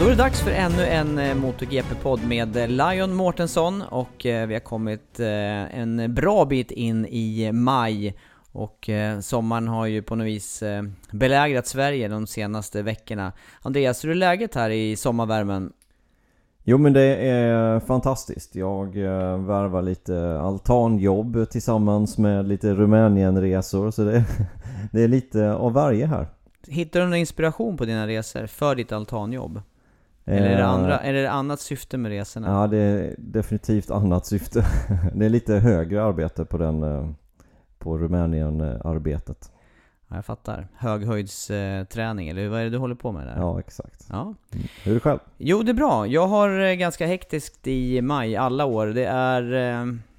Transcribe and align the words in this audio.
Då 0.00 0.06
är 0.06 0.10
det 0.10 0.16
dags 0.16 0.40
för 0.40 0.50
ännu 0.50 0.86
en 0.86 1.18
eh, 1.18 1.34
MotoGP-podd 1.34 2.26
med 2.26 2.56
eh, 2.56 2.68
Lion 2.68 3.14
Mårtensson 3.14 3.82
och 3.82 4.26
eh, 4.26 4.46
vi 4.46 4.54
har 4.54 4.60
kommit 4.60 5.20
en 5.20 6.14
bra 6.14 6.44
bit 6.44 6.70
in 6.70 7.06
i 7.06 7.52
maj 7.52 8.16
och 8.52 8.90
sommaren 9.20 9.68
har 9.68 9.86
ju 9.86 10.02
på 10.02 10.16
något 10.16 10.26
vis 10.26 10.62
belägrat 11.10 11.66
Sverige 11.66 12.08
de 12.08 12.26
senaste 12.26 12.82
veckorna. 12.82 13.32
Andreas, 13.62 14.04
hur 14.04 14.10
är 14.10 14.14
läget 14.14 14.54
här 14.54 14.70
i 14.70 14.96
sommarvärmen? 14.96 15.72
Jo 16.64 16.78
men 16.78 16.92
det 16.92 17.16
är 17.16 17.80
fantastiskt. 17.80 18.54
Jag 18.54 18.96
värvar 19.46 19.82
lite 19.82 20.40
altanjobb 20.40 21.50
tillsammans 21.50 22.18
med 22.18 22.48
lite 22.48 22.74
Rumänienresor 22.74 23.90
så 23.90 24.04
det, 24.04 24.24
det 24.92 25.02
är 25.02 25.08
lite 25.08 25.52
av 25.52 25.72
varje 25.72 26.06
här. 26.06 26.26
Hittar 26.68 27.00
du 27.00 27.06
någon 27.06 27.14
inspiration 27.14 27.76
på 27.76 27.84
dina 27.84 28.06
resor 28.06 28.46
för 28.46 28.74
ditt 28.74 28.92
altanjobb? 28.92 29.62
Eller 30.24 30.46
är 30.50 30.56
det, 30.56 30.62
Eh, 30.62 30.70
andra, 30.70 30.98
är 31.00 31.12
det 31.12 31.30
annat 31.30 31.60
syfte 31.60 31.98
med 31.98 32.10
resorna? 32.10 32.48
Ja 32.48 32.66
det 32.66 32.78
är 32.78 33.14
definitivt 33.18 33.90
annat 33.90 34.26
syfte. 34.26 34.66
Det 35.14 35.24
är 35.24 35.28
lite 35.28 35.54
högre 35.54 36.02
arbete 36.04 36.44
på 36.44 36.58
den 36.58 36.82
eh, 36.82 37.10
på 37.78 37.98
Rumänien-arbetet. 37.98 39.52
Ja, 40.08 40.16
jag 40.16 40.24
fattar. 40.24 40.68
Höghöjdsträning, 40.76 42.28
eller 42.28 42.48
vad 42.48 42.60
är 42.60 42.64
det 42.64 42.70
du 42.70 42.78
håller 42.78 42.94
på 42.94 43.12
med 43.12 43.26
där? 43.26 43.34
Ja 43.36 43.58
exakt. 43.60 44.06
ja. 44.10 44.34
Hur 44.84 44.90
är 44.90 44.94
det 44.94 45.00
själv? 45.00 45.18
Jo, 45.38 45.62
det 45.62 45.72
är 45.72 45.74
bra. 45.74 46.06
Jag 46.06 46.26
har 46.26 46.60
eh, 46.60 46.74
ganska 46.74 47.06
hektiskt 47.06 47.66
i 47.66 48.02
maj, 48.02 48.36
alla 48.36 48.64
år. 48.64 48.86
Det 48.86 49.04
är, 49.04 49.42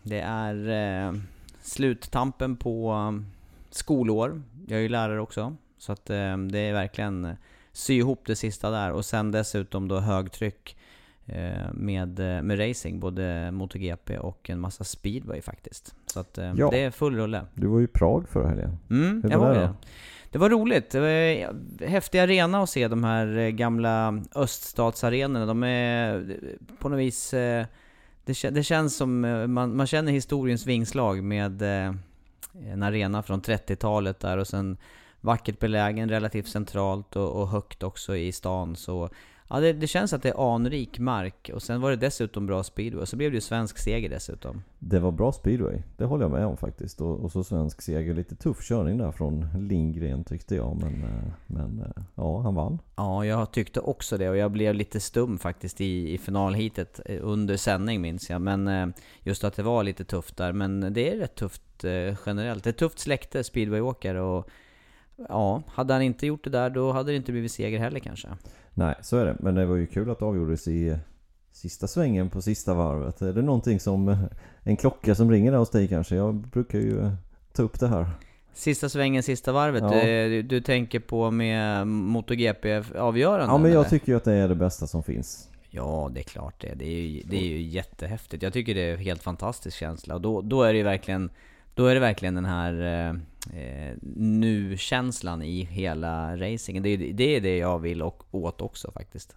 det 0.03 0.19
är 0.19 1.22
sluttampen 1.61 2.56
på 2.56 2.95
skolår. 3.69 4.41
Jag 4.67 4.78
är 4.78 4.81
ju 4.84 4.90
lärare 4.90 5.22
också. 5.22 5.56
Så 5.78 5.91
att 5.91 6.06
det 6.06 6.59
är 6.59 6.73
verkligen 6.73 7.35
sy 7.74 7.94
ihop 7.94 8.22
det 8.26 8.36
sista 8.36 8.70
där. 8.72 8.92
Och 8.92 9.06
sen 9.06 9.32
dessutom 9.32 9.88
då 9.88 10.00
högtryck 10.00 10.78
eh, 11.26 11.74
med, 11.74 12.20
eh, 12.20 12.42
med 12.42 12.70
racing. 12.70 13.00
Både 13.00 13.52
MotoGP 13.52 14.18
och 14.18 14.50
en 14.50 14.59
massa 14.59 14.84
speedway 14.84 15.42
faktiskt. 15.42 15.96
Så 16.06 16.20
att 16.20 16.38
eh, 16.38 16.54
Ja. 16.56 16.70
det 16.72 16.84
är 16.84 16.92
full 16.92 17.16
rulle. 17.16 17.46
Du 17.54 17.68
var 17.68 17.80
ju 17.80 17.86
i 17.86 17.88
Prag 17.88 18.30
förra 18.30 18.48
helgen. 18.50 18.78
Mm, 18.90 19.22
Hur 19.24 19.30
jag 19.32 19.40
var 19.40 19.54
det 19.54 19.59
det. 19.59 19.66
då? 19.66 19.74
Det 20.32 20.38
var 20.38 20.50
roligt. 20.50 20.90
Det 20.90 21.00
var 21.00 21.86
häftig 21.86 22.20
arena 22.20 22.64
att 22.64 22.70
se 22.70 22.88
de 22.88 23.04
här 23.04 23.50
gamla 23.50 24.24
öststatsarenorna. 24.36 25.46
De 25.46 25.64
är 25.64 26.38
på 26.80 26.90
något 26.90 27.00
vis... 27.00 27.30
Det, 28.26 28.50
det 28.52 28.64
känns 28.64 28.96
som 28.98 29.20
man, 29.53 29.76
man 29.76 29.88
känner 29.88 30.12
historiens 30.12 30.66
vingslag 30.68 31.24
med 31.24 31.62
en 31.62 32.84
arena 32.84 33.24
från 33.24 33.42
30-talet 33.42 34.20
där 34.20 34.38
och 34.38 34.48
sen 34.48 34.78
vackert 35.22 35.59
belägen, 35.59 36.09
relativt 36.09 36.48
centralt 36.48 37.16
och, 37.16 37.42
och 37.42 37.48
högt 37.48 37.84
också 37.84 38.16
i 38.16 38.32
stan. 38.32 38.76
Så 38.76 39.09
ja, 39.52 39.59
det, 39.59 39.74
det 39.74 39.88
känns 39.88 40.14
att 40.14 40.24
det 40.24 40.30
är 40.30 40.56
anrik 40.56 41.00
mark. 41.00 41.52
Och 41.54 41.64
sen 41.64 41.82
var 41.82 41.90
det 41.90 41.96
dessutom 41.96 42.46
bra 42.46 42.64
speedway. 42.64 43.06
Så 43.06 43.16
blev 43.16 43.32
det 43.32 43.36
ju 43.36 43.42
svensk 43.42 43.78
seger 43.78 44.09
dessutom. 44.09 44.64
Det 44.80 45.00
var 45.00 45.12
bra 45.12 45.32
speedway, 45.32 45.82
det 45.98 46.06
håller 46.06 46.24
jag 46.24 46.32
med 46.32 46.46
om 46.46 46.58
faktiskt. 46.58 47.02
Och, 47.02 47.20
och 47.20 47.32
så 47.32 47.44
svensk 47.44 47.82
seger. 47.82 48.14
Lite 48.14 48.36
tuff 48.36 48.62
körning 48.62 48.98
där 48.98 49.12
från 49.12 49.48
Lindgren 49.68 50.24
tyckte 50.24 50.56
jag. 50.56 50.78
Men, 50.82 51.04
eh, 51.04 51.32
men 51.48 51.80
eh, 51.80 52.03
ja, 52.16 52.42
han 52.42 52.56
vann. 52.56 52.80
Ja, 52.96 53.26
jag 53.26 53.52
tyckte 53.52 53.80
också 53.80 54.18
det 54.18 54.30
och 54.30 54.38
jag 54.38 54.52
blev 54.52 54.76
lite 54.76 55.00
stum 55.00 55.38
faktiskt 55.38 55.82
i, 55.82 56.14
i 56.14 56.18
finalheatet 56.18 57.00
eh, 57.06 57.20
under 57.22 57.58
sändning 57.58 58.02
minns 58.02 58.30
jag. 58.30 58.42
Men 58.42 58.94
just 59.24 59.44
att 59.44 59.56
det 59.56 59.64
var 59.64 59.84
lite 59.84 60.03
tufft 60.03 60.38
där. 60.38 60.53
Men 60.53 60.94
det 60.94 61.14
är 61.14 61.18
rätt 61.18 61.36
tufft 61.36 61.62
generellt. 62.26 62.64
Det 62.64 62.68
är 62.68 62.72
ett 62.72 62.78
tufft 62.78 63.00
släkte 63.00 63.44
speedwayåkare 63.44 64.22
och 64.22 64.50
ja, 65.30 65.64
hade 65.68 65.94
han 65.94 66.02
inte 66.02 66.28
gjort 66.28 66.44
det 66.44 66.50
där 66.50 66.70
då 66.70 66.92
hade 66.92 67.12
det 67.12 67.16
inte 67.16 67.32
blivit 67.32 67.52
seger 67.52 67.80
heller 67.80 68.00
kanske. 68.00 68.28
Nej, 68.74 68.96
så 69.02 69.18
är 69.18 69.26
det. 69.26 69.36
Men 69.40 69.56
det 69.56 69.66
var 69.66 69.76
ju 69.76 69.88
kul 69.88 70.09
att 70.09 70.20
det 70.20 70.26
avgjordes 70.26 70.68
i 70.68 70.98
sista 71.52 71.88
svängen 71.88 72.30
på 72.30 72.42
sista 72.42 72.74
varvet. 72.74 73.22
Är 73.22 73.34
det 73.34 73.42
någonting 73.42 73.80
som... 73.80 74.28
En 74.64 74.78
klocka 74.78 75.16
som 75.16 75.32
ringer 75.32 75.52
där 75.52 75.58
hos 75.59 75.70
dig 75.70 75.88
kanske? 75.88 76.16
Jag 76.16 76.36
brukar 76.36 76.80
ju 76.80 77.00
eh, 77.00 77.14
ta 77.54 77.64
upp 77.64 77.80
det 77.80 77.88
här. 77.88 78.06
Sista 78.54 78.90
svängen, 78.90 79.24
sista 79.24 79.52
varvet. 79.52 79.84
Ja. 79.84 79.94
Eh, 79.94 80.30
Du, 80.30 80.42
du 80.42 80.62
tänker 80.62 81.00
på 81.00 81.32
med 81.32 81.88
MotoGP-avgöranden? 81.88 83.50
Ja, 83.50 83.58
men 83.58 83.72
jag 83.72 83.80
eller? 83.80 83.90
tycker 83.90 84.12
ju 84.12 84.16
att 84.18 84.24
det 84.24 84.34
är 84.34 84.48
det 84.48 84.56
bästa 84.56 84.88
som 84.88 85.03
finns. 85.03 85.50
Ja, 85.70 86.09
det 86.14 86.20
är 86.20 86.24
klart 86.24 86.56
det. 86.62 86.74
Det 86.76 86.86
är 86.86 87.02
ju, 87.02 87.22
det 87.26 87.38
är 87.38 87.48
ju 87.48 87.62
jättehäftigt. 87.62 88.44
Jag 88.44 88.53
tycker 88.53 88.76
det 88.76 88.82
är 88.82 88.94
en 88.94 89.00
helt 89.00 89.24
fantastisk 89.24 89.78
känsla. 89.78 90.16
Och 90.16 90.22
då, 90.22 90.42
då 90.42 90.64
är 90.64 90.74
det 90.74 90.78
ju 90.78 90.84
verkligen, 90.84 91.30
då 91.76 91.86
är 91.86 91.94
det 91.94 92.00
verkligen 92.00 92.36
den 92.36 92.46
här 92.46 92.74
eh, 93.53 93.97
nu-känslan 94.16 95.41
i 95.41 95.63
hela 95.63 96.38
racingen. 96.38 96.84
Det 96.84 96.90
är, 96.90 97.13
det 97.13 97.35
är 97.35 97.41
det 97.41 97.57
jag 97.57 97.79
vill 97.79 98.02
och, 98.02 98.24
åt 98.31 98.62
också 98.62 98.91
faktiskt. 98.91 99.35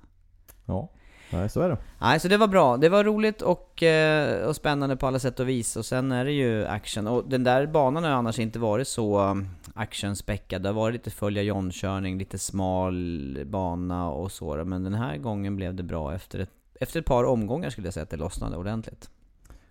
Ja, 0.64 0.88
nej 1.30 1.48
så 1.48 1.60
är 1.60 1.68
det. 1.68 1.78
Nej, 2.00 2.20
så 2.20 2.28
det 2.28 2.36
var 2.36 2.48
bra. 2.48 2.76
Det 2.76 2.88
var 2.88 3.04
roligt 3.04 3.42
och, 3.42 3.82
eh, 3.82 4.46
och 4.46 4.56
spännande 4.56 4.96
på 4.96 5.06
alla 5.06 5.18
sätt 5.18 5.40
och 5.40 5.48
vis. 5.48 5.76
Och 5.76 5.86
sen 5.86 6.12
är 6.12 6.24
det 6.24 6.32
ju 6.32 6.66
action. 6.66 7.06
Och 7.06 7.28
den 7.28 7.44
där 7.44 7.66
banan 7.66 8.04
har 8.04 8.10
annars 8.10 8.38
inte 8.38 8.58
varit 8.58 8.88
så 8.88 9.20
um, 9.20 9.48
actionspäckad. 9.74 10.62
Det 10.62 10.68
har 10.68 10.74
varit 10.74 10.92
lite 10.92 11.10
följa 11.10 11.42
John-körning, 11.42 12.18
lite 12.18 12.38
smal 12.38 13.38
bana 13.46 14.10
och 14.10 14.32
så. 14.32 14.64
Men 14.64 14.84
den 14.84 14.94
här 14.94 15.16
gången 15.16 15.56
blev 15.56 15.74
det 15.74 15.82
bra 15.82 16.14
efter 16.14 16.38
ett, 16.38 16.50
efter 16.80 17.00
ett 17.00 17.06
par 17.06 17.24
omgångar 17.24 17.70
skulle 17.70 17.86
jag 17.86 17.94
säga 17.94 18.04
att 18.04 18.10
det 18.10 18.16
lossnade 18.16 18.56
ordentligt. 18.56 19.10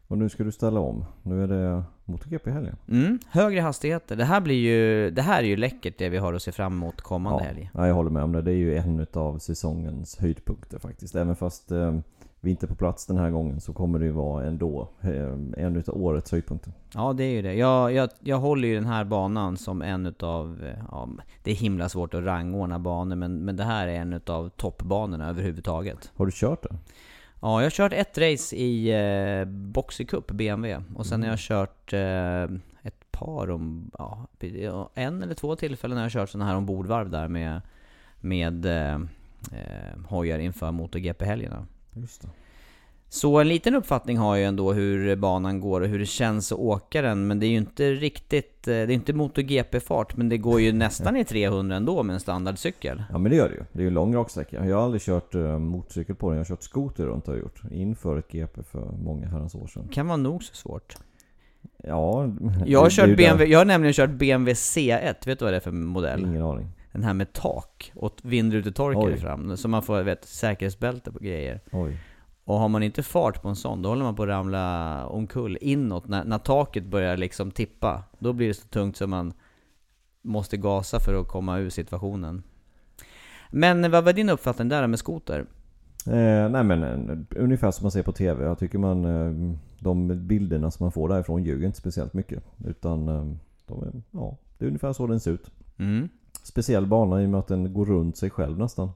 Och 0.07 0.17
nu 0.17 0.29
ska 0.29 0.43
du 0.43 0.51
ställa 0.51 0.79
om. 0.79 1.05
Nu 1.23 1.43
är 1.43 1.47
det 1.47 1.83
MotoGP 2.05 2.49
i 2.49 2.53
helgen. 2.53 2.75
Mm, 2.89 3.19
högre 3.29 3.61
hastigheter. 3.61 4.15
Det 4.15 4.25
här 4.25 4.41
blir 4.41 4.55
ju, 4.55 5.11
det 5.11 5.21
här 5.21 5.43
är 5.43 5.47
ju 5.47 5.55
läckert 5.57 5.97
det 5.97 6.09
vi 6.09 6.17
har 6.17 6.33
att 6.33 6.41
se 6.43 6.51
fram 6.51 6.73
emot 6.73 7.01
kommande 7.01 7.43
helg. 7.43 7.69
ja, 7.73 7.87
jag 7.87 7.93
håller 7.95 8.09
med 8.09 8.23
om 8.23 8.31
det. 8.31 8.41
Det 8.41 8.51
är 8.51 8.55
ju 8.55 8.77
en 8.77 9.07
av 9.13 9.37
säsongens 9.39 10.17
höjdpunkter 10.19 10.79
faktiskt. 10.79 11.15
Även 11.15 11.35
fast 11.35 11.71
eh, 11.71 11.97
vi 12.41 12.51
inte 12.51 12.65
är 12.65 12.67
på 12.67 12.75
plats 12.75 13.05
den 13.05 13.17
här 13.17 13.29
gången 13.31 13.61
så 13.61 13.73
kommer 13.73 13.99
det 13.99 14.05
ju 14.05 14.11
vara 14.11 14.45
ändå 14.45 14.89
eh, 15.01 15.63
en 15.65 15.75
utav 15.75 16.03
årets 16.03 16.31
höjdpunkter. 16.31 16.73
Ja, 16.93 17.13
det 17.13 17.23
är 17.23 17.31
ju 17.31 17.41
det. 17.41 17.53
Jag, 17.53 17.93
jag, 17.93 18.09
jag 18.19 18.37
håller 18.37 18.67
ju 18.67 18.75
den 18.75 18.85
här 18.85 19.03
banan 19.03 19.57
som 19.57 19.81
en 19.81 20.05
utav... 20.05 20.63
eh, 20.63 20.83
Ja, 20.91 21.09
det 21.43 21.51
är 21.51 21.55
himla 21.55 21.89
svårt 21.89 22.13
att 22.13 22.23
rangordna 22.23 22.79
banor, 22.79 23.15
men, 23.15 23.45
men 23.45 23.55
det 23.55 23.63
här 23.63 23.87
är 23.87 23.95
en 23.95 24.13
utav 24.13 24.49
toppbanorna 24.49 25.29
överhuvudtaget. 25.29 26.11
Har 26.15 26.25
du 26.25 26.31
kört 26.31 26.63
den? 26.63 26.77
Ja, 27.43 27.61
jag 27.61 27.65
har 27.65 27.71
kört 27.71 27.93
ett 27.93 28.17
race 28.17 28.55
i 28.55 28.89
eh, 28.91 29.45
Boxy 29.45 30.05
Cup 30.05 30.27
BMW 30.27 30.83
och 30.95 31.05
sen 31.05 31.23
har 31.23 31.29
jag 31.29 31.39
kört 31.39 31.93
eh, 31.93 32.43
ett 32.83 33.11
par 33.11 33.49
om, 33.49 33.91
ja, 33.97 34.27
en 34.93 35.23
eller 35.23 35.33
två 35.33 35.55
tillfällen 35.55 35.97
har 35.97 36.05
jag 36.05 36.11
kört 36.11 36.29
sådana 36.29 36.49
här 36.49 36.57
ombordvarv 36.57 37.09
där 37.09 37.27
med, 37.27 37.61
med 38.19 38.65
eh, 38.65 38.93
eh, 39.51 39.99
hojar 40.07 40.39
inför 40.39 40.71
MotoGP-helgerna. 40.71 41.65
Just 41.93 42.21
det. 42.21 42.27
Så 43.13 43.39
en 43.39 43.47
liten 43.47 43.75
uppfattning 43.75 44.17
har 44.17 44.35
jag 44.35 44.47
ändå 44.47 44.73
hur 44.73 45.15
banan 45.15 45.59
går 45.59 45.81
och 45.81 45.87
hur 45.87 45.99
det 45.99 46.05
känns 46.05 46.51
att 46.51 46.59
åka 46.59 47.01
den, 47.01 47.27
men 47.27 47.39
det 47.39 47.45
är 47.45 47.49
ju 47.49 47.57
inte 47.57 47.91
riktigt, 47.91 48.67
eh, 48.67 48.71
det 48.71 48.73
är 48.73 48.91
inte 48.91 49.13
MotoGP-fart, 49.13 50.17
men 50.17 50.29
det 50.29 50.37
går 50.37 50.61
ju 50.61 50.71
nästan 50.73 51.17
i 51.17 51.25
300 51.25 51.75
ändå 51.75 52.03
med 52.03 52.13
en 52.13 52.19
standardcykel. 52.19 53.03
Ja 53.11 53.17
men 53.17 53.31
det 53.31 53.37
gör 53.37 53.49
det 53.49 53.55
ju. 53.55 53.63
Det 53.71 53.79
är 53.79 53.81
ju 53.81 53.87
en 53.87 53.93
lång 53.93 54.15
raksträcka. 54.15 54.65
Jag 54.65 54.75
har 54.75 54.83
aldrig 54.83 55.01
kört 55.01 55.35
uh, 55.35 55.59
motorcykel 55.59 56.15
på 56.15 56.29
den. 56.29 56.37
Jag 56.37 56.39
har 56.39 56.49
kört 56.49 56.63
skoter 56.63 57.05
runt 57.05 57.27
har 57.27 57.33
jag 57.33 57.41
gjort. 57.41 57.61
Inför 57.71 58.17
ett 58.17 58.31
GP 58.31 58.63
för 58.63 58.91
många 59.03 59.27
herrans 59.27 59.55
år 59.55 59.67
sedan. 59.67 59.87
Kan 59.91 60.07
vara 60.07 60.17
nog 60.17 60.43
så 60.43 60.55
svårt. 60.55 60.95
Ja, 61.83 62.29
Jag 62.65 62.79
har, 62.79 62.89
kört 62.89 63.17
BMW, 63.17 63.45
jag 63.45 63.59
har 63.59 63.65
nämligen 63.65 63.93
kört 63.93 64.09
BMW 64.09 64.53
C1, 64.53 65.25
vet 65.25 65.39
du 65.39 65.45
vad 65.45 65.53
det 65.53 65.57
är 65.57 65.59
för 65.61 65.71
modell? 65.71 66.19
Ingen 66.25 66.41
aning. 66.41 66.67
Den 66.91 67.03
här 67.03 67.13
med 67.13 67.33
tak 67.33 67.91
och 67.95 68.15
vindrutetorkare 68.23 69.17
fram, 69.17 69.57
så 69.57 69.67
man 69.67 69.83
får 69.83 70.03
vet, 70.03 70.25
säkerhetsbälte 70.25 71.11
på 71.11 71.19
grejer. 71.19 71.61
Oj. 71.71 71.97
Och 72.45 72.55
har 72.55 72.69
man 72.69 72.83
inte 72.83 73.03
fart 73.03 73.41
på 73.41 73.49
en 73.49 73.55
sån, 73.55 73.81
då 73.81 73.89
håller 73.89 74.03
man 74.03 74.15
på 74.15 74.23
att 74.23 74.29
ramla 74.29 75.05
omkull 75.07 75.57
inåt. 75.61 76.07
När, 76.07 76.23
när 76.23 76.37
taket 76.37 76.85
börjar 76.85 77.17
liksom 77.17 77.51
tippa, 77.51 78.03
då 78.19 78.33
blir 78.33 78.47
det 78.47 78.53
så 78.53 78.67
tungt 78.67 78.97
så 78.97 79.07
man 79.07 79.33
måste 80.21 80.57
gasa 80.57 80.99
för 80.99 81.21
att 81.21 81.27
komma 81.27 81.57
ur 81.59 81.69
situationen. 81.69 82.43
Men 83.51 83.91
vad 83.91 84.03
var 84.03 84.13
din 84.13 84.29
uppfattning 84.29 84.69
där 84.69 84.87
med 84.87 84.99
skoter? 84.99 85.45
Eh, 86.07 86.49
nej 86.49 86.63
men 86.63 86.83
eh, 86.83 87.17
ungefär 87.43 87.71
som 87.71 87.83
man 87.83 87.91
ser 87.91 88.03
på 88.03 88.11
TV. 88.11 88.45
Jag 88.45 88.59
tycker 88.59 88.77
man, 88.77 89.05
eh, 89.05 89.55
de 89.79 90.27
bilderna 90.27 90.71
som 90.71 90.83
man 90.83 90.91
får 90.91 91.09
därifrån 91.09 91.43
ljuger 91.43 91.65
inte 91.65 91.77
speciellt 91.77 92.13
mycket. 92.13 92.43
Utan 92.65 93.07
eh, 93.07 93.33
de 93.67 93.83
är, 93.83 94.01
ja, 94.11 94.37
det 94.57 94.65
är 94.65 94.67
ungefär 94.67 94.93
så 94.93 95.07
den 95.07 95.19
ser 95.19 95.31
ut. 95.31 95.51
Mm. 95.77 96.09
Speciell 96.43 96.87
bana 96.87 97.21
i 97.21 97.25
och 97.25 97.29
med 97.29 97.39
att 97.39 97.47
den 97.47 97.73
går 97.73 97.85
runt 97.85 98.17
sig 98.17 98.29
själv 98.29 98.57
nästan. 98.57 98.89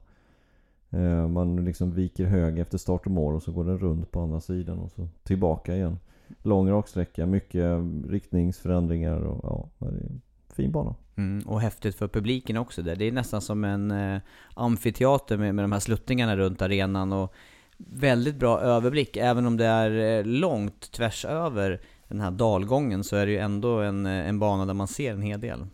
Eh, 0.90 1.28
man 1.28 1.66
liksom 1.66 1.92
viker 1.92 2.26
hög 2.26 2.60
efter 2.60 2.78
start 2.78 3.06
och 3.06 3.12
mål 3.12 3.36
och 3.36 3.44
så 3.44 3.52
går 3.52 3.64
den 3.64 3.78
runt 3.78 4.12
på 4.12 4.22
andra 4.22 4.40
sidan 4.40 4.80
och 4.80 4.92
så 4.92 5.08
tillbaka 5.24 5.76
igen. 5.76 6.00
Lång 6.44 6.70
raksträcka, 6.70 7.26
mycket 7.26 7.80
riktningsförändringar 8.08 9.20
och 9.20 9.40
ja, 9.44 9.88
det 9.88 9.96
är 9.96 10.02
en 10.02 10.22
fin 10.50 10.72
bana. 10.72 10.96
Mm, 11.16 11.48
och 11.48 11.62
häftigt 11.62 11.96
för 11.96 12.08
publiken 12.08 12.58
också 12.58 12.82
där. 12.82 12.96
Det 12.96 13.06
är 13.06 13.12
nästan 13.12 13.42
som 13.42 13.64
en 13.64 13.92
eh, 13.92 14.22
amfiteater 14.54 15.38
med, 15.38 15.56
med 15.56 15.64
de 15.64 15.72
här 15.72 15.80
sluttningarna 15.80 16.38
runt 16.38 16.62
arenan 16.62 17.14
och 17.14 17.34
väldigt 17.78 18.36
bra 18.36 18.60
överblick. 18.60 19.18
Även 19.18 19.46
om 19.46 19.58
det 19.58 19.66
är 19.66 20.20
eh, 20.20 20.26
långt 20.26 20.92
tvärs 20.92 21.26
över 21.26 21.82
den 22.08 22.20
här 22.20 22.32
dalgången 22.32 23.04
så 23.04 23.16
är 23.16 23.26
det 23.26 23.32
ju 23.32 23.38
ändå 23.38 23.80
en, 23.80 24.06
eh, 24.06 24.30
en 24.30 24.40
bana 24.40 24.66
där 24.66 24.74
man 24.74 24.88
ser 24.88 25.14
en 25.14 25.22
hel 25.22 25.42
del. 25.42 25.66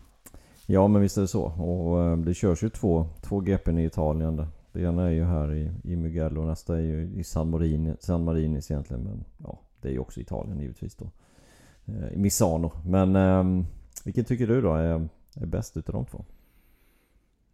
Ja 0.66 0.88
men 0.88 1.02
visst 1.02 1.16
är 1.16 1.20
det 1.22 1.28
så. 1.28 1.44
Och 1.44 2.18
det 2.18 2.34
körs 2.34 2.62
ju 2.62 2.70
två, 2.70 3.06
två 3.22 3.40
GPn 3.40 3.78
i 3.78 3.84
Italien. 3.84 4.36
där. 4.36 4.46
Det 4.74 4.82
ena 4.82 5.06
är 5.06 5.10
ju 5.10 5.24
här 5.24 5.54
i, 5.54 5.70
i 5.84 5.96
Mugello 5.96 6.40
och 6.40 6.46
nästa 6.46 6.76
är 6.76 6.80
ju 6.80 7.12
i 7.16 7.24
San, 7.24 7.50
Marini, 7.50 7.94
San 8.00 8.24
Marinis 8.24 8.70
egentligen. 8.70 9.02
Men 9.02 9.24
ja, 9.44 9.60
det 9.80 9.88
är 9.88 9.92
ju 9.92 9.98
också 9.98 10.20
Italien 10.20 10.60
givetvis 10.60 10.96
då. 10.96 11.10
Eh, 11.84 12.12
I 12.12 12.16
Misano. 12.16 12.72
Men 12.86 13.16
eh, 13.16 13.64
vilken 14.04 14.24
tycker 14.24 14.46
du 14.46 14.60
då 14.60 14.74
är, 14.74 15.08
är 15.34 15.46
bäst 15.46 15.76
utav 15.76 15.94
de 15.94 16.04
två? 16.04 16.24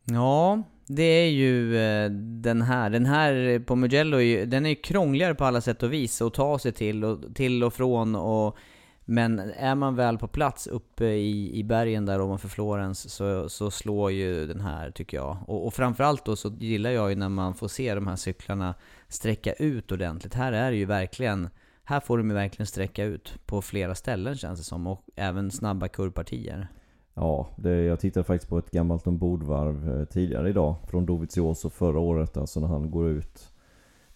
Ja, 0.05 0.63
det 0.87 1.03
är 1.03 1.31
ju 1.31 1.77
eh, 1.77 2.11
den 2.43 2.63
här. 2.63 2.91
Den 2.91 3.07
här 3.07 3.59
på 3.59 3.77
Mugello, 3.77 4.17
är 4.17 4.21
ju, 4.21 4.47
den 4.47 4.67
är 4.67 4.71
ju 4.71 4.77
krångligare 4.77 5.35
på 5.35 5.45
alla 5.45 5.61
sätt 5.61 5.83
och 5.83 5.93
vis 5.93 6.23
att 6.23 6.35
ta 6.35 6.59
sig 6.59 6.73
till 6.73 7.05
och, 7.05 7.35
till 7.35 7.65
och 7.65 7.75
från 7.75 8.17
och 8.17 8.57
men 9.05 9.39
är 9.39 9.75
man 9.75 9.97
väl 9.97 10.19
på 10.19 10.29
plats 10.29 10.67
uppe 10.67 11.05
i, 11.05 11.59
i 11.59 11.65
bergen 11.65 12.07
där 12.07 12.21
ovanför 12.21 12.49
Florens 12.49 13.15
så, 13.15 13.49
så 13.49 13.71
slår 13.71 14.11
ju 14.11 14.47
den 14.47 14.61
här 14.61 14.91
tycker 14.91 15.17
jag. 15.17 15.37
Och, 15.47 15.67
och 15.67 15.75
framförallt 15.75 16.25
då 16.25 16.37
så 16.37 16.49
gillar 16.49 16.91
jag 16.91 17.11
ju 17.11 17.17
när 17.17 17.29
man 17.29 17.55
får 17.55 17.69
se 17.69 17.95
de 17.95 18.07
här 18.07 18.17
cyklarna 18.17 18.75
sträcka 19.09 19.53
ut 19.53 19.93
ordentligt. 19.93 20.35
Här 20.35 20.53
är 20.53 20.71
det 20.71 20.77
ju 20.77 20.85
verkligen, 20.85 21.49
här 21.85 22.01
får 22.01 22.19
de 22.19 22.29
ju 22.29 22.35
verkligen 22.35 22.67
sträcka 22.67 23.05
ut 23.05 23.39
på 23.47 23.63
flera 23.63 23.95
ställen 23.95 24.37
känns 24.37 24.59
det 24.59 24.65
som. 24.65 24.87
Och 24.87 25.03
även 25.17 25.51
snabba 25.51 25.89
kurvpartier. 25.89 26.69
Ja, 27.15 27.49
det, 27.57 27.83
jag 27.83 28.01
tittade 28.01 28.25
faktiskt 28.25 28.51
på 28.51 28.59
ett 28.59 28.71
gammalt 28.71 29.07
ombordvarv 29.07 30.01
eh, 30.01 30.05
tidigare 30.05 30.49
idag. 30.49 30.77
Från 30.89 31.07
Dovizioso 31.07 31.71
förra 31.71 31.99
året. 31.99 32.37
Alltså 32.37 32.61
när 32.61 32.69
han 32.69 32.91
går 32.91 33.09
ut 33.09 33.53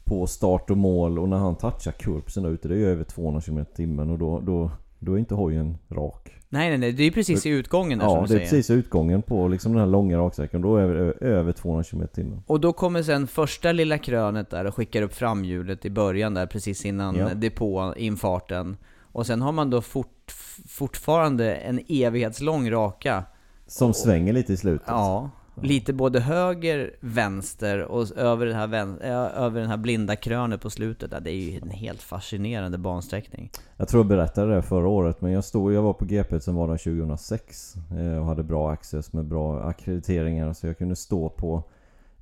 på 0.05 0.27
start 0.27 0.71
och 0.71 0.77
mål 0.79 1.19
och 1.19 1.29
när 1.29 1.37
han 1.37 1.57
touchar 1.57 1.93
kurpsen 1.93 2.43
där 2.43 2.51
ute. 2.51 2.69
Det 2.69 2.75
är 2.75 2.79
ju 2.79 2.87
över 2.89 3.05
200 3.05 3.41
km 3.41 3.59
i 3.59 3.65
timmen 3.65 4.11
och 4.11 4.19
då, 4.19 4.41
då, 4.41 4.71
då 4.99 5.13
är 5.15 5.19
inte 5.19 5.35
hojen 5.35 5.79
rak. 5.91 6.31
Nej 6.49 6.69
nej 6.69 6.79
nej, 6.79 6.93
det 6.93 7.03
är 7.03 7.11
precis 7.11 7.47
i 7.47 7.49
utgången 7.49 7.99
där 7.99 8.07
Ja, 8.07 8.11
som 8.11 8.21
det 8.23 8.29
du 8.29 8.35
är 8.35 8.39
säger. 8.39 8.51
precis 8.51 8.71
utgången 8.71 9.23
på 9.23 9.49
liksom 9.49 9.73
den 9.73 9.81
här 9.81 9.87
långa 9.87 10.19
raksträckan. 10.19 10.61
Då 10.63 10.77
är 10.77 10.89
det 10.89 11.27
över 11.27 11.53
200 11.53 11.85
km 11.85 12.03
i 12.03 12.07
timmen. 12.07 12.43
Och 12.47 12.61
då 12.61 12.73
kommer 12.73 13.03
sen 13.03 13.27
första 13.27 13.73
lilla 13.73 13.99
krönet 13.99 14.51
där 14.51 14.65
och 14.67 14.75
skickar 14.75 15.03
upp 15.03 15.15
framhjulet 15.15 15.85
i 15.85 15.91
början 15.91 16.35
där 16.35 16.47
precis 16.47 16.85
innan 16.85 17.17
Ja. 17.17 17.29
depåinfarten. 17.35 18.77
Och 19.13 19.27
sen 19.27 19.43
har 19.43 19.53
man 19.53 19.71
då 19.71 19.83
fort, 19.83 20.33
fortfarande 20.69 21.55
en 21.55 21.81
evighetslång 21.89 22.71
raka. 22.71 23.25
Som 23.67 23.95
svänger 23.95 24.33
lite 24.33 24.53
i 24.53 24.57
slutet. 24.57 24.87
Ja, 24.89 25.31
lite 25.63 25.93
både 25.93 26.21
höger, 26.21 26.97
vänster 27.01 27.83
och 27.83 28.17
över, 28.17 28.47
den 28.47 28.57
här 28.57 28.67
vän, 28.67 28.99
över 28.99 29.61
den 29.61 29.71
här 29.71 29.77
blinda 29.77 30.17
krönet 30.17 30.61
på 30.61 30.71
slutet. 30.71 31.25
Det 31.25 31.31
är 31.31 31.35
ju 31.35 31.59
en 31.59 31.71
helt 31.71 32.03
fascinerande 32.03 32.79
bansträckning. 32.79 33.51
Jag 33.77 33.89
tror 33.89 34.01
jag 34.01 34.09
berättade 34.09 34.55
det 34.55 34.63
förra 34.63 34.89
året 34.89 35.21
men 35.21 35.33
jag 35.33 35.45
stod, 35.45 35.73
jag 35.73 35.83
var 35.83 35.93
på 35.93 36.05
GP 36.05 36.41
som 36.41 36.55
var 36.55 36.67
2006 36.67 37.75
eh, 37.99 38.19
och 38.19 38.27
hade 38.27 38.43
bra 38.43 38.73
access 38.73 39.13
med 39.13 39.25
bra 39.25 39.63
akkrediteringar 39.63 40.53
så 40.53 40.67
jag 40.67 40.79
kunde 40.79 40.97
stå 40.97 41.29
på 41.29 41.63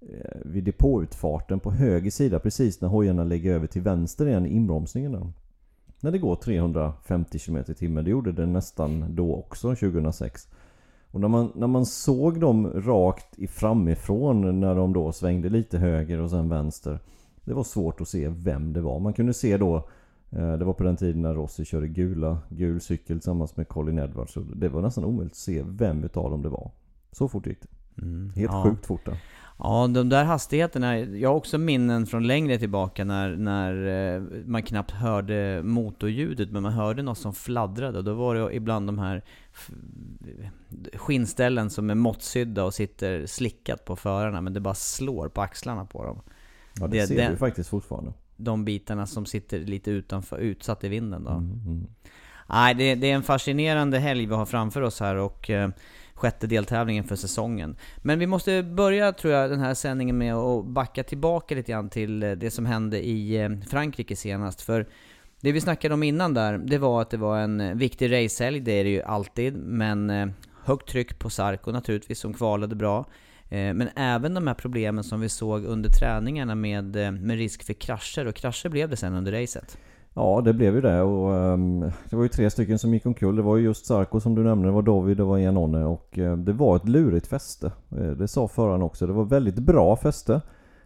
eh, 0.01 0.41
vid 0.45 0.65
depåutfarten 0.65 1.61
på 1.61 1.71
höger 1.71 2.11
sida 2.11 2.39
precis 2.39 2.81
när 2.81 2.89
hojarna 2.89 3.25
lägger 3.25 3.55
över 3.55 3.67
till 3.67 3.83
vänster 3.83 4.27
igen 4.27 4.47
i 4.47 4.49
inbromsningen 4.49 5.13
där. 5.13 5.33
När 6.01 6.11
det 6.11 6.19
går 6.19 6.37
350 6.37 7.39
km 7.39 7.65
i 7.69 7.75
timmen. 7.75 8.05
Det 8.05 8.11
gjorde 8.11 8.33
det 8.33 8.47
nästan 8.47 9.15
då 9.15 9.35
också 9.35 9.75
2006. 9.75 10.49
Och 11.13 11.21
när 11.21 11.29
man, 11.29 11.53
när 11.55 11.67
man 11.67 11.87
såg 11.87 12.41
dem 12.41 12.73
rakt 12.83 13.51
framifrån 13.51 14.61
när 14.61 14.75
de 14.75 14.93
då 14.93 15.13
svängde 15.13 15.49
lite 15.49 15.79
höger 15.79 16.21
och 16.21 16.31
sen 16.31 16.49
vänster. 16.49 16.99
Det 17.45 17.55
var 17.55 17.65
svårt 17.65 18.01
att 18.01 18.09
se 18.09 18.29
vem 18.29 18.73
det 18.73 18.81
var. 18.81 19.01
Man 19.01 19.13
kunde 19.13 19.35
se 19.35 19.57
då 19.57 19.77
eh, 20.31 20.53
det 20.53 20.65
var 20.65 20.73
på 20.73 20.83
den 20.83 20.97
tiden 20.97 21.23
när 21.23 21.35
Rossi 21.35 21.65
körde 21.65 21.89
gula, 21.89 22.39
gul 22.49 22.81
cykel 22.81 23.17
tillsammans 23.17 23.57
med 23.57 23.69
Colin 23.69 23.99
Edwards. 23.99 24.37
Det 24.55 24.69
var 24.69 24.83
nästan 24.83 25.05
omöjligt 25.05 25.33
att 25.33 25.37
se 25.37 25.63
vem 25.67 26.05
utav 26.05 26.31
dem 26.31 26.43
det 26.43 26.49
var. 26.49 26.71
Så 27.13 27.29
fort 27.29 27.47
gick 27.47 27.59
det. 27.61 27.69
Helt 28.41 28.53
Ja. 28.53 28.63
sjukt 28.65 28.87
fort 28.87 29.05
där. 29.07 29.17
Ja, 29.59 29.87
de 29.95 30.09
där 30.09 30.25
hastigheterna, 30.25 30.99
jag 30.99 31.29
har 31.31 31.37
också 31.37 31.59
minnen 31.59 32.07
från 32.07 32.27
längre 32.27 32.59
tillbaka 32.59 33.05
när, 33.05 33.37
när 33.37 33.87
eh, 34.17 34.23
man 34.47 34.63
knappt 34.63 34.91
hörde 34.91 35.61
motorljudet 35.65 36.51
men 36.51 36.63
man 36.63 36.73
hörde 36.73 37.03
något 37.03 37.19
som 37.19 37.33
fladdrade 37.35 37.99
och 37.99 38.05
då 38.05 38.15
var 38.15 38.35
det 38.35 38.57
ibland 38.57 38.89
de 38.89 38.99
här 38.99 39.23
skinnställen 40.95 41.71
som 41.71 41.91
är 41.91 41.95
måttsydda 41.95 42.65
och 42.65 42.75
sitter 42.75 43.27
slickat 43.27 43.85
på 43.85 43.97
förarna 43.97 44.41
men 44.41 44.53
det 44.53 44.61
bara 44.61 44.75
slår 44.75 45.29
på 45.29 45.43
axlarna 45.43 45.85
på 45.85 46.05
dem. 46.05 46.21
Ja 46.81 46.87
det, 46.87 47.01
Det- 47.01 47.07
ser 47.07 47.17
den- 47.17 47.31
du 47.33 47.37
faktiskt 47.39 47.69
fortfarande. 47.71 48.13
De 48.37 48.65
bitarna 48.65 49.07
som 49.07 49.27
sitter 49.27 49.59
lite 49.61 49.91
utanför, 49.91 50.39
utsatt 50.39 50.85
i 50.85 50.89
vinden 50.89 51.25
då. 51.25 51.31
Mm, 51.31 51.61
mm. 51.67 51.87
Nej, 52.49 52.75
det, 52.75 52.95
det 52.95 53.11
är 53.11 53.15
en 53.15 53.23
fascinerande 53.23 53.99
helg 53.99 54.27
vi 54.27 54.35
har 54.35 54.47
framför 54.47 54.81
oss 54.83 55.01
här 55.01 55.17
och 55.17 55.51
eh, 55.51 55.71
sjätte 56.15 56.47
deltävlingen 56.47 57.05
för 57.05 57.17
säsongen. 57.17 57.77
Men 57.99 58.19
vi 58.19 58.27
måste 58.27 58.63
börja, 58.63 59.13
tror 59.13 59.33
jag, 59.35 59.51
den 59.51 59.61
här 59.61 59.75
sändningen 59.75 60.19
med 60.19 60.35
att 60.35 60.65
backa 60.67 61.03
tillbaka 61.05 61.55
lite 61.55 61.73
grann 61.73 61.89
till 61.91 62.23
eh, 62.23 62.31
det 62.33 62.51
som 62.51 62.67
hände 62.67 63.07
i 63.07 63.37
eh, 63.43 63.51
Frankrike 63.71 64.17
senast. 64.17 64.61
För 64.63 64.87
det 65.43 65.53
vi 65.53 65.61
snackade 65.61 65.95
om 65.95 66.03
innan 66.03 66.35
där, 66.35 66.59
det 66.59 66.79
var 66.79 67.03
att 67.03 67.11
det 67.11 67.17
var 67.17 67.39
en 67.39 67.61
eh, 67.61 67.75
viktig 67.75 68.13
racehelg, 68.13 68.61
det 68.61 68.73
är 68.73 68.85
det 68.85 68.91
ju 68.91 69.03
alltid, 69.03 69.57
men 69.57 70.11
eh, 70.11 70.27
högt 70.65 70.89
tryck 70.89 71.19
på 71.19 71.31
Sarko 71.31 71.71
naturligtvis, 71.71 72.19
som 72.19 72.35
kvalade 72.35 72.75
bra. 72.75 72.99
Eh, 73.49 73.75
men 73.75 73.89
även 73.97 74.35
de 74.35 74.47
här 74.47 74.55
problemen 74.55 75.05
som 75.05 75.21
vi 75.21 75.29
såg 75.29 75.65
under 75.65 75.91
träningarna 75.91 76.55
med, 76.55 76.97
med 77.23 77.37
risk 77.37 77.63
för 77.63 77.73
krascher, 77.73 78.27
och 78.27 78.35
krascher 78.35 78.69
blev 78.69 78.89
det 78.89 78.97
sen 78.97 79.15
under 79.15 79.33
racet. 79.33 79.79
Ja 80.15 80.41
det 80.45 80.53
blev 80.53 80.75
ju 80.75 80.81
det 80.81 81.01
och 81.01 81.33
um, 81.33 81.81
det 81.81 82.17
var 82.17 82.23
ju 82.23 82.29
tre 82.29 82.51
stycken 82.51 82.79
som 82.79 82.95
gick 82.95 83.07
omkull. 83.07 83.37
Det 83.37 83.43
var 83.43 83.57
ju 83.57 83.65
just 83.65 83.87
Sarko 83.87 84.21
som 84.21 84.35
du 84.35 84.43
nämnde, 84.43 84.69
det 84.69 84.73
var 84.73 84.83
David 84.83 85.17
det 85.17 85.25
var 85.25 85.39
Janone 85.39 85.85
och 85.85 86.19
uh, 86.19 86.37
det 86.37 86.53
var 86.53 86.77
ett 86.77 86.89
lurigt 86.89 87.27
fäste. 87.27 87.73
Det 88.19 88.29
sa 88.29 88.49
föraren 88.49 88.83
också. 88.83 89.07
Det 89.07 89.13
var 89.13 89.25
väldigt 89.25 89.59
bra 89.59 89.97
fäste. 89.97 90.41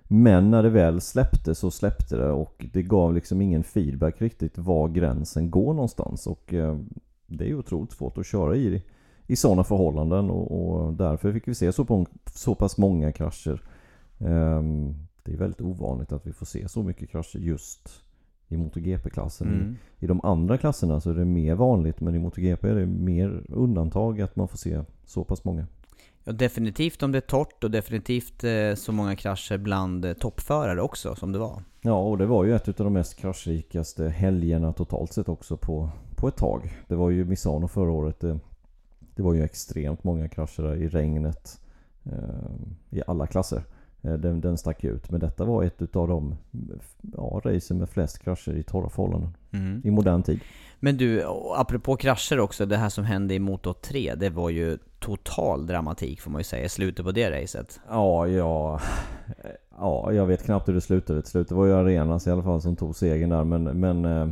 Men 0.09 0.51
när 0.51 0.63
det 0.63 0.71
väl 0.71 1.01
släppte 1.01 1.55
så 1.55 1.71
släppte 1.71 2.17
det 2.17 2.31
och 2.31 2.67
det 2.73 2.83
gav 2.83 3.15
liksom 3.15 3.41
ingen 3.41 3.65
feedback 3.65 4.23
riktigt 4.23 4.59
var 4.59 4.89
gränsen 4.89 5.51
går 5.51 5.75
någonstans. 5.75 6.27
Och 6.27 6.55
eh, 6.55 6.79
det 7.27 7.45
är 7.45 7.49
ju 7.49 7.59
otroligt 7.59 7.93
svårt 7.93 8.19
att 8.19 8.27
köra 8.27 8.57
i, 8.57 8.83
i 9.27 9.37
sådana 9.37 9.65
förhållanden 9.65 10.31
och, 10.31 10.51
och 10.51 10.93
därför 10.93 11.33
fick 11.33 11.49
vi 11.49 11.55
se 11.55 11.73
så, 11.73 11.85
på, 11.85 12.07
så 12.35 12.55
pass 12.55 12.79
många 12.79 13.13
krascher. 13.13 13.63
Ehm, 14.19 14.95
det 15.23 15.33
är 15.33 15.37
väldigt 15.37 15.61
ovanligt 15.61 16.13
att 16.13 16.27
vi 16.27 16.33
får 16.33 16.47
se 16.47 16.69
så 16.69 16.83
mycket 16.83 17.11
krascher 17.11 17.39
just 17.39 18.03
i 18.49 18.57
MotoGP-klassen. 18.57 19.49
Mm. 19.49 19.77
I, 19.99 20.05
I 20.05 20.07
de 20.09 20.21
andra 20.23 20.59
klasserna 20.59 21.01
så 21.01 21.11
är 21.11 21.15
det 21.15 21.25
mer 21.25 21.55
vanligt 21.55 22.01
men 22.01 22.15
i 22.15 22.19
MotoGP 22.19 22.69
är 22.69 22.75
det 22.75 22.87
mer 22.87 23.43
undantag 23.49 24.21
att 24.21 24.37
man 24.37 24.49
får 24.49 24.59
se 24.59 24.81
så 25.05 25.25
pass 25.25 25.45
många. 25.45 25.67
Ja, 26.29 26.33
definitivt 26.33 27.03
om 27.03 27.13
det 27.13 27.19
är 27.19 27.21
torrt 27.21 27.65
och 27.65 27.71
definitivt 27.71 28.45
eh, 28.45 28.75
så 28.75 28.93
många 28.93 29.17
krascher 29.17 29.59
bland 29.59 30.05
eh, 30.05 30.13
toppförare 30.13 30.83
också 30.83 31.15
som 31.15 31.33
det 31.33 31.39
var. 31.39 31.63
Ja, 31.83 31.99
och 31.99 32.19
det 32.19 32.27
var 32.27 32.45
ju 32.45 32.55
ett 32.55 32.69
av 32.69 32.85
de 32.85 32.93
mest 32.93 33.17
kraschrikaste 33.17 34.09
helgerna 34.09 34.73
totalt 34.73 35.13
sett 35.13 35.29
också 35.29 35.57
på, 35.57 35.91
på 36.17 36.29
ett 36.29 36.37
tag. 36.37 36.73
Det 36.89 36.95
var 36.95 37.11
ju 37.11 37.25
Misano 37.25 37.69
förra 37.69 37.91
året. 37.91 38.21
Det, 38.21 38.39
det 39.15 39.23
var 39.23 39.35
ju 39.35 39.43
extremt 39.43 40.05
många 40.05 40.29
krascher 40.29 40.63
där 40.63 40.77
i 40.77 40.89
regnet 40.89 41.61
eh, 42.05 42.99
i 42.99 43.03
alla 43.07 43.27
klasser. 43.27 43.63
Eh, 44.03 44.13
den, 44.15 44.41
den 44.41 44.59
stack 44.59 44.85
ut. 44.85 45.11
Men 45.11 45.21
detta 45.21 45.45
var 45.45 45.63
ett 45.63 45.83
utav 45.83 46.09
de 46.09 46.37
ja, 47.17 47.41
racen 47.45 47.79
med 47.79 47.89
flest 47.89 48.19
krascher 48.19 48.57
i 48.57 48.63
torra 48.63 48.89
förhållanden 48.89 49.37
i 49.85 49.91
modern 49.91 50.23
tid. 50.23 50.41
Men 50.81 50.97
du, 50.97 51.25
apropå 51.57 51.97
krascher 51.97 52.41
också, 52.41 52.67
det 52.67 52.77
här 52.77 52.89
som 52.89 53.05
hände 53.05 53.35
i 53.35 53.39
Moto 53.39 53.73
3, 53.73 54.15
det 54.15 54.31
var 54.31 54.51
ju 54.51 54.79
total 54.99 55.67
dramatik 55.67 56.21
får 56.21 56.31
man 56.31 56.41
ju 56.41 56.45
säga 56.45 56.65
i 56.65 56.69
slutet 56.69 57.05
på 57.05 57.13
det 57.13 57.43
racet. 57.43 57.81
Ja, 57.89 58.27
ja, 58.27 58.81
ja, 59.79 60.13
jag 60.13 60.27
vet 60.27 60.45
knappt 60.45 60.69
hur 60.69 60.75
det 60.75 60.81
slutade. 60.81 61.23
Till 61.23 61.31
slut 61.31 61.49
det 61.49 61.55
var 61.55 61.67
ju 61.67 61.73
Arenas 61.73 62.27
i 62.27 62.31
alla 62.31 62.43
fall 62.43 62.63
som 62.63 62.77
tog 62.77 62.97
segern 62.97 63.31
där. 63.31 63.45
Men, 63.45 63.65
men 63.65 64.05
eh, 64.05 64.29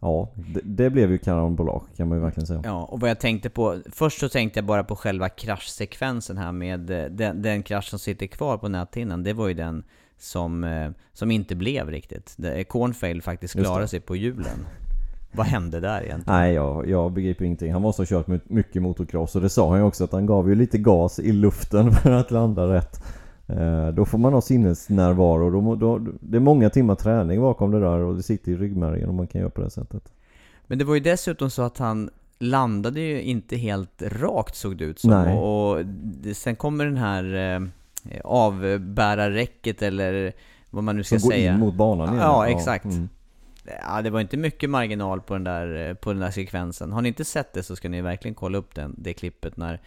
ja, 0.00 0.32
det, 0.34 0.60
det 0.64 0.90
blev 0.90 1.10
ju 1.10 1.18
karambolage 1.18 1.96
kan 1.96 2.08
man 2.08 2.18
ju 2.18 2.24
verkligen 2.24 2.46
säga. 2.46 2.60
Ja, 2.64 2.84
och 2.84 3.00
vad 3.00 3.10
jag 3.10 3.20
tänkte 3.20 3.50
på, 3.50 3.80
först 3.92 4.20
så 4.20 4.28
tänkte 4.28 4.58
jag 4.58 4.66
bara 4.66 4.84
på 4.84 4.96
själva 4.96 5.28
kraschsekvensen 5.28 6.38
här 6.38 6.52
med 6.52 6.90
eh, 6.90 7.10
den, 7.10 7.42
den 7.42 7.62
krasch 7.62 7.88
som 7.88 7.98
sitter 7.98 8.26
kvar 8.26 8.58
på 8.58 8.68
näthinnan, 8.68 9.22
det 9.22 9.32
var 9.32 9.48
ju 9.48 9.54
den 9.54 9.84
som, 10.22 10.64
eh, 10.64 10.90
som 11.12 11.30
inte 11.30 11.54
blev 11.54 11.90
riktigt. 11.90 12.36
Cornfail 12.68 13.22
faktiskt 13.22 13.54
klarade 13.54 13.88
sig 13.88 14.00
på 14.00 14.16
hjulen. 14.16 14.66
Vad 15.32 15.46
hände 15.46 15.80
där 15.80 16.02
egentligen? 16.02 16.38
Nej, 16.38 16.54
jag, 16.54 16.88
jag 16.88 17.12
begriper 17.12 17.44
ingenting. 17.44 17.72
Han 17.72 17.82
måste 17.82 18.02
ha 18.02 18.06
kört 18.06 18.26
my- 18.26 18.40
mycket 18.44 18.82
motocross 18.82 19.36
och 19.36 19.42
det 19.42 19.48
sa 19.48 19.68
han 19.70 19.78
ju 19.78 19.84
också 19.84 20.04
att 20.04 20.12
han 20.12 20.26
gav 20.26 20.48
ju 20.48 20.54
lite 20.54 20.78
gas 20.78 21.18
i 21.18 21.32
luften 21.32 21.92
för 22.02 22.10
att 22.10 22.30
landa 22.30 22.74
rätt. 22.74 23.02
Eh, 23.46 23.88
då 23.88 24.04
får 24.04 24.18
man 24.18 24.32
ha 24.32 24.40
sinnesnärvaro. 24.40 25.50
Då, 25.50 25.74
då, 25.74 26.12
det 26.20 26.36
är 26.36 26.40
många 26.40 26.70
timmar 26.70 26.94
träning 26.94 27.40
bakom 27.40 27.70
det 27.70 27.80
där 27.80 27.98
och 27.98 28.16
det 28.16 28.22
sitter 28.22 28.52
i 28.52 28.56
ryggmärgen 28.56 29.08
om 29.08 29.16
man 29.16 29.26
kan 29.26 29.40
göra 29.40 29.50
på 29.50 29.60
det 29.60 29.70
sättet. 29.70 30.12
Men 30.66 30.78
det 30.78 30.84
var 30.84 30.94
ju 30.94 31.00
dessutom 31.00 31.50
så 31.50 31.62
att 31.62 31.78
han 31.78 32.10
landade 32.38 33.00
ju 33.00 33.22
inte 33.22 33.56
helt 33.56 34.02
rakt 34.02 34.56
såg 34.56 34.76
det 34.76 34.84
ut 34.84 34.98
som. 34.98 35.10
Nej. 35.10 35.38
Och, 35.38 35.70
och 35.70 35.84
sen 36.34 36.56
kommer 36.56 36.84
den 36.84 36.96
här 36.96 37.54
eh, 37.54 37.68
avbärarräcket 38.24 39.82
eller 39.82 40.32
vad 40.70 40.84
man 40.84 40.96
nu 40.96 41.04
ska 41.04 41.18
Som 41.18 41.28
går 41.28 41.34
säga. 41.34 41.52
in 41.54 41.60
mot 41.60 41.74
banan 41.74 42.08
igen. 42.08 42.20
Ja, 42.20 42.48
exakt. 42.48 42.84
mm. 42.84 43.08
Ja, 43.82 44.02
det 44.02 44.10
var 44.10 44.20
inte 44.20 44.36
mycket 44.36 44.70
marginal 44.70 45.20
på 45.20 45.34
den 45.34 45.44
där, 45.44 45.88
eh, 45.88 45.94
på 45.94 46.12
den 46.12 46.20
där 46.20 46.30
sekvensen. 46.30 46.92
Har 46.92 47.02
ni 47.02 47.08
inte 47.08 47.24
sett 47.24 47.52
det 47.52 47.62
så 47.62 47.76
ska 47.76 47.88
ni 47.88 48.00
verkligen 48.00 48.34
kolla 48.34 48.58
upp 48.58 48.74
den, 48.74 48.94
det 48.98 49.12
klippet 49.14 49.56
när, 49.56 49.80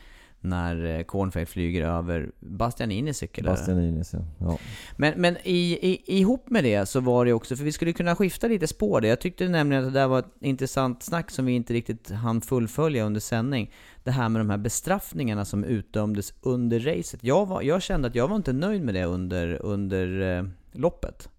när 0.44 0.86
eh, 0.86 1.04
Cornfeld 1.04 1.48
flyger 1.48 1.84
över 1.84 2.32
Bastianinis 2.40 3.18
cykel. 3.18 3.46
Bastianinis 3.46 4.14
ja. 4.14 4.20
ja. 4.40 4.58
Men, 4.98 5.22
men 5.22 5.38
i, 5.44 5.80
i, 5.82 6.18
ihop 6.20 6.50
med 6.50 6.64
det 6.64 6.86
så 6.86 7.00
var 7.00 7.26
det 7.26 7.34
också, 7.34 7.56
för 7.56 7.64
vi 7.64 7.72
skulle 7.72 7.94
kunna 7.94 8.16
skifta 8.16 8.48
lite 8.48 8.68
spår 8.68 9.02
där. 9.02 9.10
Jag 9.10 9.20
tyckte 9.20 9.50
nämligen 9.50 9.86
att 9.86 9.94
det 9.94 10.00
där 10.00 10.08
var 10.08 10.20
ett 10.20 10.34
intressant 10.42 11.04
snack 11.04 11.32
som 11.32 11.46
vi 11.46 11.52
inte 11.52 11.74
riktigt 11.74 12.12
hann 12.12 12.42
fullfölja 12.42 13.04
under 13.04 13.20
sändning. 13.20 13.72
Det 14.04 14.12
här 14.12 14.30
med 14.30 14.40
de 14.42 14.50
här 14.50 14.58
bestraffningarna 14.58 15.46
som 15.46 15.64
utdömdes 15.64 16.34
under 16.42 16.80
racet. 16.80 17.24
Jag, 17.24 17.46
var, 17.46 17.62
jag 17.62 17.82
kände 17.82 18.08
att 18.08 18.16
jag 18.16 18.28
var 18.28 18.36
inte 18.36 18.54
nöjd 18.54 18.82
med 18.82 18.94
det 18.94 19.06
under, 19.06 19.62
under 19.62 20.38
eh, 20.38 20.46
loppet. 20.72 21.30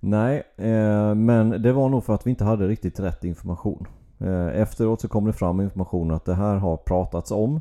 Nej, 0.00 0.42
eh, 0.56 1.14
men 1.14 1.62
det 1.62 1.72
var 1.72 1.88
nog 1.88 2.04
för 2.04 2.14
att 2.14 2.26
vi 2.26 2.30
inte 2.30 2.44
hade 2.44 2.68
riktigt 2.68 3.00
rätt 3.00 3.24
information. 3.24 3.86
Eh, 4.18 4.60
efteråt 4.60 5.00
så 5.00 5.08
kom 5.08 5.24
det 5.24 5.32
fram 5.32 5.60
information 5.60 6.10
att 6.10 6.24
det 6.24 6.34
här 6.34 6.56
har 6.56 6.76
pratats 6.76 7.30
om. 7.30 7.60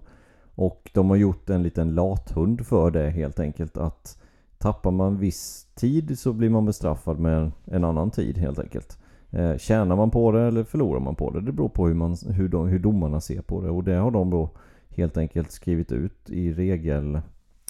Och 0.56 0.92
de 0.94 1.10
har 1.10 1.18
gjort 1.18 1.50
en 1.50 1.64
liten 1.64 1.96
lathund 1.96 2.66
för 2.66 2.92
det 2.92 3.10
helt 3.10 3.40
enkelt. 3.40 3.78
Att 3.78 4.22
tappar 4.58 4.92
man 4.92 5.18
viss 5.18 5.68
tid 5.76 6.20
så 6.20 6.34
blir 6.34 6.50
man 6.50 6.66
bestraffad 6.66 7.20
med 7.20 7.52
en 7.66 7.84
annan 7.84 8.12
tid 8.12 8.38
helt 8.38 8.60
enkelt. 8.60 8.98
Eh, 9.30 9.58
tjänar 9.58 9.96
man 9.96 10.12
på 10.12 10.32
det 10.32 10.42
eller 10.42 10.64
förlorar 10.64 11.00
man 11.00 11.16
på 11.16 11.32
det? 11.32 11.42
Det 11.42 11.52
beror 11.52 11.70
på 11.70 11.88
hur, 11.88 11.94
man, 11.94 12.18
hur, 12.30 12.50
de, 12.50 12.68
hur 12.68 12.80
domarna 12.80 13.22
ser 13.22 13.42
på 13.42 13.62
det. 13.62 13.70
Och 13.70 13.84
det 13.84 13.96
har 13.96 14.12
de 14.12 14.30
då 14.30 14.50
helt 14.90 15.18
enkelt 15.18 15.52
skrivit 15.52 15.92
ut 15.92 16.30
i 16.30 16.54
regel 16.54 17.22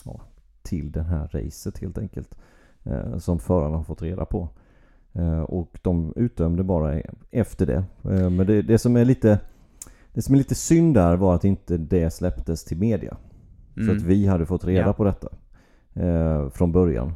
ja, 0.06 0.22
till 0.62 0.92
det 0.92 1.04
här 1.04 1.27
racet 1.27 1.77
helt 1.77 1.98
enkelt. 1.98 2.36
Eh, 2.84 3.18
som 3.18 3.39
förarna 3.39 3.77
har 3.77 3.84
fått 3.84 4.01
reda 4.01 4.25
på. 4.25 4.50
Eh, 5.13 5.42
och 5.42 5.80
de 5.82 6.13
utdömde 6.15 6.63
bara 6.63 7.01
efter 7.32 7.65
det. 7.65 7.84
Eh, 8.04 8.30
men 8.30 8.48
det, 8.48 8.62
det 8.62 8.77
som 8.77 8.96
är 8.96 9.06
lite 9.06 9.39
det 10.15 10.22
som 10.22 10.34
är 10.36 10.38
lite 10.38 10.55
synd 10.55 10.93
där 10.93 11.15
var 11.15 11.36
att 11.36 11.43
inte 11.45 11.77
det 11.77 12.10
släpptes 12.13 12.63
till 12.63 12.77
media. 12.77 13.17
Så 13.75 13.81
Mm. 13.81 13.98
att 13.98 14.01
vi 14.03 14.27
hade 14.27 14.45
fått 14.45 14.65
reda 14.65 14.88
Ja. 14.88 14.93
på 14.93 15.03
detta. 15.03 15.27
Eh, 15.93 16.50
från 16.50 16.72
början. 16.72 17.13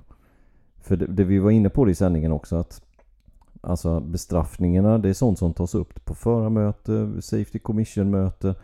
För 0.81 0.97
det, 0.97 1.05
det 1.05 1.23
vi 1.23 1.39
var 1.39 1.51
inne 1.51 1.69
på 1.69 1.89
i 1.89 1.95
sändningen 1.95 2.31
också 2.31 2.55
att 2.55 2.81
Alltså 3.61 3.99
bestraffningarna 3.99 4.97
det 4.97 5.09
är 5.09 5.13
sånt 5.13 5.39
som 5.39 5.53
tas 5.53 5.75
upp 5.75 6.05
på 6.05 6.15
förarmöte, 6.15 7.21
Safety 7.21 7.59
Commission-möte. 7.59 8.55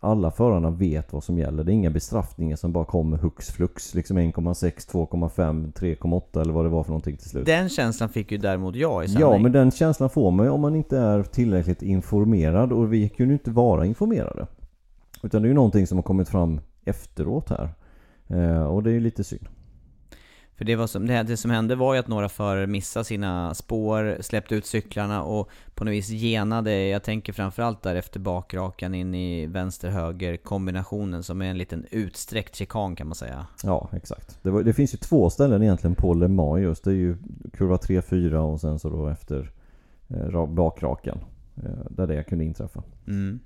Alla 0.00 0.30
förarna 0.30 0.70
vet 0.70 1.12
vad 1.12 1.24
som 1.24 1.38
gäller. 1.38 1.64
Det 1.64 1.72
är 1.72 1.74
inga 1.74 1.90
bestraffningar 1.90 2.56
som 2.56 2.72
bara 2.72 2.84
kommer 2.84 3.16
hux 3.16 3.50
flux. 3.50 3.94
Liksom 3.94 4.18
1,6, 4.18 4.90
2,5, 4.92 5.72
3,8 5.72 6.40
eller 6.40 6.52
vad 6.52 6.64
det 6.64 6.68
var 6.68 6.82
för 6.82 6.90
någonting 6.90 7.16
till 7.16 7.30
slut. 7.30 7.46
Den 7.46 7.68
känslan 7.68 8.08
fick 8.08 8.32
ju 8.32 8.38
däremot 8.38 8.76
jag 8.76 9.04
i 9.04 9.08
sändning. 9.08 9.30
Ja, 9.30 9.38
men 9.38 9.52
den 9.52 9.70
känslan 9.70 10.10
får 10.10 10.30
man 10.30 10.46
ju 10.46 10.52
om 10.52 10.60
man 10.60 10.76
inte 10.76 10.98
är 10.98 11.22
tillräckligt 11.22 11.82
informerad 11.82 12.72
och 12.72 12.92
vi 12.92 13.08
kunde 13.08 13.32
ju 13.32 13.38
inte 13.38 13.50
vara 13.50 13.86
informerade. 13.86 14.46
Utan 15.22 15.42
det 15.42 15.46
är 15.46 15.48
ju 15.48 15.54
någonting 15.54 15.86
som 15.86 15.98
har 15.98 16.02
kommit 16.02 16.28
fram 16.28 16.60
efteråt 16.84 17.50
här. 17.50 17.68
Eh, 18.26 18.64
och 18.64 18.82
det 18.82 18.90
är 18.90 18.94
ju 18.94 19.00
lite 19.00 19.24
synd. 19.24 19.48
För 20.56 20.64
det, 20.64 20.76
var 20.76 20.86
som, 20.86 21.06
det, 21.06 21.22
det 21.22 21.36
som 21.36 21.50
hände 21.50 21.74
var 21.74 21.94
ju 21.94 22.00
att 22.00 22.08
några 22.08 22.28
förare 22.28 22.66
missade 22.66 23.04
sina 23.04 23.54
spår, 23.54 24.16
släppte 24.20 24.54
ut 24.54 24.66
cyklarna 24.66 25.22
och 25.22 25.50
på 25.74 25.84
något 25.84 25.92
vis 25.92 26.08
genade, 26.10 26.86
jag 26.86 27.02
tänker 27.02 27.32
framförallt 27.32 27.82
där 27.82 27.94
efter 27.94 28.20
bakrakan 28.20 28.94
in 28.94 29.14
i 29.14 29.46
vänster-höger 29.46 30.36
kombinationen 30.36 31.22
som 31.22 31.42
är 31.42 31.46
en 31.46 31.58
liten 31.58 31.86
utsträckt 31.90 32.56
chikan 32.56 32.96
kan 32.96 33.06
man 33.06 33.14
säga. 33.14 33.46
Ja, 33.62 33.88
exakt. 33.92 34.38
Det, 34.42 34.50
var, 34.50 34.62
det 34.62 34.72
finns 34.72 34.94
ju 34.94 34.98
två 34.98 35.30
ställen 35.30 35.62
egentligen 35.62 35.94
på 35.94 36.14
Le 36.14 36.28
Mans 36.28 36.60
just. 36.60 36.84
Det 36.84 36.90
är 36.90 36.94
ju 36.94 37.16
kurva 37.52 37.76
3-4 37.76 38.34
och 38.34 38.60
sen 38.60 38.78
så 38.78 38.90
då 38.90 39.08
efter 39.08 39.50
eh, 40.08 40.14
ra- 40.14 40.54
bakrakan. 40.54 41.18
Eh, 41.56 41.70
där 41.90 42.06
det 42.06 42.22
kunde 42.24 42.44
inträffa. 42.44 42.82
Mm. 43.06 43.40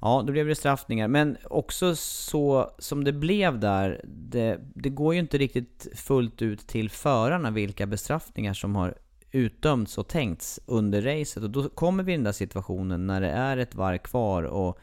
Ja, 0.00 0.24
då 0.26 0.32
blev 0.32 0.46
det 0.46 0.54
straffningar. 0.54 1.08
Men 1.08 1.36
också 1.44 1.96
så 1.96 2.70
som 2.78 3.04
det 3.04 3.12
blev 3.12 3.58
där, 3.58 4.00
det, 4.04 4.60
det 4.74 4.90
går 4.90 5.14
ju 5.14 5.20
inte 5.20 5.38
riktigt 5.38 5.86
fullt 5.94 6.42
ut 6.42 6.66
till 6.66 6.90
förarna 6.90 7.50
vilka 7.50 7.86
bestraffningar 7.86 8.54
som 8.54 8.76
har 8.76 8.94
utdömts 9.30 9.98
och 9.98 10.08
tänkts 10.08 10.60
under 10.66 11.02
racet. 11.02 11.42
Och 11.42 11.50
då 11.50 11.68
kommer 11.68 12.02
vi 12.02 12.12
i 12.12 12.16
den 12.16 12.24
där 12.24 12.32
situationen 12.32 13.06
när 13.06 13.20
det 13.20 13.30
är 13.30 13.56
ett 13.56 13.74
varv 13.74 13.98
kvar 13.98 14.42
och 14.42 14.78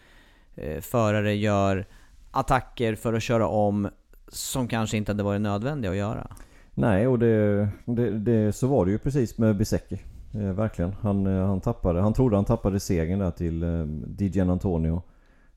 eh, 0.55 0.81
förare 0.81 1.35
gör 1.35 1.85
attacker 2.31 2.95
för 2.95 3.13
att 3.13 3.23
köra 3.23 3.47
om 3.47 3.89
som 4.27 4.67
kanske 4.67 4.97
inte 4.97 5.11
hade 5.11 5.23
varit 5.23 5.41
nödvändiga 5.41 5.91
att 5.91 5.97
göra. 5.97 6.27
Nej, 6.73 7.07
och 7.07 7.19
det, 7.19 7.69
det, 7.85 8.11
det, 8.11 8.53
så 8.53 8.67
var 8.67 8.85
det 8.85 8.91
ju 8.91 8.97
precis 8.97 9.37
med 9.37 9.55
Bisecki. 9.55 9.99
Eh, 10.33 10.53
verkligen. 10.53 10.93
Han, 11.01 11.27
eh, 11.27 11.45
han 11.45 11.61
tappade, 11.61 12.01
han 12.01 12.13
trodde 12.13 12.35
han 12.35 12.45
tappade 12.45 12.79
segern 12.79 13.19
där 13.19 13.31
till 13.31 13.63
eh, 13.63 13.85
Dijan 14.07 14.49
Antonio. 14.49 15.01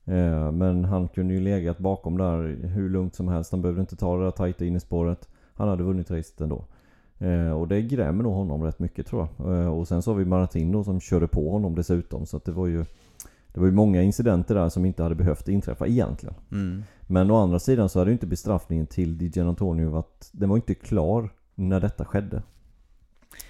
Eh, 0.05 0.51
men 0.51 0.85
han 0.85 1.07
kunde 1.07 1.33
ju 1.33 1.39
legat 1.39 1.77
bakom 1.77 2.17
där 2.17 2.67
hur 2.67 2.89
lugnt 2.89 3.15
som 3.15 3.27
helst. 3.27 3.51
Han 3.51 3.61
behövde 3.61 3.81
inte 3.81 3.95
ta 3.95 4.17
det 4.17 4.23
där 4.23 4.31
tajta 4.31 4.65
in 4.65 4.75
i 4.75 4.79
spåret. 4.79 5.29
Han 5.53 5.67
hade 5.67 5.83
vunnit 5.83 6.11
racet 6.11 6.41
ändå. 6.41 6.65
Eh, 7.19 7.51
och 7.51 7.67
det 7.67 7.81
grämer 7.81 8.23
nog 8.23 8.33
honom 8.33 8.63
rätt 8.63 8.79
mycket 8.79 9.07
tror 9.07 9.27
jag. 9.37 9.53
Eh, 9.53 9.67
och 9.67 9.87
sen 9.87 10.01
så 10.01 10.11
har 10.11 10.17
vi 10.17 10.25
Martino 10.25 10.83
som 10.83 10.99
körde 10.99 11.27
på 11.27 11.51
honom 11.51 11.75
dessutom. 11.75 12.25
Så 12.25 12.39
det 12.45 12.51
var 12.51 12.67
ju 12.67 12.85
Det 13.53 13.59
var 13.59 13.67
ju 13.67 13.73
många 13.73 14.01
incidenter 14.01 14.55
där 14.55 14.69
som 14.69 14.85
inte 14.85 15.03
hade 15.03 15.15
behövt 15.15 15.47
inträffa 15.47 15.87
egentligen. 15.87 16.35
Mm. 16.51 16.83
Men 17.07 17.31
å 17.31 17.35
andra 17.35 17.59
sidan 17.59 17.89
så 17.89 17.99
hade 17.99 18.11
ju 18.11 18.13
inte 18.13 18.27
bestraffningen 18.27 18.87
till 18.87 19.17
Dijan 19.17 19.47
Antonio 19.47 19.89
varit... 19.89 20.29
Den 20.31 20.49
var 20.49 20.55
inte 20.55 20.73
klar 20.73 21.29
när 21.55 21.79
detta 21.79 22.05
skedde. 22.05 22.41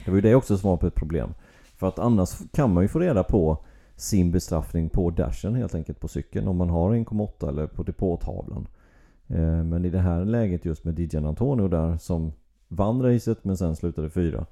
Det 0.06 0.12
var 0.12 0.16
ju 0.16 0.22
det 0.22 0.36
också 0.36 0.58
som 0.58 0.70
var 0.70 0.88
ett 0.88 0.96
problem. 0.96 1.34
För 1.76 1.88
att 1.88 2.00
annars 2.00 2.38
kan 2.54 2.74
man 2.74 2.84
ju 2.84 2.88
få 2.88 3.00
reda 3.00 3.24
på 3.24 3.58
sin 3.96 4.32
bestraffning 4.32 4.90
på 4.90 5.10
dashen 5.10 5.56
helt 5.56 5.76
enkelt 5.76 6.00
på 6.00 6.08
cykeln. 6.08 6.48
Om 6.48 6.58
man 6.58 6.70
har 6.70 6.92
1,8 6.94 7.50
eller 7.50 7.68
på 7.68 7.84
depåtavlan. 7.84 8.68
Eh, 9.28 9.64
Men 9.64 9.86
i 9.86 9.90
det 9.90 10.00
här 10.00 10.26
läget 10.26 10.66
just 10.66 10.84
med 10.84 10.94
Dijan 10.94 11.26
Antonio 11.26 11.68
där 11.68 11.98
som 11.98 12.32
vann 12.68 13.02
racet 13.02 13.44
men 13.44 13.58
sen 13.58 13.76
slutade 13.76 14.10
fyra. 14.10 14.46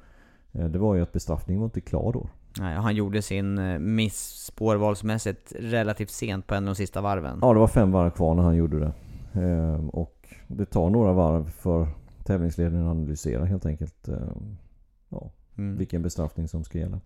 eh, 0.51 0.65
Det 0.65 0.79
var 0.79 0.95
ju 0.95 1.01
att 1.01 1.11
bestraffningen 1.11 1.61
var 1.61 1.65
inte 1.67 1.81
klar 1.81 2.11
då. 2.13 2.27
Nej, 2.59 2.75
han 2.75 2.95
gjorde 2.95 3.21
sin 3.21 3.57
eh, 3.57 3.79
miss 3.79 4.17
spårvalsmässigt 4.45 5.53
relativt 5.59 6.09
sent 6.09 6.47
på 6.47 6.55
en 6.55 6.63
av 6.63 6.67
de 6.67 6.75
sista 6.75 7.01
varven. 7.01 7.39
Ja, 7.41 7.53
det 7.53 7.59
var 7.59 7.67
fem 7.67 7.91
varv 7.91 8.09
kvar 8.09 8.35
när 8.35 8.43
han 8.43 8.55
gjorde 8.55 8.79
det. 8.79 8.91
Och 9.91 10.27
det 10.47 10.65
tar 10.65 10.89
några 10.89 11.13
varv 11.13 11.49
för 11.49 11.87
tävlingsledningen 12.23 12.87
analysera 12.87 13.45
helt 13.45 13.65
enkelt 13.65 14.09
ja, 15.09 15.31
Mm. 15.57 15.77
vilken 15.77 16.01
bestraffning 16.01 16.47
som 16.47 16.63
ska 16.63 16.77
gälla. 16.77 16.99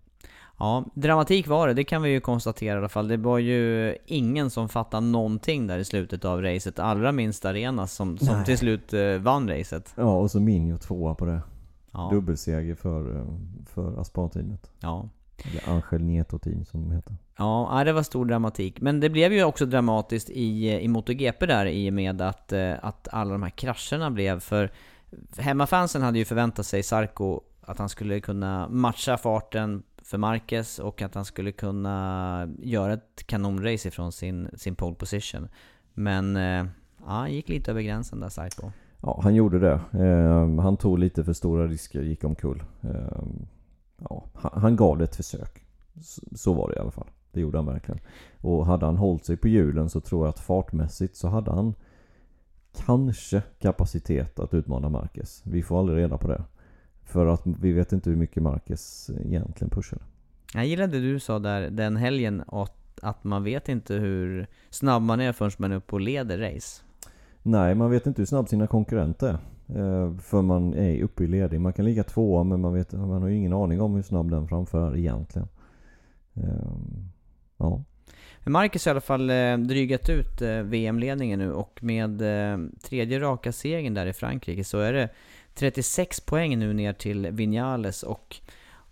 Ja, 0.58 0.84
dramatik 0.94 1.46
var 1.48 1.68
det, 1.68 1.74
det 1.74 1.84
kan 1.84 2.02
vi 2.02 2.10
ju 2.10 2.20
konstatera 2.20 2.74
i 2.74 2.78
alla 2.78 2.88
fall. 2.88 3.08
Det 3.08 3.16
var 3.16 3.38
ju 3.38 3.96
ingen 4.06 4.50
som 4.50 4.68
fattade 4.68 5.06
någonting 5.06 5.66
där 5.66 5.78
i 5.78 5.84
slutet 5.84 6.24
av 6.24 6.42
racet. 6.42 6.78
Allra 6.78 7.12
minst 7.12 7.44
Arenas 7.44 7.92
som, 7.92 8.18
som 8.18 8.36
Nej. 8.36 8.44
till 8.44 8.58
slut 8.58 8.92
eh, 8.92 9.14
vann 9.18 9.48
racet. 9.48 9.92
Ja, 9.96 10.18
och 10.18 10.30
så 10.30 10.40
Minjo 10.40 10.78
tvåa 10.78 11.14
på 11.14 11.24
det. 11.24 11.40
Ja, 11.92 12.08
Dubbelseger 12.12 12.74
för, 12.74 13.16
eh, 13.16 13.24
för 13.66 14.00
Aspar-teamet. 14.00 14.70
ja. 14.80 15.08
Eller 15.44 15.68
Angel 15.74 16.02
Nieto-team 16.04 16.64
som 16.64 16.80
de 16.82 16.92
heter. 16.92 17.16
Ja, 17.38 17.82
det 17.84 17.92
var 17.92 18.02
stor 18.02 18.24
dramatik. 18.26 18.80
Men 18.80 19.00
det 19.00 19.10
blev 19.10 19.32
ju 19.32 19.44
också 19.44 19.66
dramatiskt 19.66 20.30
i, 20.30 20.70
i 20.80 20.88
MotoGP 20.88 21.46
där 21.46 21.66
i 21.66 21.90
och 21.90 21.94
med 21.94 22.20
att, 22.22 22.52
eh, 22.52 22.72
att 22.82 23.08
alla 23.12 23.32
de 23.32 23.42
här 23.42 23.50
krascherna 23.50 24.10
blev. 24.10 24.40
För 24.40 24.70
hemmafansen 25.38 26.02
hade 26.02 26.18
ju 26.18 26.24
förväntat 26.24 26.66
sig 26.66 26.82
Sarko 26.82 27.40
att 27.60 27.78
han 27.78 27.88
skulle 27.88 28.20
kunna 28.20 28.68
matcha 28.68 29.16
farten 29.16 29.82
för 30.02 30.18
Marquez 30.18 30.78
och 30.78 31.02
att 31.02 31.14
han 31.14 31.24
skulle 31.24 31.52
kunna 31.52 32.48
göra 32.58 32.92
ett 32.92 33.26
kanonrace 33.26 33.88
ifrån 33.88 34.12
sin, 34.12 34.48
sin 34.54 34.74
pole 34.74 34.94
position. 34.94 35.48
Men 35.94 36.36
eh, 36.36 36.66
ja, 36.98 37.06
han 37.06 37.32
gick 37.32 37.48
lite 37.48 37.70
över 37.70 37.82
gränsen 37.82 38.20
där 38.20 38.28
Saito. 38.28 38.72
Ja, 39.02 39.20
han 39.22 39.34
gjorde 39.34 39.58
det. 39.58 39.80
Eh, 40.04 40.60
han 40.60 40.76
tog 40.76 40.98
lite 40.98 41.24
för 41.24 41.32
stora 41.32 41.66
risker, 41.66 42.02
gick 42.02 42.24
omkull. 42.24 42.62
Eh, 42.82 43.22
ja, 43.96 44.24
han, 44.34 44.62
han 44.62 44.76
gav 44.76 44.98
det 44.98 45.04
ett 45.04 45.16
försök. 45.16 45.64
Så, 46.02 46.22
så 46.36 46.52
var 46.52 46.68
det 46.68 46.76
i 46.76 46.78
alla 46.78 46.90
fall. 46.90 47.08
Det 47.32 47.40
gjorde 47.40 47.58
han 47.58 47.66
verkligen. 47.66 48.00
Och 48.40 48.66
hade 48.66 48.86
han 48.86 48.96
hållit 48.96 49.24
sig 49.24 49.36
på 49.36 49.48
hjulen 49.48 49.90
så 49.90 50.00
tror 50.00 50.26
jag 50.26 50.28
att 50.28 50.40
fartmässigt 50.40 51.16
så 51.16 51.28
hade 51.28 51.50
han 51.50 51.74
kanske 52.72 53.42
kapacitet 53.58 54.40
att 54.40 54.54
utmana 54.54 54.88
Marquez. 54.88 55.42
Vi 55.44 55.62
får 55.62 55.78
aldrig 55.78 55.98
reda 55.98 56.18
på 56.18 56.28
det. 56.28 56.44
För 57.04 57.26
att 57.26 57.42
vi 57.44 57.72
vet 57.72 57.92
inte 57.92 58.10
hur 58.10 58.16
mycket 58.16 58.42
Marquez 58.42 59.10
egentligen 59.24 59.70
pushade. 59.70 60.02
Jag 60.54 60.66
gillade 60.66 61.00
det 61.00 61.12
du 61.12 61.20
sa 61.20 61.38
där 61.38 61.70
den 61.70 61.96
helgen, 61.96 62.42
att, 62.46 62.98
att 63.02 63.24
man 63.24 63.44
vet 63.44 63.68
inte 63.68 63.94
hur 63.94 64.46
snabb 64.70 65.02
man 65.02 65.20
är 65.20 65.32
förrän 65.32 65.50
man 65.58 65.72
är 65.72 65.76
uppe 65.76 65.92
och 65.92 66.00
leder 66.00 66.38
race. 66.38 66.82
Nej, 67.42 67.74
man 67.74 67.90
vet 67.90 68.06
inte 68.06 68.22
hur 68.22 68.26
snabb 68.26 68.48
sina 68.48 68.66
konkurrenter 68.66 69.28
är. 69.28 69.38
Eh, 69.76 70.16
för 70.18 70.42
man 70.42 70.74
är 70.74 71.02
uppe 71.02 71.24
i 71.24 71.26
ledning. 71.26 71.62
Man 71.62 71.72
kan 71.72 71.84
ligga 71.84 72.02
tvåa 72.04 72.44
men 72.44 72.60
man, 72.60 72.74
vet, 72.74 72.92
man 72.92 73.22
har 73.22 73.28
ju 73.28 73.36
ingen 73.36 73.52
aning 73.52 73.80
om 73.80 73.94
hur 73.94 74.02
snabb 74.02 74.30
den 74.30 74.48
framför 74.48 74.92
är 74.92 74.96
egentligen. 74.96 75.48
Eh, 76.34 76.44
ja. 77.56 77.82
Men 78.44 78.52
Marcus 78.52 78.86
har 78.86 78.90
i 78.90 78.92
alla 78.92 79.00
fall 79.00 79.30
eh, 79.30 79.58
drygat 79.58 80.08
ut 80.08 80.42
VM-ledningen 80.64 81.38
nu 81.38 81.52
och 81.52 81.78
med 81.82 82.22
tredje 82.82 83.20
raka 83.20 83.52
segern 83.52 83.94
där 83.94 84.06
i 84.06 84.12
Frankrike 84.12 84.64
så 84.64 84.78
är 84.78 84.92
det 84.92 85.08
36 85.60 86.20
poäng 86.20 86.58
nu 86.58 86.72
ner 86.72 86.92
till 86.92 87.30
Vinales 87.30 88.02
och 88.02 88.36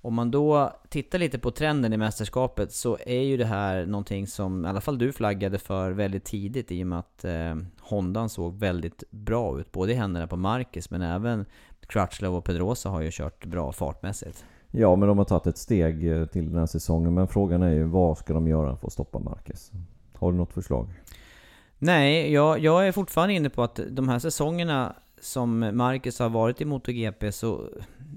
om 0.00 0.14
man 0.14 0.30
då 0.30 0.72
tittar 0.88 1.18
lite 1.18 1.38
på 1.38 1.50
trenden 1.50 1.92
i 1.92 1.96
mästerskapet 1.96 2.72
så 2.72 2.98
är 3.06 3.20
ju 3.20 3.36
det 3.36 3.44
här 3.44 3.86
någonting 3.86 4.26
som 4.26 4.64
i 4.64 4.68
alla 4.68 4.80
fall 4.80 4.98
du 4.98 5.12
flaggade 5.12 5.58
för 5.58 5.90
väldigt 5.90 6.24
tidigt 6.24 6.72
i 6.72 6.82
och 6.82 6.86
med 6.86 6.98
att 6.98 7.24
eh, 7.24 7.56
Hondan 7.80 8.28
såg 8.28 8.58
väldigt 8.58 9.04
bra 9.10 9.60
ut. 9.60 9.72
Både 9.72 9.92
i 9.92 9.94
händerna 9.94 10.26
på 10.26 10.36
Marcus 10.36 10.90
men 10.90 11.02
även 11.02 11.46
Crutchlow 11.80 12.34
och 12.34 12.44
Pedrosa 12.44 12.88
har 12.88 13.00
ju 13.00 13.10
kört 13.12 13.44
bra 13.46 13.72
fartmässigt. 13.72 14.44
ja, 14.70 14.96
men 14.96 15.08
de 15.08 15.18
har 15.18 15.24
tagit 15.24 15.46
ett 15.46 15.58
steg 15.58 16.12
eh, 16.12 16.26
till 16.26 16.50
den 16.50 16.58
här 16.58 16.66
säsongen. 16.66 17.14
Men 17.14 17.28
frågan 17.28 17.62
är 17.62 17.72
ju 17.72 17.84
vad 17.84 18.18
ska 18.18 18.34
de 18.34 18.48
göra 18.48 18.76
för 18.76 18.86
att 18.86 18.92
stoppa 18.92 19.18
Marquez? 19.18 19.72
Har 20.14 20.32
du 20.32 20.38
något 20.38 20.52
förslag? 20.52 20.88
Nej, 21.78 22.32
jag, 22.32 22.58
jag 22.58 22.88
är 22.88 22.92
fortfarande 22.92 23.34
inne 23.34 23.50
på 23.50 23.62
att 23.62 23.80
de 23.90 24.08
här 24.08 24.18
säsongerna 24.18 24.94
som 25.20 25.70
Marcus 25.76 26.18
har 26.18 26.28
varit 26.28 26.60
i 26.60 26.64
MotoGP 26.64 27.32
så 27.32 27.68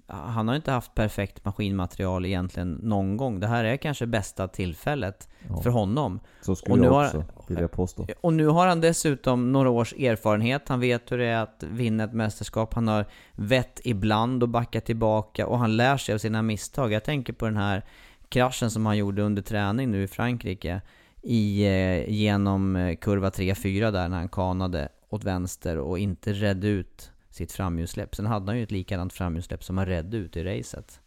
han 0.08 0.48
har 0.48 0.56
inte 0.56 0.72
haft 0.72 0.96
perfekt 0.96 1.46
maskinmaterial 1.46 2.26
egentligen 2.26 2.72
någon 2.84 3.18
gång. 3.18 3.40
Det 3.40 3.48
här 3.48 3.64
är 3.64 3.78
kanske 3.78 4.06
bästa 4.06 4.48
tillfället 4.48 5.30
Ja, 5.50 5.62
för 5.62 5.70
honom. 5.70 6.20
så 6.42 6.56
skulle 6.56 6.74
och 6.74 6.80
nu 6.80 6.86
jag 6.86 6.92
har- 6.94 7.06
också 7.06 7.24
vilja 7.48 7.68
påstå. 7.68 8.08
Och 8.22 8.34
nu 8.34 8.48
har 8.48 8.68
han 8.68 8.82
dessutom 8.82 9.52
några 9.52 9.70
års 9.70 9.94
erfarenhet. 9.94 10.70
Han 10.70 10.80
vet 10.80 11.12
hur 11.12 11.18
det 11.18 11.26
är 11.26 11.42
att 11.44 11.64
vinna 11.68 12.04
ett 12.04 12.14
mästerskap. 12.14 12.74
Han 12.74 12.88
har 12.88 13.06
vett 13.36 13.82
ibland 13.84 14.44
och 14.44 14.50
backa 14.50 14.82
tillbaka 14.82 15.48
och 15.48 15.60
han 15.60 15.78
lär 15.78 15.98
sig 15.98 16.16
av 16.16 16.20
sina 16.20 16.42
misstag. 16.42 16.92
Jag 16.92 17.04
tänker 17.04 17.34
på 17.34 17.46
den 17.46 17.58
här 17.58 17.84
kraschen 18.30 18.72
som 18.72 18.86
han 18.86 18.98
gjorde 18.98 19.22
under 19.22 19.42
träning 19.42 19.92
nu 19.92 20.04
i 20.04 20.08
Frankrike 20.08 20.82
i, 21.24 21.66
eh, 21.66 22.10
genom 22.10 22.76
eh, 22.76 22.96
kurva 22.96 23.30
3-4 23.30 23.92
där 23.92 24.10
när 24.10 24.18
han 24.18 24.30
kanade 24.30 24.90
åt 25.12 25.24
vänster 25.24 25.78
och 25.78 26.00
inte 26.00 26.34
redde 26.34 26.68
ut 26.68 27.12
sitt 27.30 27.52
framhjulssläpp. 27.52 28.16
Sen 28.16 28.26
hade 28.26 28.46
han 28.46 28.58
ju 28.58 28.64
ett 28.64 28.72
likadant 28.72 29.14
framhjulssläpp 29.14 29.64
som 29.64 29.78
han 29.78 29.88
redde 29.88 30.18
ut 30.18 30.38
i 30.38 30.44
racet. 30.44 31.00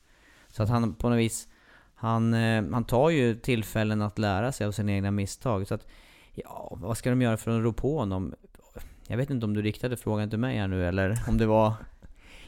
Så 0.49 0.63
att 0.63 0.69
han 0.69 0.95
på 0.95 1.09
något 1.09 1.19
vis, 1.19 1.49
han, 1.95 2.35
eh, 2.35 2.65
han 2.73 2.85
tar 2.85 3.11
ju 3.11 3.35
tillfällen 3.35 4.03
att 4.03 4.19
lära 4.19 4.53
sig 4.53 4.67
av 4.67 4.73
sina 4.73 4.93
egna 4.93 5.11
misstag. 5.11 5.69
Så 5.69 5.75
att, 5.75 5.87
ja, 6.35 6.77
vad 6.81 6.97
ska 6.97 7.11
de 7.11 7.23
göra 7.23 7.37
för 7.37 7.51
att 7.51 7.63
rå 7.63 7.73
på 7.73 7.99
honom? 7.99 8.35
Jag 9.09 9.17
vet 9.17 9.31
inte 9.31 9.47
om 9.47 9.55
du 9.55 9.63
riktade 9.63 9.97
frågan 9.97 10.31
till 10.31 10.39
mig 10.39 10.59
här 10.59 10.69
nu 10.69 10.87
eller 10.87 11.19
om 11.29 11.39
det 11.39 11.47
var... 11.47 11.73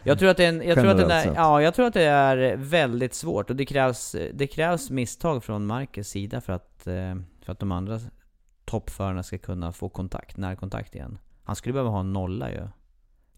Jag 0.02 0.18
tror 0.18 0.28
att 0.28 0.36
det 0.36 0.44
är, 0.44 0.48
en, 0.48 0.62
jag 0.62 0.74
tror 0.74 0.86
att 0.86 0.98
Generellt 0.98 1.26
är, 1.26 1.34
ja, 1.34 1.62
jag 1.62 1.74
tror 1.74 1.86
att 1.86 1.94
det 1.94 2.02
är 2.02 2.56
väldigt 2.56 3.14
svårt 3.14 3.50
och 3.50 3.56
det 3.56 3.66
krävs, 3.66 4.16
det 4.34 4.46
krävs 4.46 4.90
misstag 4.90 5.44
från 5.44 5.66
Marcus 5.66 6.08
sida 6.08 6.40
för 6.40 6.52
att, 6.52 6.86
eh, 6.86 7.14
för 7.42 7.52
att 7.52 7.58
de 7.58 7.72
andra 7.72 8.00
toppförarna 8.64 9.22
ska 9.22 9.38
kunna 9.38 9.72
få 9.72 9.88
kontakt, 9.88 10.36
närkontakt 10.36 10.94
igen. 10.94 11.18
Han 11.46 11.56
skulle 11.56 11.72
behöva 11.72 11.90
ha 11.90 12.00
en 12.00 12.12
nolla 12.12 12.50
ju. 12.50 12.60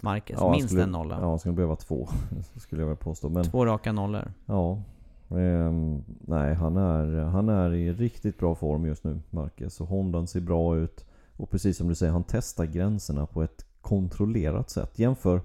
Marcus, 0.00 0.38
han 0.38 0.50
minst 0.50 0.68
skulle, 0.68 0.82
en 0.82 0.90
nolla. 0.90 1.18
Ja, 1.20 1.28
han 1.28 1.38
skulle 1.38 1.54
behöva 1.54 1.76
två. 1.76 2.08
skulle 2.56 2.82
jag 2.82 2.88
väl 2.88 2.96
påstå. 2.96 3.28
Men 3.28 3.44
Två 3.44 3.66
raka 3.66 3.92
nollor. 3.92 4.32
ja. 4.46 4.82
ehm, 5.30 6.04
nej, 6.20 6.54
han 6.54 6.76
är, 6.76 7.24
han 7.24 7.48
är 7.48 7.74
i 7.74 7.92
riktigt 7.92 8.38
bra 8.38 8.54
form 8.54 8.86
just 8.86 9.04
nu, 9.04 9.20
Marquez. 9.30 9.80
Och 9.80 9.86
Hondan 9.88 10.26
ser 10.26 10.40
bra 10.40 10.76
ut. 10.76 11.04
Och 11.36 11.50
precis 11.50 11.76
som 11.76 11.88
du 11.88 11.94
säger, 11.94 12.12
han 12.12 12.24
testar 12.28 12.64
gränserna 12.64 13.26
på 13.26 13.42
ett 13.42 13.66
kontrollerat 13.80 14.70
sätt. 14.70 14.98
Jämför... 14.98 15.40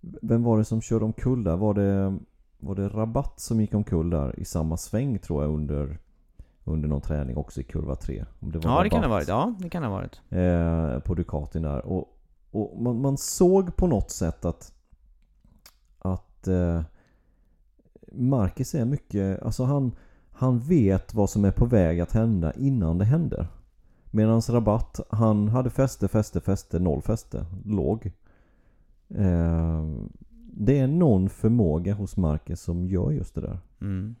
Vem 0.00 0.42
var 0.42 0.58
det 0.58 0.64
som 0.64 0.80
körde 0.80 1.04
omkull 1.04 1.44
där? 1.44 1.56
Var 1.56 1.74
det, 1.74 2.18
var 2.58 2.74
det 2.74 2.88
Rabatt 2.88 3.40
som 3.40 3.60
gick 3.60 3.74
omkull 3.74 4.10
där 4.10 4.40
i 4.40 4.44
samma 4.44 4.76
sväng 4.76 5.18
tror 5.18 5.42
jag 5.42 5.52
under, 5.54 5.98
under 6.66 6.88
någon 6.88 7.00
träning 7.00 7.36
också 7.36 7.60
i 7.60 7.64
kurva 7.64 7.94
3? 7.96 8.24
Om 8.40 8.52
det 8.52 8.58
var 8.58 8.70
Ja, 8.70 8.82
det 8.82 8.90
kan 8.90 9.00
det 9.00 9.06
ha 9.06 9.14
varit. 9.14 9.28
Ja, 9.28 9.54
det 9.58 9.68
kan 9.68 9.82
det 9.82 9.88
ha 9.88 9.94
varit. 9.94 10.20
eh, 10.30 10.98
på 11.00 11.14
Ducatin 11.14 11.62
där. 11.62 11.86
Och, 11.86 12.04
och 12.50 12.82
man, 12.82 13.00
man 13.00 13.16
såg 13.16 13.76
på 13.76 13.86
något 13.86 14.10
sätt 14.10 14.44
att 14.44 14.72
att 15.98 16.48
eh, 16.48 16.82
Marcus 18.12 18.74
är 18.74 18.84
mycket, 18.84 19.42
alltså 19.42 19.64
han, 19.64 19.92
han 20.30 20.58
vet 20.58 21.14
vad 21.14 21.30
som 21.30 21.44
är 21.44 21.50
på 21.50 21.64
väg 21.64 22.00
att 22.00 22.12
hända 22.12 22.52
innan 22.52 22.98
det 22.98 23.04
händer. 23.04 23.46
Medan 24.10 24.40
Rabatt, 24.40 25.00
han 25.10 25.48
hade 25.48 25.70
fäste, 25.70 26.08
fäste, 26.08 26.40
fäste, 26.40 26.78
noll 26.78 27.02
fäste, 27.02 27.46
låg. 27.64 28.12
Eh, 29.08 29.84
det 30.52 30.78
är 30.78 30.86
någon 30.86 31.28
förmåga 31.28 31.94
hos 31.94 32.16
Marcus 32.16 32.60
som 32.60 32.86
gör 32.88 33.10
just 33.10 33.34
det 33.34 33.40
där. 33.40 33.58
Mm. 33.80 34.14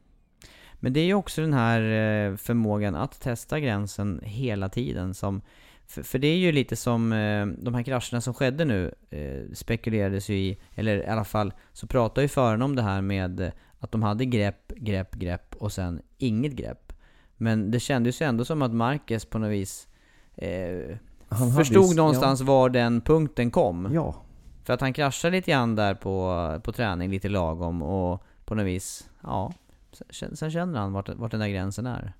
Men 0.80 0.92
det 0.92 1.00
är 1.00 1.04
ju 1.04 1.14
också 1.14 1.40
den 1.40 1.52
här 1.52 1.80
eh, 1.80 2.36
förmågan 2.36 2.94
att 2.94 3.20
testa 3.20 3.60
gränsen 3.60 4.20
hela 4.24 4.68
tiden 4.68 5.14
som 5.14 5.40
för, 5.86 6.02
för 6.02 6.18
det 6.18 6.26
är 6.28 6.36
ju 6.36 6.52
lite 6.52 6.76
som 6.76 7.12
eh, 7.12 7.46
de 7.46 7.74
här 7.74 7.82
krascherna 7.82 8.20
som 8.20 8.34
skedde 8.34 8.64
nu 8.64 8.94
eh, 9.10 9.54
spekulerades 9.54 10.28
ju 10.28 10.34
i, 10.36 10.58
eller 10.74 10.96
i 10.96 11.06
alla 11.06 11.24
fall 11.24 11.52
så 11.72 11.86
pratade 11.86 12.22
ju 12.22 12.28
förarna 12.28 12.64
om 12.64 12.76
det 12.76 12.82
här 12.82 13.00
med 13.00 13.40
eh, 13.40 13.50
att 13.78 13.92
de 13.92 14.02
hade 14.02 14.24
grepp, 14.24 14.72
grepp, 14.76 15.14
grepp 15.14 15.54
och 15.58 15.72
sen 15.72 16.02
inget 16.18 16.52
grepp. 16.52 16.92
Men 17.36 17.70
det 17.70 17.80
kändes 17.80 18.20
ju 18.22 18.26
ändå 18.26 18.44
som 18.44 18.62
att 18.62 18.72
Marquez 18.74 19.24
på 19.24 19.38
något 19.38 19.50
vis 19.50 19.88
förstod 21.56 21.88
ju- 21.90 21.94
någonstans 21.96 22.40
var 22.40 22.68
den 22.68 23.00
punkten 23.00 23.50
kom. 23.50 23.88
Ja, 23.94 24.14
För 24.64 24.72
att 24.74 24.80
han 24.80 24.92
kraschade 24.92 25.36
lite 25.36 25.50
grann 25.50 25.74
där 25.74 25.94
på, 25.94 26.60
på 26.64 26.72
träning, 26.72 27.10
lite 27.10 27.28
lagom 27.28 27.82
och 27.82 28.22
på 28.44 28.54
något 28.54 28.66
vis, 28.66 29.08
ja. 29.22 29.52
Sen, 30.10 30.36
sen 30.36 30.50
känner 30.50 30.80
han 30.80 30.92
vart, 30.92 31.08
vart 31.16 31.30
den 31.30 31.40
där 31.40 31.48
gränsen 31.48 31.86
är. 31.86 32.12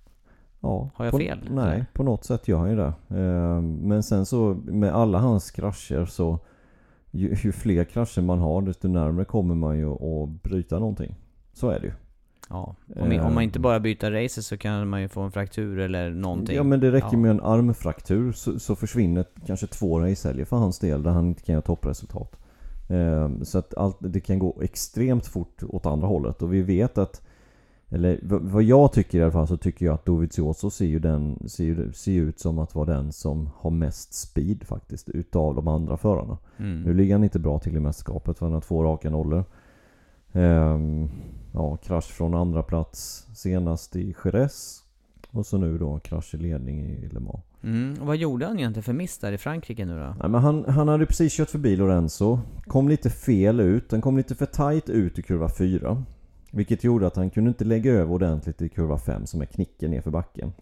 Ja, 0.61 0.91
Har 0.95 1.05
jag 1.05 1.13
på, 1.13 1.19
fel? 1.19 1.39
Nej, 1.51 1.85
på 1.93 2.03
något 2.03 2.25
sätt 2.25 2.49
gör 2.49 2.59
han 2.59 2.71
ju 2.71 2.77
det. 2.77 2.93
Eh, 3.09 3.61
Men 3.63 4.03
sen 4.03 4.27
så 4.27 4.55
med 4.65 4.95
alla 4.95 5.19
hans 5.19 5.51
krascher 5.51 6.05
så 6.05 6.39
ju, 7.11 7.37
ju 7.43 7.53
fler 7.53 7.85
krascher 7.85 8.23
man 8.23 8.39
har 8.39 8.63
desto 8.63 8.89
närmare 8.89 9.25
kommer 9.25 9.55
man 9.55 9.79
ju 9.79 9.89
att 9.91 10.43
bryta 10.43 10.79
någonting. 10.79 11.15
Så 11.53 11.69
är 11.71 11.81
det 11.81 11.87
ju. 11.87 11.93
Ja. 12.51 12.75
Om, 12.97 13.21
om 13.21 13.35
man 13.35 13.43
inte 13.43 13.59
bara 13.59 13.81
byter 13.81 14.11
racer 14.11 14.43
så 14.43 14.57
kan 14.57 14.89
man 14.89 15.03
ju 15.03 15.09
få 15.09 15.21
en 15.21 15.33
fraktur 15.33 15.79
eller 15.79 16.11
någonting. 16.11 16.57
Ja 16.57 16.63
men 16.63 16.81
det 16.81 16.93
räcker 16.93 17.09
Ja. 17.13 17.19
med 17.19 17.31
en 17.31 17.41
armfraktur 17.41 18.33
så, 18.33 18.59
så 18.59 18.77
försvinner 18.77 19.25
kanske 19.47 19.67
två 19.67 20.01
racehelger 20.01 20.45
för 20.45 20.57
hans 20.57 20.79
del 20.79 21.03
där 21.03 21.11
han 21.11 21.27
inte 21.27 21.43
kan 21.43 21.53
göra 21.53 21.63
toppresultat. 21.63 22.37
Eh, 22.89 23.31
Så 23.43 23.59
att 23.59 23.75
allt, 23.75 23.97
det 24.01 24.21
kan 24.21 24.39
gå 24.39 24.63
extremt 24.63 25.27
fort 25.27 25.63
åt 25.69 25.87
andra 25.87 26.07
hållet 26.07 26.43
och 26.43 26.53
vi 26.55 26.63
vet 26.63 26.99
att 26.99 27.26
eller 27.89 28.21
vad 28.23 28.63
jag 28.63 28.93
tycker 28.93 29.19
i 29.19 29.23
alla 29.23 29.33
fall 29.33 29.47
så 29.47 29.57
tycker 29.57 29.87
jag 29.87 29.95
att 29.95 30.05
Dovizioso 30.05 30.71
ser 30.71 30.87
ju 30.87 30.99
den, 30.99 31.49
ser, 31.49 31.65
ju, 31.65 31.93
ser 31.93 32.13
ut 32.13 32.41
som 32.41 32.59
att 32.59 32.75
vara 32.75 32.87
den 32.87 33.13
som 33.13 33.51
har 33.57 33.71
mest 33.71 34.15
speed 34.15 34.65
faktiskt 34.65 35.09
utav 35.09 35.55
de 35.55 35.69
andra 35.69 35.97
förarna. 35.97 36.39
Mm. 36.57 36.83
Nu 36.83 36.95
ligger 36.95 37.15
han 37.15 37.25
inte 37.25 37.39
bra 37.39 37.59
till 37.59 37.77
i 37.77 37.81
mästerskapet 37.81 38.39
för 38.39 38.47
han 38.47 38.53
har 38.53 38.61
två 38.61 38.85
raka 38.85 39.11
nollor. 39.11 39.45
Ehm, 40.33 41.09
ja, 41.53 41.77
krasch 41.77 42.13
från 42.13 42.35
andra 42.35 42.63
plats 42.63 43.27
senast 43.35 43.97
i 43.97 44.15
Jerez. 44.25 44.83
Och 45.31 45.47
så 45.47 45.59
nu 45.59 45.79
då 45.79 45.99
krasch 45.99 46.35
i 46.35 46.37
ledning 46.37 46.81
i 46.81 47.09
Le 47.13 47.21
Mans. 47.21 47.41
Mm. 47.63 48.01
Och 48.01 48.07
vad 48.07 48.17
gjorde 48.17 48.47
han 48.47 48.59
egentligen 48.59 48.83
för 48.83 48.93
miss 48.93 49.19
där 49.19 49.33
i 49.33 49.39
Frankrike 49.39 49.85
nu 49.85 49.99
då? 49.99 50.15
Nej, 50.21 50.29
men 50.29 50.35
han, 50.35 50.65
han 50.65 50.89
hade 50.89 51.07
precis 51.07 51.33
kört 51.37 51.51
förbi 51.51 51.77
Lorenzo. 51.77 52.39
Kom 52.67 52.89
lite 52.89 53.11
fel 53.11 53.61
ut. 53.61 53.91
Den 53.91 54.01
kom 54.01 54.17
lite 54.17 54.35
för 54.35 54.47
tight 54.47 54.89
ut 54.89 55.19
i 55.19 55.23
kurva 55.23 55.49
4. 55.49 56.05
Vilket 56.51 56.85
gjorde 56.85 57.07
att 57.07 57.17
han 57.17 57.31
kunde 57.31 57.49
inte 57.49 57.65
lägga 57.65 57.93
över 57.93 58.15
ordentligt 58.15 58.63
i 58.63 58.69
kurva 58.69 58.99
5 58.99 59.27
som 59.27 59.41
är 59.41 59.47
knicken 59.47 59.91
nerför 59.91 60.11
backen. 60.11 60.53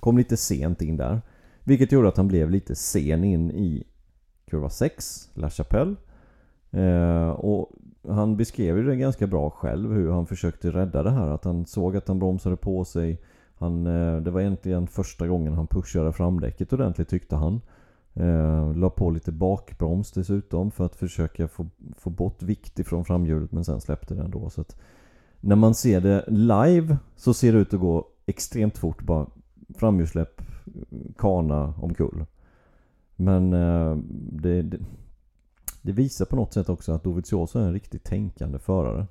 Kom 0.00 0.18
lite 0.18 0.36
sent 0.36 0.82
in 0.82 0.96
där. 0.96 1.20
Vilket 1.64 1.92
gjorde 1.92 2.08
att 2.08 2.16
han 2.16 2.28
blev 2.28 2.50
lite 2.50 2.74
sen 2.74 3.24
in 3.24 3.50
i 3.50 3.84
kurva 4.50 4.70
6, 4.70 5.30
La 5.34 5.50
Chapelle. 5.50 5.94
Eh, 6.70 7.28
och 7.28 7.72
han 8.08 8.36
beskrev 8.36 8.76
ju 8.76 8.84
det 8.84 8.96
ganska 8.96 9.26
bra 9.26 9.50
själv 9.50 9.92
hur 9.92 10.10
han 10.10 10.26
försökte 10.26 10.70
rädda 10.70 11.02
det 11.02 11.10
här. 11.10 11.28
Att 11.28 11.44
han 11.44 11.66
såg 11.66 11.96
att 11.96 12.08
han 12.08 12.18
bromsade 12.18 12.56
på 12.56 12.84
sig. 12.84 13.20
Han, 13.58 13.86
eh, 13.86 14.16
det 14.20 14.30
var 14.30 14.40
egentligen 14.40 14.86
första 14.86 15.26
gången 15.28 15.54
han 15.54 15.66
pushade 15.66 16.12
framdäcket 16.12 16.72
ordentligt 16.72 17.08
tyckte 17.08 17.36
han. 17.36 17.60
Eh, 18.16 18.74
la 18.74 18.90
på 18.90 19.10
lite 19.10 19.32
bakbroms 19.32 20.12
dessutom 20.12 20.70
för 20.70 20.86
att 20.86 20.96
försöka 20.96 21.48
få, 21.48 21.66
få 21.96 22.10
bort 22.10 22.42
vikt 22.42 22.78
ifrån 22.78 23.04
framhjulet 23.04 23.52
men 23.52 23.64
sen 23.64 23.80
släppte 23.80 24.14
den 24.14 24.30
då. 24.30 24.50
Så 24.50 24.60
att 24.60 24.76
när 25.40 25.56
man 25.56 25.74
ser 25.74 26.00
det 26.00 26.24
live 26.28 26.96
så 27.16 27.34
ser 27.34 27.52
det 27.52 27.58
ut 27.58 27.74
att 27.74 27.80
gå 27.80 28.06
extremt 28.26 28.78
fort. 28.78 29.02
Bara 29.02 29.26
framhjulssläpp, 29.74 30.42
kana 31.16 31.74
omkull. 31.80 32.24
Men 33.16 33.52
eh, 33.52 33.96
det, 34.30 34.62
det, 34.62 34.78
det, 35.82 35.92
visar 35.92 36.24
på 36.24 36.36
något 36.36 36.52
sätt 36.52 36.68
också 36.68 36.92
att 36.92 37.04
Dovizioso 37.04 37.58
är 37.58 37.62
en 37.62 37.72
riktigt 37.72 38.04
tänkande 38.04 38.58
förare. 38.58 39.06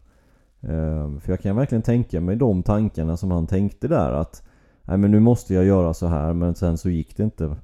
Eh, 0.61 1.19
för 1.19 1.31
jag 1.31 1.39
kan 1.39 1.55
verkligen 1.55 1.81
tänka 1.81 2.21
mig 2.21 2.35
de 2.35 2.63
tankarna 2.63 3.17
som 3.17 3.31
han 3.31 3.47
tänkte 3.47 3.87
där 3.87 4.11
att 4.11 4.43
Nej 4.87 4.97
men 4.97 5.11
nu 5.11 5.19
måste 5.19 5.53
jag 5.53 5.65
göra 5.65 5.93
så 5.93 6.07
här 6.07 6.33
men 6.33 6.55
sen 6.55 6.77
så 6.77 6.89
gick 6.89 7.17
det 7.17 7.23
inte. 7.23 7.55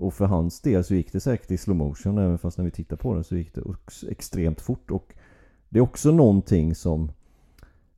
Och 0.00 0.14
för 0.14 0.26
hans 0.26 0.60
del 0.60 0.84
så 0.84 0.94
gick 0.94 1.12
det 1.12 1.20
säkert 1.20 1.50
i 1.50 1.58
slow 1.58 1.76
motion 1.76 2.18
även 2.18 2.38
fast 2.38 2.58
när 2.58 2.64
vi 2.64 2.70
tittar 2.70 2.96
på 2.96 3.14
den 3.14 3.24
så 3.24 3.36
gick 3.36 3.54
det 3.54 3.62
extremt 4.08 4.60
fort. 4.60 4.90
Och 4.90 5.14
det 5.68 5.78
är 5.78 5.82
också 5.82 6.10
någonting 6.10 6.74
som 6.74 7.12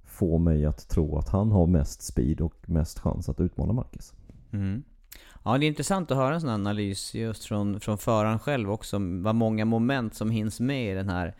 får 0.04 0.38
mig 0.38 0.66
att 0.66 0.88
tro 0.88 1.18
att 1.18 1.28
han 1.28 1.50
har 1.50 1.66
mest 1.66 2.02
speed 2.02 2.40
och 2.40 2.54
mest 2.70 2.98
chans 2.98 3.28
att 3.28 3.40
utmana 3.40 3.72
Marcus. 3.72 4.14
Mm. 4.52 4.82
Ja, 5.44 5.58
det 5.58 5.66
är 5.66 5.68
intressant 5.68 6.10
att 6.10 6.16
höra 6.16 6.34
en 6.34 6.40
sån 6.40 6.50
analys 6.50 7.14
just 7.14 7.44
från, 7.44 7.80
från 7.80 7.98
föraren 7.98 8.38
själv 8.38 8.70
också. 8.70 8.98
Vad 9.22 9.34
många 9.34 9.64
moment 9.64 10.14
som 10.14 10.30
hinns 10.30 10.60
med 10.60 10.92
i 10.92 10.94
den 10.94 11.08
här 11.08 11.34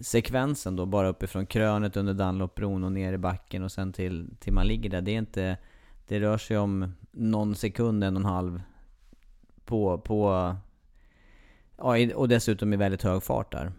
sekvensen 0.00 0.76
då, 0.76 0.86
bara 0.86 1.08
uppifrån 1.08 1.46
krönet 1.46 1.96
under 1.96 2.14
Dunlopbron 2.14 2.84
och 2.84 2.92
ner 2.92 3.12
i 3.12 3.18
backen 3.18 3.62
och 3.62 3.72
sen 3.72 3.92
till, 3.92 4.30
till 4.38 4.52
man 4.52 4.66
ligger 4.66 4.90
där. 4.90 5.00
Det 5.00 5.10
är 5.10 5.18
inte... 5.18 5.56
Det 6.08 6.20
rör 6.20 6.38
sig 6.38 6.58
om 6.58 6.92
någon 7.12 7.54
sekund, 7.54 8.04
en 8.04 8.16
och 8.16 8.20
en 8.20 8.26
halv 8.26 8.60
på, 9.66 9.98
på 9.98 10.54
ja, 11.76 12.14
och 12.14 12.28
dessutom 12.28 12.72
i 12.72 12.76
väldigt 12.76 13.02
hög 13.02 13.22
fart 13.22 13.52
där. 13.52 13.72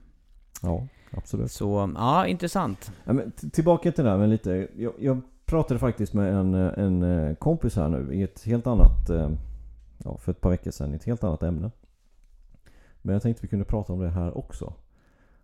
Ja, 0.62 0.88
absolut. 1.12 1.52
Så, 1.52 1.94
ja, 1.96 2.28
intressant. 2.28 2.92
Ja, 3.04 3.14
men 3.14 3.32
tillbaka 3.32 3.92
till 3.92 4.04
det 4.04 4.10
här 4.10 4.18
med 4.18 4.30
lite, 4.30 4.68
jag, 4.76 4.94
jag, 5.00 5.22
pratade 5.46 5.80
faktiskt 5.80 6.14
med 6.14 6.34
en, 6.34 6.54
en 6.54 7.04
eh, 7.04 7.36
kompis 7.36 7.76
här 7.76 7.90
nu 7.90 8.14
i 8.14 8.24
ett 8.24 8.44
helt 8.44 8.68
annat, 8.68 9.10
eh, 9.10 9.30
ja 9.98 10.18
för 10.18 10.32
ett 10.32 10.42
par 10.42 10.50
veckor 10.50 10.72
sedan, 10.72 10.94
i 10.94 10.96
ett 10.96 11.04
helt 11.04 11.24
annat 11.24 11.44
ämne. 11.44 11.72
Men 13.02 13.14
jag 13.14 13.22
tänkte 13.22 13.42
vi 13.42 13.48
kunde 13.48 13.66
prata 13.66 13.94
om 13.94 14.00
det 14.00 14.10
här 14.10 14.38
också. 14.38 14.74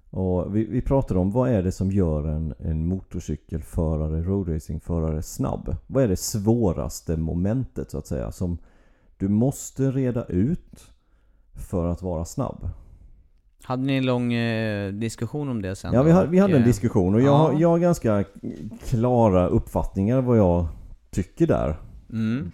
Och 0.10 0.56
vi, 0.56 0.66
vi 0.66 0.82
pratade 0.82 1.20
om 1.20 1.32
vad 1.32 1.50
är 1.50 1.64
det 1.64 1.72
som 1.72 1.92
gör 1.92 2.28
en, 2.28 2.54
en 2.60 2.88
motorcykelförare, 2.88 4.22
roadracingförare 4.22 5.22
snabb? 5.22 5.76
Vad 5.88 6.04
är 6.04 6.08
det 6.08 6.16
svåraste 6.16 7.18
momentet 7.18 7.92
så 7.92 7.98
att 7.98 8.08
säga 8.08 8.32
som 8.32 8.58
du 9.24 9.30
måste 9.30 9.92
reda 9.92 10.26
ut 10.26 10.92
för 11.70 11.86
att 11.86 12.02
vara 12.02 12.26
snabb. 12.26 12.70
Hade 13.64 13.84
ni 13.84 13.98
en 13.98 14.06
lång 14.06 14.34
eh, 14.34 14.94
diskussion 14.94 15.50
om 15.50 15.62
det 15.62 15.76
sen? 15.76 15.94
Ja, 15.94 16.04
vi, 16.04 16.12
hade, 16.12 16.28
vi 16.28 16.40
hade 16.40 16.58
en 16.58 16.64
diskussion 16.64 17.16
och 17.16 17.22
jag, 17.22 17.54
ja. 17.54 17.60
jag 17.60 17.70
har 17.70 17.80
ganska 17.80 18.24
klara 18.88 19.48
uppfattningar 19.48 20.22
vad 20.22 20.38
jag 20.38 20.68
tycker 21.10 21.48
där. 21.48 21.76
Mm. 22.10 22.52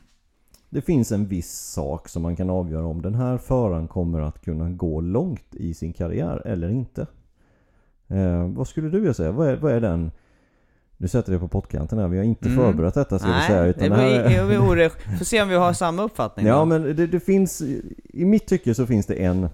Det 0.70 0.82
finns 0.82 1.12
en 1.12 1.26
viss 1.26 1.52
sak 1.52 2.10
som 2.10 2.22
man 2.22 2.36
kan 2.36 2.50
avgöra 2.50 2.86
om 2.86 3.02
den 3.02 3.16
här 3.16 3.38
föraren 3.38 3.88
kommer 3.88 4.22
att 4.22 4.42
kunna 4.42 4.70
gå 4.70 5.02
långt 5.02 5.56
i 5.56 5.74
sin 5.74 5.94
karriär 5.94 6.48
eller 6.48 6.70
inte. 6.70 7.08
Eh, 8.08 8.48
vad 8.48 8.68
skulle 8.68 8.90
du 8.90 9.14
säga? 9.14 9.32
Vad 9.32 9.50
är, 9.50 9.56
vad 9.56 9.72
är 9.72 9.82
den 9.82 10.12
nu 11.02 11.08
sätter 11.08 11.32
det 11.32 11.40
på 11.40 11.48
pottkanten 11.48 12.00
här, 12.00 12.08
vi 12.08 12.18
har 12.18 12.24
inte 12.24 12.50
mm. 12.50 12.58
förberett 12.58 12.94
detta 12.94 13.20
ska 13.20 13.28
Nej, 13.28 13.42
vi 13.42 13.48
säga. 13.48 13.66
Utan 13.66 13.90
det 13.90 13.96
här... 13.96 14.46
vi 14.46 14.58
ore... 14.58 14.90
Får 14.90 15.26
se 15.26 15.42
om 15.42 15.50
vi 15.50 15.56
har 15.56 15.74
samma 15.74 16.04
uppfattning 16.04 16.46
Ja 16.46 16.60
då. 16.60 16.66
men 16.66 16.82
det, 16.82 17.08
det, 17.08 17.20
finns, 17.20 17.62
i 18.04 18.26
mitt 18.26 18.48
tycke 18.48 18.76
så 18.76 18.86
finns 18.86 19.06
det 19.06 19.14
en, 19.14 19.50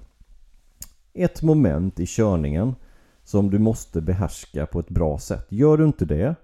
ett 1.13 1.41
moment 1.41 1.99
i 1.99 2.05
körningen 2.05 2.75
som 3.23 3.49
du 3.49 3.59
måste 3.59 4.01
behärska 4.01 4.65
på 4.65 4.79
ett 4.79 4.89
bra 4.89 5.19
sätt. 5.19 5.45
Gör 5.49 5.77
du 5.77 5.85
inte 5.85 6.05
det 6.05 6.35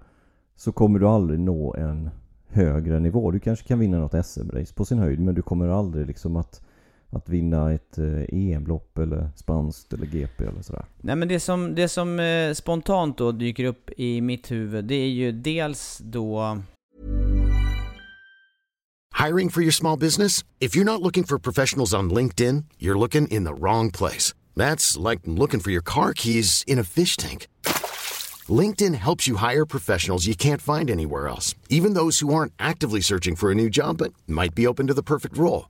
så 0.55 0.71
kommer 0.71 0.99
du 0.99 1.07
aldrig 1.07 1.39
nå 1.39 1.75
en 1.75 2.09
högre 2.47 2.99
nivå. 2.99 3.31
Du 3.31 3.39
kanske 3.39 3.67
kan 3.67 3.79
vinna 3.79 3.99
något 3.99 4.13
SM-race 4.13 4.75
på 4.75 4.85
sin 4.85 4.99
höjd 4.99 5.19
men 5.19 5.35
du 5.35 5.41
kommer 5.41 5.67
aldrig 5.67 6.07
liksom 6.07 6.35
att 6.35 6.61
att 7.11 7.29
vinna 7.29 7.73
ett 7.73 7.97
eh, 7.97 8.23
EM-lopp 8.29 8.97
eller 8.97 9.29
spanskt 9.35 9.93
eller 9.93 10.05
GP 10.05 10.43
eller 10.43 10.61
sådär? 10.61 10.85
Nej 11.01 11.15
men 11.15 11.27
det 11.27 11.39
som, 11.39 11.75
det 11.75 11.87
som 11.87 12.19
eh, 12.19 12.53
spontant 12.53 13.17
då 13.17 13.31
dyker 13.31 13.63
upp 13.63 13.89
i 13.97 14.21
mitt 14.21 14.51
huvud, 14.51 14.85
det 14.85 14.95
är 14.95 15.09
ju 15.09 15.31
dels 15.31 16.01
då... 16.03 16.57
Hiring 19.27 19.49
for 19.49 19.61
your 19.61 19.71
small 19.71 19.99
business? 19.99 20.43
If 20.59 20.75
you're 20.75 20.83
not 20.83 21.01
looking 21.01 21.23
for 21.23 21.37
professionals 21.37 21.93
on 21.93 22.13
LinkedIn, 22.13 22.65
you're 22.79 22.99
looking 22.99 23.27
in 23.27 23.43
the 23.43 23.53
wrong 23.53 23.91
place. 23.91 24.33
That's 24.55 25.09
like 25.09 25.21
looking 25.25 25.59
for 25.59 25.71
your 25.71 25.83
car 25.83 26.13
keys 26.13 26.63
in 26.67 26.79
a 26.79 26.83
fish 26.83 27.17
tank. 27.17 27.47
LinkedIn 28.49 28.95
helps 28.95 29.27
you 29.27 29.35
hire 29.35 29.65
professionals 29.65 30.25
you 30.25 30.35
can't 30.35 30.61
find 30.61 30.89
anywhere 30.89 31.27
else, 31.27 31.55
even 31.69 31.93
those 31.93 32.19
who 32.19 32.33
aren't 32.33 32.53
actively 32.57 33.01
searching 33.01 33.35
for 33.35 33.51
a 33.51 33.55
new 33.55 33.69
job 33.69 33.97
but 33.97 34.13
might 34.27 34.55
be 34.55 34.65
open 34.65 34.87
to 34.87 34.93
the 34.93 35.03
perfect 35.03 35.37
role. 35.37 35.69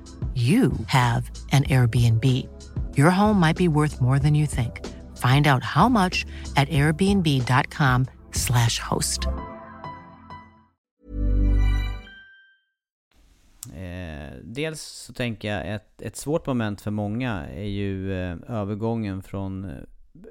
you 0.35 0.71
have 0.87 1.29
an 1.51 1.63
Airbnb. 1.63 2.47
Your 2.95 3.09
home 3.09 3.39
might 3.39 3.57
be 3.57 3.67
worth 3.67 4.01
more 4.01 4.19
than 4.19 4.35
you 4.35 4.47
think. 4.47 4.79
Find 5.17 5.47
out 5.47 5.63
how 5.63 5.89
much 5.89 6.25
at 6.55 6.69
airbnb.com 6.69 8.05
slash 8.31 8.79
host. 8.79 9.27
Eh, 13.73 14.37
dels 14.43 14.81
så 14.81 15.13
tänker 15.13 15.53
jag 15.53 15.75
ett, 15.75 16.01
ett 16.01 16.15
svårt 16.15 16.45
moment 16.45 16.81
för 16.81 16.91
många 16.91 17.47
är 17.47 17.67
ju 17.67 18.13
eh, 18.13 18.37
övergången 18.47 19.23
från 19.23 19.65
eh, 19.65 19.77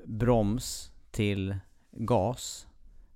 broms 0.04 0.92
till 1.10 1.56
gas. 1.92 2.66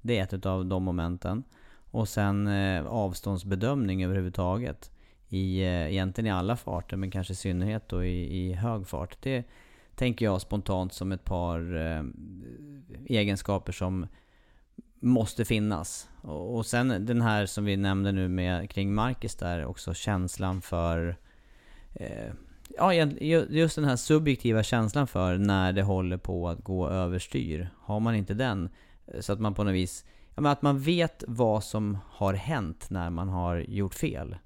Det 0.03 0.19
är 0.19 0.23
ett 0.23 0.47
av 0.47 0.67
de 0.67 0.83
momenten. 0.83 1.45
Och 1.91 2.09
sen 2.09 2.47
eh, 2.47 2.87
avståndsbedömning 2.87 4.05
överhuvudtaget. 4.05 4.91
I, 5.35 5.63
eh, 5.63 5.93
egentligen 5.93 6.27
i 6.27 6.31
alla 6.31 6.57
farter, 6.57 6.97
men 6.97 7.11
kanske 7.11 7.33
i 7.33 7.37
synnerhet 7.37 7.89
då 7.89 8.05
i, 8.05 8.49
i 8.49 8.53
hög 8.53 8.87
fart. 8.87 9.17
Det 9.21 9.45
tänker 9.95 10.25
jag 10.25 10.41
spontant 10.41 10.93
som 10.93 11.13
ett 11.13 11.25
par 11.25 11.77
eh, 11.77 12.05
egenskaper 13.07 13.73
som 13.73 14.07
måste 15.01 15.45
finnas. 15.45 16.09
Och, 16.23 16.57
och 16.57 16.67
sen 16.67 17.07
den 17.07 17.21
här 17.21 17.47
som 17.47 17.65
vi 17.65 17.77
nämnde 17.77 18.13
nu 18.13 18.29
med 18.29 18.71
kring 18.71 18.95
Marcus 18.95 19.35
där, 19.35 19.65
också 19.65 19.95
känslan 19.95 20.61
för 20.61 21.17
eh, 21.95 22.33
Ja, 22.77 22.95
just 22.95 23.77
den 23.77 23.85
här 23.85 23.97
subjektiva 23.97 24.63
känslan 24.63 25.07
för 25.07 25.39
när 25.39 25.73
det 25.73 25.83
håller 25.83 26.17
på 26.17 26.49
att 26.49 26.65
gå 26.65 26.89
överstyr. 26.89 27.71
Har 27.81 28.01
man 28.01 28.15
inte 28.15 28.35
den, 28.35 28.69
eh, 29.07 29.21
så 29.21 29.33
att 29.33 29.41
man 29.41 29.55
på 29.55 29.65
något 29.65 29.75
vis 29.75 30.05
ja, 30.35 30.43
men 30.43 30.53
att 30.53 30.63
man 30.63 30.81
vet 30.81 31.25
vad 31.27 31.65
som 31.65 31.99
har 32.11 32.35
hänt 32.35 32.87
när 32.91 33.11
man 33.11 33.29
har 33.29 33.57
gjort 33.57 33.95
fel. 33.95 34.37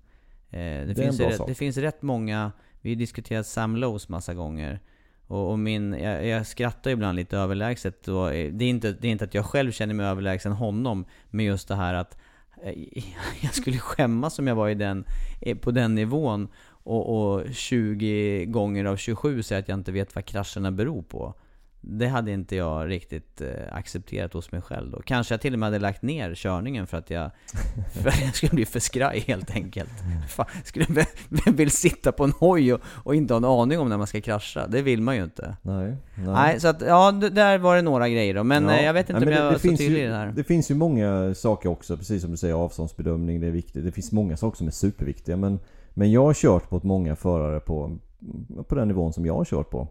Eh, 0.50 0.58
det, 0.61 0.84
det, 0.84 0.94
finns 0.94 1.20
rätt, 1.20 1.40
det 1.46 1.54
finns 1.54 1.76
rätt 1.76 2.02
många, 2.02 2.52
vi 2.80 2.90
har 2.90 2.96
diskuterat 2.96 3.46
Sam 3.46 3.76
Lowe's 3.76 4.11
massa 4.11 4.34
gånger. 4.34 4.80
Och, 5.26 5.50
och 5.50 5.58
min, 5.58 5.92
jag, 5.92 6.26
jag, 6.26 6.46
skrattar 6.46 6.90
ibland 6.90 7.16
lite 7.16 7.37
överlägset. 7.37 8.08
Och 8.08 8.30
det, 8.30 8.64
är 8.64 8.68
inte, 8.68 8.92
det 8.92 9.08
är 9.08 9.12
inte 9.12 9.24
att 9.24 9.34
jag 9.34 9.46
själv 9.46 9.72
känner 9.72 9.94
mig 9.94 10.06
överlägsen 10.06 10.52
honom, 10.52 11.04
men 11.30 11.44
just 11.44 11.68
det 11.68 11.74
här 11.74 11.94
att 11.94 12.18
eh, 12.62 12.74
jag 13.40 13.54
skulle 13.54 13.78
skämmas 13.78 14.38
om 14.38 14.46
jag 14.46 14.54
var 14.54 14.68
i 14.68 14.74
den, 14.74 15.04
eh, 15.40 15.56
på 15.56 15.70
den 15.70 15.94
nivån 15.94 16.48
och, 16.68 17.32
och 17.34 17.54
20 17.54 18.44
gånger 18.46 18.84
av 18.84 18.96
27 18.96 19.42
säger 19.42 19.62
att 19.62 19.68
jag 19.68 19.78
inte 19.78 19.92
vet 19.92 20.14
vad 20.14 20.24
krascherna 20.24 20.72
beror 20.72 21.02
på. 21.02 21.34
Det 21.81 22.07
hade 22.07 22.33
inte 22.33 22.57
jag 22.57 22.91
riktigt 22.91 23.41
eh, 23.41 23.49
accepterat 23.73 24.33
hos 24.33 24.53
mig 24.53 24.61
själv 24.61 24.91
då. 24.91 25.03
Kanske 25.05 25.35
jag 25.35 25.41
till 25.41 25.53
och 25.53 25.59
med 25.59 25.67
hade 25.67 25.79
lagt 25.79 26.03
ner 26.03 26.35
körningen 26.35 26.87
för 26.87 26.97
att 26.97 27.11
jag, 27.11 27.31
för 28.03 28.09
att 28.09 28.21
jag 28.21 28.35
skulle 28.35 28.53
bli 28.55 28.67
för 28.67 28.81
skraj 28.81 29.21
helt 29.21 29.51
enkelt. 29.51 29.91
Fan, 30.29 30.47
skulle, 30.64 30.87
vem 31.29 31.55
vill 31.57 31.71
sitta 31.71 32.12
på 32.12 32.25
en 32.25 32.33
hoj 32.33 32.75
och, 32.75 32.81
och, 33.05 33.14
inte 33.14 33.35
ha 33.35 33.38
en 33.38 33.45
aning 33.45 33.79
om 33.79 33.88
när 33.88 33.97
man 33.97 34.07
ska 34.07 34.21
krascha? 34.21 34.67
Det 34.67 34.83
vill 34.83 35.03
man 35.03 35.17
ju 35.17 35.25
inte. 35.25 35.57
Nej. 35.62 35.97
Nej, 36.14 36.27
nej 36.27 36.61
så 36.61 36.69
att, 36.69 36.81
ja, 36.81 37.12
där 37.12 37.59
var 37.59 37.77
det 37.77 37.83
några 37.83 38.09
grejer 38.09 38.35
då. 38.35 38.45
Men 38.45 38.64
ja. 38.64 38.77
Eh, 38.77 38.85
jag 38.85 38.93
vet 38.93 39.11
inte 39.11 39.25
nej, 39.25 39.38
om 39.38 39.45
jag 39.45 39.53
var 39.53 39.59
så 39.59 39.69
tydlig 39.69 40.03
i 40.03 40.07
det 40.07 40.17
här. 40.17 40.33
Det 40.37 40.45
finns 40.45 40.71
ju 40.71 40.75
många 40.75 41.35
saker 41.35 41.69
också, 41.69 41.97
precis 41.97 42.23
som 42.23 42.31
du 42.31 42.37
säger, 42.37 42.55
avståndsbedömning, 42.55 43.41
det 43.41 43.47
är 43.47 43.51
viktigt. 43.51 43.85
Det 43.85 43.93
finns 43.93 44.12
många 44.12 44.37
saker 44.37 44.57
som 44.57 44.67
är 44.67 44.71
superviktiga. 44.71 45.37
Men, 45.37 45.59
men 45.95 46.12
jag 46.12 46.25
har 46.25 46.35
kört 46.35 46.71
mot 46.71 46.83
många 46.83 47.17
förare 47.17 47.61
på, 47.61 47.97
på 48.69 48.75
den 48.75 48.88
nivån 48.88 49.12
som 49.12 49.27
jag 49.27 49.35
har 49.35 49.45
kört 49.45 49.71
på. 49.71 49.88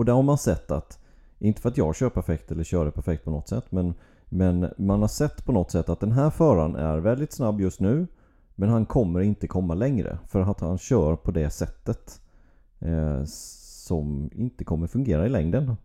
Och 0.00 0.06
där 0.06 0.12
har 0.12 0.22
man 0.22 0.38
sett 0.38 0.70
att, 0.70 0.98
inte 1.38 1.60
för 1.60 1.68
att 1.68 1.76
jag 1.76 1.96
kör 1.96 2.10
perfekt 2.10 2.50
eller 2.50 2.64
kör 2.64 2.84
det 2.84 2.90
perfekt 2.90 3.24
på 3.24 3.30
något 3.30 3.48
sätt, 3.48 3.72
men, 3.72 3.94
men 4.28 4.74
man 4.76 5.00
har 5.00 5.08
sett 5.08 5.44
på 5.44 5.52
något 5.52 5.70
sätt 5.70 5.88
att 5.88 6.00
den 6.00 6.12
här 6.12 6.30
föraren 6.30 6.76
är 6.76 6.98
väldigt 6.98 7.32
snabb 7.32 7.60
just 7.60 7.80
nu, 7.80 8.06
men 8.54 8.68
han 8.68 8.86
kommer 8.86 9.20
inte 9.20 9.46
komma 9.46 9.74
längre 9.74 10.18
för 10.28 10.40
att 10.40 10.60
han 10.60 10.78
kör 10.78 11.16
på 11.16 11.30
det 11.30 11.50
sättet 11.50 12.20
eh, 12.78 13.24
som 13.24 14.30
inte 14.34 14.64
kommer 14.64 14.86
fungera 14.86 15.26
i 15.26 15.28
längden. 15.28 15.76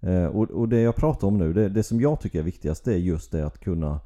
Eh, 0.00 0.26
och, 0.26 0.50
och, 0.50 0.68
det 0.68 0.80
jag 0.80 0.96
pratar 0.96 1.28
om 1.28 1.38
nu, 1.38 1.52
det, 1.52 1.68
det 1.68 1.82
som 1.82 2.00
jag 2.00 2.20
tycker 2.20 2.38
är 2.38 2.42
viktigast, 2.42 2.84
det 2.84 2.92
är 2.92 2.98
just 2.98 3.32
det 3.32 3.46
att 3.46 3.58
kunna 3.58 4.00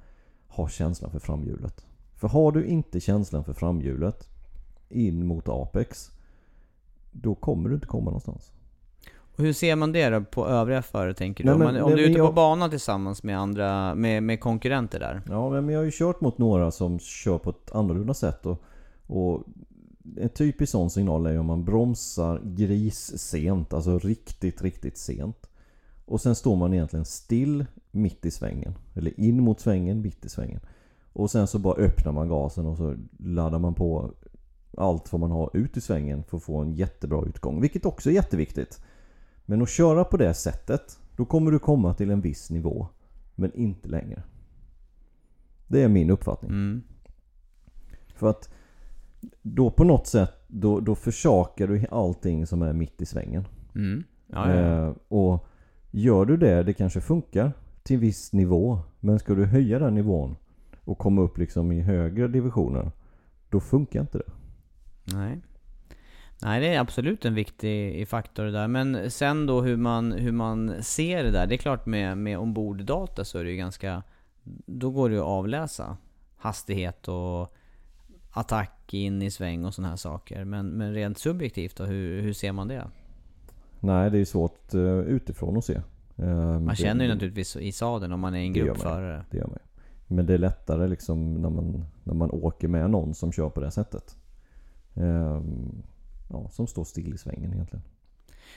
ha 0.48 0.68
känslan 0.68 1.10
för 1.10 1.18
framhjulet. 1.18 1.84
För 2.14 2.28
har 2.28 2.52
du 2.52 2.64
inte 2.64 3.00
känslan 3.00 3.44
för 3.44 3.52
framhjulet 3.52 4.28
in 4.88 5.26
mot 5.26 5.48
Apex, 5.48 6.10
då 7.12 7.34
kommer 7.34 7.68
du 7.68 7.74
inte 7.74 7.86
komma 7.86 8.04
någonstans. 8.04 8.53
Och 9.36 9.44
hur 9.44 9.52
ser 9.52 9.76
man 9.76 9.92
det 9.92 10.10
då 10.10 10.20
på 10.20 10.46
övriga 10.46 10.82
förare 10.82 11.14
tänker 11.14 11.44
du? 11.44 11.50
Nej, 11.50 11.58
men, 11.58 11.68
om, 11.68 11.74
man, 11.74 11.82
om 11.82 11.90
du 11.90 12.04
är 12.04 12.08
ute 12.08 12.18
jag... 12.18 12.26
på 12.26 12.32
banan 12.32 12.70
tillsammans 12.70 13.22
med 13.22 13.38
andra, 13.38 13.94
med, 13.94 14.22
med 14.22 14.40
konkurrenter 14.40 15.00
där? 15.00 15.22
Ja, 15.28 15.50
men 15.50 15.68
jag 15.68 15.78
har 15.78 15.84
ju 15.84 15.90
kört 15.94 16.20
mot 16.20 16.38
några 16.38 16.70
som 16.70 16.98
kör 16.98 17.38
på 17.38 17.50
ett 17.50 17.74
annorlunda 17.74 18.14
sätt 18.14 18.46
och, 18.46 18.62
och 19.06 19.44
en 20.16 20.28
typisk 20.28 20.72
sån 20.72 20.90
signal 20.90 21.26
är 21.26 21.38
om 21.38 21.46
man 21.46 21.64
bromsar 21.64 22.40
gris 22.44 23.18
sent, 23.18 23.72
alltså 23.72 23.98
riktigt, 23.98 24.62
riktigt 24.62 24.98
sent. 24.98 25.50
Och 26.06 26.20
sen 26.20 26.34
står 26.34 26.56
man 26.56 26.74
egentligen 26.74 27.04
still 27.04 27.66
mitt 27.90 28.26
i 28.26 28.30
svängen. 28.30 28.74
Eller 28.94 29.20
in 29.20 29.40
mot 29.42 29.60
svängen, 29.60 30.00
mitt 30.00 30.24
i 30.24 30.28
svängen. 30.28 30.60
Och 31.12 31.30
sen 31.30 31.46
så 31.46 31.58
bara 31.58 31.74
öppnar 31.74 32.12
man 32.12 32.28
gasen 32.28 32.66
och 32.66 32.76
så 32.76 32.94
laddar 33.18 33.58
man 33.58 33.74
på 33.74 34.10
allt 34.76 35.12
vad 35.12 35.20
man 35.20 35.30
har 35.30 35.50
ut 35.54 35.76
i 35.76 35.80
svängen 35.80 36.24
för 36.24 36.36
att 36.36 36.42
få 36.42 36.56
en 36.56 36.72
jättebra 36.72 37.24
utgång. 37.26 37.60
Vilket 37.60 37.86
också 37.86 38.10
är 38.10 38.14
jätteviktigt. 38.14 38.80
Men 39.46 39.62
att 39.62 39.68
köra 39.68 40.04
på 40.04 40.16
det 40.16 40.34
sättet, 40.34 40.98
då 41.16 41.24
kommer 41.24 41.50
du 41.50 41.58
komma 41.58 41.94
till 41.94 42.10
en 42.10 42.20
viss 42.20 42.50
nivå. 42.50 42.88
Men 43.34 43.54
inte 43.54 43.88
längre. 43.88 44.22
Det 45.66 45.82
är 45.82 45.88
min 45.88 46.10
uppfattning. 46.10 46.50
Mm. 46.50 46.82
För 48.14 48.30
att 48.30 48.48
då 49.42 49.70
på 49.70 49.84
något 49.84 50.06
sätt, 50.06 50.32
då, 50.48 50.80
då 50.80 50.94
försakar 50.94 51.68
du 51.68 51.84
allting 51.90 52.46
som 52.46 52.62
är 52.62 52.72
mitt 52.72 53.02
i 53.02 53.06
svängen. 53.06 53.46
Mm. 53.74 54.04
Ja, 54.26 54.54
ja, 54.54 54.60
ja. 54.60 54.88
Eh, 54.88 54.94
och 55.08 55.46
gör 55.90 56.24
du 56.24 56.36
det, 56.36 56.62
det 56.62 56.72
kanske 56.72 57.00
funkar 57.00 57.52
till 57.82 57.94
en 57.94 58.00
viss 58.00 58.32
nivå. 58.32 58.78
Men 59.00 59.18
ska 59.18 59.34
du 59.34 59.44
höja 59.44 59.78
den 59.78 59.94
nivån 59.94 60.36
och 60.84 60.98
komma 60.98 61.22
upp 61.22 61.38
liksom 61.38 61.72
i 61.72 61.80
högre 61.80 62.28
divisioner, 62.28 62.90
då 63.50 63.60
funkar 63.60 64.00
inte 64.00 64.18
det. 64.18 64.32
Nej. 65.16 65.40
Nej, 66.44 66.60
det 66.60 66.74
är 66.74 66.80
absolut 66.80 67.24
en 67.24 67.34
viktig 67.34 68.08
faktor 68.08 68.44
där. 68.44 68.68
Men 68.68 69.10
sen 69.10 69.46
då 69.46 69.62
hur 69.62 69.76
man, 69.76 70.12
hur 70.12 70.32
man 70.32 70.82
ser 70.82 71.24
det 71.24 71.30
där. 71.30 71.46
Det 71.46 71.54
är 71.54 71.56
klart 71.56 71.86
med, 71.86 72.18
med 72.18 72.38
omborddata 72.38 73.24
så 73.24 73.38
är 73.38 73.44
det 73.44 73.50
ju 73.50 73.56
ganska... 73.56 74.02
Då 74.66 74.90
går 74.90 75.08
det 75.08 75.14
ju 75.14 75.20
att 75.20 75.26
avläsa 75.26 75.96
hastighet 76.36 77.08
och 77.08 77.54
attack 78.30 78.94
in 78.94 79.22
i 79.22 79.30
sväng 79.30 79.64
och 79.64 79.74
sådana 79.74 79.88
här 79.88 79.96
saker. 79.96 80.44
Men, 80.44 80.68
men 80.68 80.94
rent 80.94 81.18
subjektivt 81.18 81.76
då, 81.76 81.84
hur, 81.84 82.22
hur 82.22 82.32
ser 82.32 82.52
man 82.52 82.68
det? 82.68 82.84
Nej, 83.80 84.10
det 84.10 84.18
är 84.18 84.24
svårt 84.24 84.74
uh, 84.74 84.98
utifrån 84.98 85.56
att 85.56 85.64
se. 85.64 85.80
Uh, 86.18 86.60
man 86.60 86.76
känner 86.76 87.04
ju 87.04 87.10
naturligtvis 87.12 87.56
i 87.56 87.72
sadeln 87.72 88.12
om 88.12 88.20
man 88.20 88.34
är 88.34 88.38
en 88.38 88.52
gruppförare. 88.52 89.24
Det 89.30 89.36
gör 89.36 89.46
man 89.46 89.58
Men 90.06 90.26
det 90.26 90.34
är 90.34 90.38
lättare 90.38 90.88
liksom 90.88 91.34
när 91.34 91.50
man, 91.50 91.84
när 92.04 92.14
man 92.14 92.30
åker 92.30 92.68
med 92.68 92.90
någon 92.90 93.14
som 93.14 93.32
kör 93.32 93.48
på 93.50 93.60
det 93.60 93.70
sättet. 93.70 94.16
Ja, 96.28 96.48
som 96.50 96.66
står 96.66 96.84
still 96.84 97.14
i 97.14 97.18
svängen 97.18 97.52
egentligen. 97.52 97.82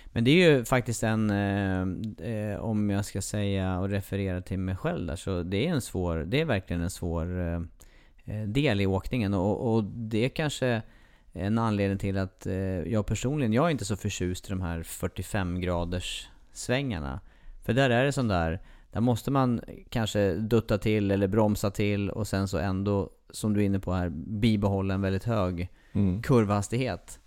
Men 0.06 0.24
det 0.24 0.32
är 0.32 0.50
ju 0.50 0.66
faktiskt 0.66 1.04
en, 1.04 1.30
eh, 1.30 1.82
eh, 2.30 2.60
om 2.60 2.90
jag 2.90 3.06
ska 3.06 3.22
säga 3.22 3.80
och 3.80 3.90
referera 3.90 4.42
till 4.42 4.60
mig 4.60 4.76
själv 4.76 5.08
där, 5.08 5.16
så 5.16 5.44
det 5.44 5.68
är 5.68 5.72
en 5.72 5.82
svår, 5.82 6.18
det 6.18 6.42
är 6.42 6.46
verkligen 6.46 6.82
en 6.82 6.90
svår 6.90 7.40
eh, 7.40 7.62
eh 8.26 8.48
del 8.48 8.82
i 8.82 8.86
åkningen. 8.86 9.34
Och, 9.34 9.74
och 9.74 9.84
det 9.84 10.26
är 10.26 10.30
kanske 10.30 10.82
en 11.34 11.58
anledning 11.58 11.98
till 11.98 12.18
att 12.18 12.46
eh, 12.46 12.56
jag 12.82 13.06
personligen, 13.06 13.54
jag 13.54 13.66
är 13.66 13.70
inte 13.70 13.86
så 13.86 13.96
förtjust 13.96 14.48
i 14.48 14.50
de 14.50 14.62
här 14.62 14.84
45 14.84 15.62
graders 15.62 16.30
svängarna. 16.52 17.20
För 17.66 17.74
där 17.74 17.90
är 17.90 18.06
det 18.06 18.12
sån 18.12 18.28
där, 18.28 18.62
där 18.92 19.02
måste 19.02 19.32
man 19.32 19.62
kanske 19.90 20.34
dutta 20.34 20.78
till 20.78 21.12
eller 21.12 21.28
bromsa 21.28 21.72
till 21.72 22.10
och 22.10 22.28
sen 22.28 22.48
så 22.48 22.58
ändå, 22.58 23.10
som 23.30 23.54
du 23.54 23.62
är 23.62 23.66
inne 23.66 23.80
på 23.80 23.94
här, 23.94 24.10
bibehålla 24.10 24.94
en 24.94 25.02
väldigt 25.02 25.24
hög 25.24 25.70
mm. 25.94 26.22
kurvhastighet. 26.22 27.20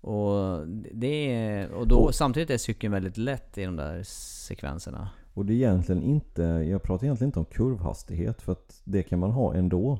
Och, 0.00 0.66
det 0.92 1.34
är, 1.34 1.70
och 1.72 1.88
då, 1.88 1.96
och, 1.96 2.14
samtidigt 2.14 2.50
är 2.50 2.58
cykeln 2.58 2.92
väldigt 2.92 3.16
lätt 3.16 3.58
i 3.58 3.64
de 3.64 3.76
där 3.76 4.02
sekvenserna. 4.46 5.08
Och 5.34 5.46
det 5.46 5.52
är 5.52 5.56
egentligen 5.56 6.02
inte, 6.02 6.42
jag 6.42 6.82
pratar 6.82 7.04
egentligen 7.04 7.28
inte 7.28 7.38
om 7.38 7.44
kurvhastighet 7.44 8.42
för 8.42 8.52
att 8.52 8.82
det 8.84 9.02
kan 9.02 9.18
man 9.18 9.30
ha 9.30 9.54
ändå. 9.54 9.98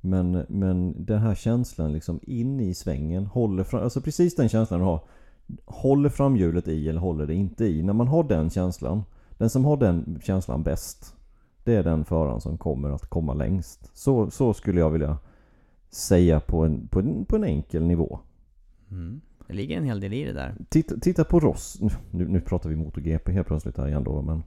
Men, 0.00 0.44
men 0.48 1.04
den 1.04 1.18
här 1.18 1.34
känslan 1.34 1.92
liksom 1.92 2.20
in 2.22 2.60
i 2.60 2.74
svängen, 2.74 3.26
håller 3.26 3.64
fram, 3.64 3.82
alltså 3.82 4.00
precis 4.00 4.36
den 4.36 4.48
känslan 4.48 4.80
du 4.80 4.86
har. 4.86 5.00
Håller 5.64 6.08
framhjulet 6.08 6.68
i 6.68 6.88
eller 6.88 7.00
håller 7.00 7.26
det 7.26 7.34
inte 7.34 7.64
i? 7.64 7.82
När 7.82 7.92
man 7.92 8.08
har 8.08 8.24
den 8.24 8.50
känslan, 8.50 9.04
den 9.38 9.50
som 9.50 9.64
har 9.64 9.76
den 9.76 10.20
känslan 10.22 10.62
bäst, 10.62 11.14
det 11.64 11.74
är 11.74 11.82
den 11.82 12.04
föraren 12.04 12.40
som 12.40 12.58
kommer 12.58 12.90
att 12.90 13.06
komma 13.06 13.34
längst. 13.34 13.90
Så, 13.96 14.30
så 14.30 14.54
skulle 14.54 14.80
jag 14.80 14.90
vilja 14.90 15.18
säga 15.90 16.40
på 16.40 16.64
en, 16.64 16.88
på 16.88 17.00
en, 17.00 17.24
på 17.24 17.36
en 17.36 17.44
enkel 17.44 17.86
nivå. 17.86 18.18
Mm. 18.90 19.20
Det 19.46 19.54
ligger 19.54 19.76
en 19.76 19.84
hel 19.84 20.00
del 20.00 20.12
i 20.12 20.24
det 20.24 20.32
där. 20.32 20.54
Titta, 20.68 20.94
titta 21.00 21.24
på 21.24 21.40
Ross. 21.40 21.78
Nu, 22.10 22.28
nu 22.28 22.40
pratar 22.40 22.70
vi 22.70 22.76
MotoGP 22.76 23.32
helt 23.32 23.46
plötsligt 23.46 23.76
här 23.76 23.88
igen 23.88 24.04
då, 24.04 24.22
men 24.22 24.42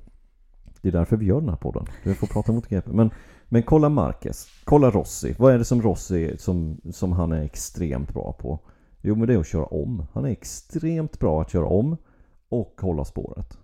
det 0.81 0.87
är 0.87 0.91
därför 0.91 1.17
vi 1.17 1.25
gör 1.25 1.39
den 1.39 1.49
här 1.49 1.55
podden. 1.55 1.85
Vi 2.03 2.13
får 2.13 2.27
prata 2.27 2.51
MotoGP. 2.51 2.91
Men, 2.91 3.11
men 3.45 3.63
kolla 3.63 3.89
Marquez. 3.89 4.47
Kolla 4.63 4.91
Rossi. 4.91 5.35
Vad 5.37 5.53
är 5.53 5.57
det 5.57 5.65
som 5.65 5.81
Rossi 5.81 6.37
som, 6.37 6.81
som 6.91 7.11
han 7.11 7.31
är 7.31 7.41
extremt 7.41 8.13
bra 8.13 8.33
på? 8.33 8.59
Jo, 9.01 9.15
men 9.15 9.27
det 9.27 9.33
är 9.33 9.37
att 9.37 9.47
köra 9.47 9.65
om. 9.65 10.05
Han 10.13 10.25
är 10.25 10.29
extremt 10.29 11.19
bra 11.19 11.41
att 11.41 11.51
köra 11.51 11.65
om 11.65 11.97
och 12.49 12.81
hålla 12.81 13.05
spåret. 13.05 13.57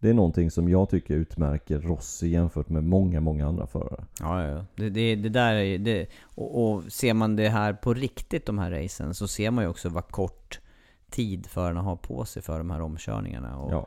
Det 0.00 0.10
är 0.10 0.14
någonting 0.14 0.50
som 0.50 0.68
jag 0.68 0.90
tycker 0.90 1.14
utmärker 1.14 1.78
Rossi 1.78 2.28
jämfört 2.28 2.68
med 2.68 2.84
många, 2.84 3.20
många 3.20 3.46
andra 3.46 3.66
förare. 3.66 4.04
Ja, 4.20 4.46
ja. 4.46 4.64
Det, 4.76 4.90
det, 4.90 5.14
det 5.14 5.28
där 5.28 5.54
är 5.54 5.78
det, 5.78 6.06
och, 6.34 6.64
och 6.64 6.82
ser 6.92 7.14
man 7.14 7.36
det 7.36 7.48
här 7.48 7.72
på 7.72 7.94
riktigt, 7.94 8.46
de 8.46 8.58
här 8.58 8.70
racen, 8.70 9.14
så 9.14 9.28
ser 9.28 9.50
man 9.50 9.64
ju 9.64 9.70
också 9.70 9.88
vad 9.88 10.08
kort 10.08 10.60
tid 11.10 11.46
förarna 11.46 11.82
har 11.82 11.96
på 11.96 12.24
sig 12.24 12.42
för 12.42 12.58
de 12.58 12.70
här 12.70 12.80
omkörningarna. 12.80 13.58
Och 13.58 13.72
Ja. 13.72 13.86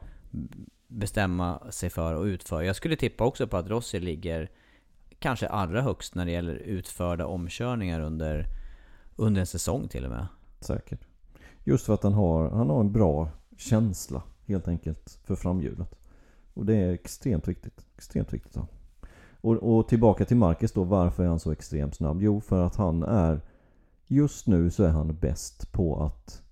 bestämma 0.88 1.72
sig 1.72 1.90
för 1.90 2.14
att 2.22 2.26
utföra. 2.26 2.66
Jag 2.66 2.76
skulle 2.76 2.96
tippa 2.96 3.24
också 3.24 3.48
på 3.48 3.58
att 3.58 3.68
Rossi 3.68 4.00
ligger 4.00 4.50
kanske 5.20 5.48
allra 5.48 5.82
högst 5.82 6.16
när 6.16 6.26
det 6.26 6.32
gäller 6.32 6.56
utförda 6.56 7.26
omkörningar 7.26 8.00
under, 8.00 8.46
under 9.16 9.42
en 9.42 9.48
säsong 9.48 9.88
till 9.88 10.06
och 10.06 10.12
med. 10.12 10.28
Säkert. 10.60 11.00
Just 11.64 11.86
för 11.86 11.94
att 11.94 12.04
han 12.04 12.14
har, 12.14 12.50
han 12.50 12.70
har 12.70 12.80
en 12.80 12.92
bra 12.92 13.30
känsla 13.58 14.24
helt 14.46 14.68
enkelt 14.68 15.20
för 15.24 15.36
framhjulet. 15.36 15.96
Och 16.54 16.66
det 16.66 16.76
är 16.76 16.92
extremt 16.94 17.48
viktigt. 17.48 17.86
Extremt 17.96 18.34
viktigt. 18.34 18.56
Ja. 18.56 18.68
Och, 19.42 19.56
och 19.78 19.88
tillbaka 19.88 20.26
till 20.26 20.38
Marcus 20.38 20.72
då. 20.72 20.84
Varför 20.84 21.24
är 21.24 21.28
han 21.28 21.40
så 21.40 21.52
extremt 21.52 21.96
snabb? 21.96 22.22
Jo, 22.22 22.42
för 22.42 22.66
att 22.66 22.76
han 22.76 23.04
är... 23.04 23.42
Just 24.10 24.48
nu 24.48 24.72
så 24.72 24.84
är 24.84 24.90
han 24.90 25.16
bäst 25.16 25.72
på 25.72 26.04
att 26.04 26.44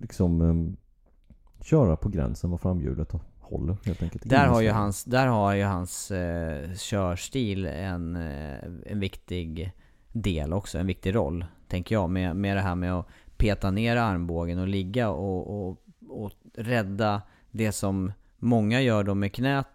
liksom 0.00 0.40
eh, 0.40 1.64
köra 1.64 1.96
på 1.96 2.08
gränsen 2.08 2.50
vad 2.50 2.60
framhjulet 2.60 3.12
håller 3.40 3.76
helt 3.84 4.02
enkelt. 4.02 4.28
Där 4.28 4.46
har 4.46 4.60
ju 4.60 4.70
hans, 4.70 5.04
där 5.04 5.26
har 5.26 5.54
ju 5.54 5.62
hans 5.62 6.10
eh, 6.10 6.74
körstil 6.74 7.66
en, 7.66 8.16
eh, 8.16 8.58
en 8.86 9.00
viktig 9.00 9.72
del 10.12 10.52
också, 10.52 10.78
en 10.78 10.86
viktig 10.86 11.14
roll. 11.14 11.44
Tänker 11.68 11.94
jag, 11.94 12.10
med, 12.10 12.36
med 12.36 12.56
det 12.56 12.60
här 12.60 12.74
med 12.74 12.94
att 12.94 13.06
peta 13.36 13.70
ner 13.70 13.96
armbågen 13.96 14.58
och 14.58 14.68
ligga 14.68 15.10
och, 15.10 15.68
och, 15.68 15.82
och 16.08 16.32
rädda 16.54 17.22
det 17.50 17.72
som 17.72 18.12
många 18.38 18.80
gör 18.80 19.04
då 19.04 19.14
med 19.14 19.32
knät 19.32 19.66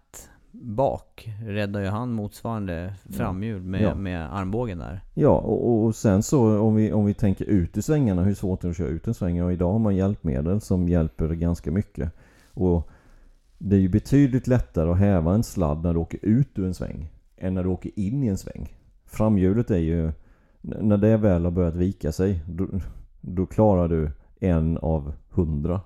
bak. 0.51 1.29
Räddar 1.45 1.79
ju 1.81 1.87
han 1.87 2.11
motsvarande 2.11 2.93
framhjul 3.09 3.61
med, 3.61 3.81
Ja. 3.81 3.95
med 3.95 4.35
armbågen 4.35 4.77
där. 4.77 5.01
Ja, 5.13 5.29
och, 5.37 5.83
och 5.85 5.95
sen 5.95 6.23
så 6.23 6.59
om 6.59 6.75
vi, 6.75 6.93
om 6.93 7.05
vi 7.05 7.13
tänker 7.13 7.45
ut 7.45 7.77
i 7.77 7.81
svängarna, 7.81 8.23
hur 8.23 8.33
svårt 8.33 8.61
det 8.61 8.67
är 8.67 8.69
att 8.69 8.77
köra 8.77 8.87
ut 8.87 9.07
en 9.07 9.13
sväng. 9.13 9.43
Och 9.43 9.53
idag 9.53 9.71
har 9.71 9.79
man 9.79 9.95
hjälpmedel 9.95 10.61
som 10.61 10.89
hjälper 10.89 11.29
ganska 11.29 11.71
mycket. 11.71 12.11
Och 12.53 12.89
det 13.57 13.75
är 13.75 13.79
ju 13.79 13.89
betydligt 13.89 14.47
lättare 14.47 14.89
att 14.91 14.97
häva 14.97 15.33
en 15.33 15.43
sladd 15.43 15.83
när 15.83 15.93
du 15.93 15.99
åker 15.99 16.19
ut 16.21 16.59
ur 16.59 16.65
en 16.65 16.73
sväng 16.73 17.09
än 17.37 17.53
när 17.53 17.63
du 17.63 17.69
åker 17.69 17.91
in 17.99 18.23
i 18.23 18.27
en 18.27 18.37
sväng. 18.37 18.73
Framhjulet 19.05 19.71
är 19.71 19.77
ju, 19.77 20.11
när 20.61 20.97
det 20.97 21.17
väl 21.17 21.43
har 21.43 21.51
börjat 21.51 21.75
vika 21.75 22.11
sig, 22.11 22.43
då, 22.47 22.67
då 23.21 23.45
klarar 23.45 23.87
du 23.87 24.11
en 24.39 24.77
av 24.77 25.13
hundra. 25.29 25.81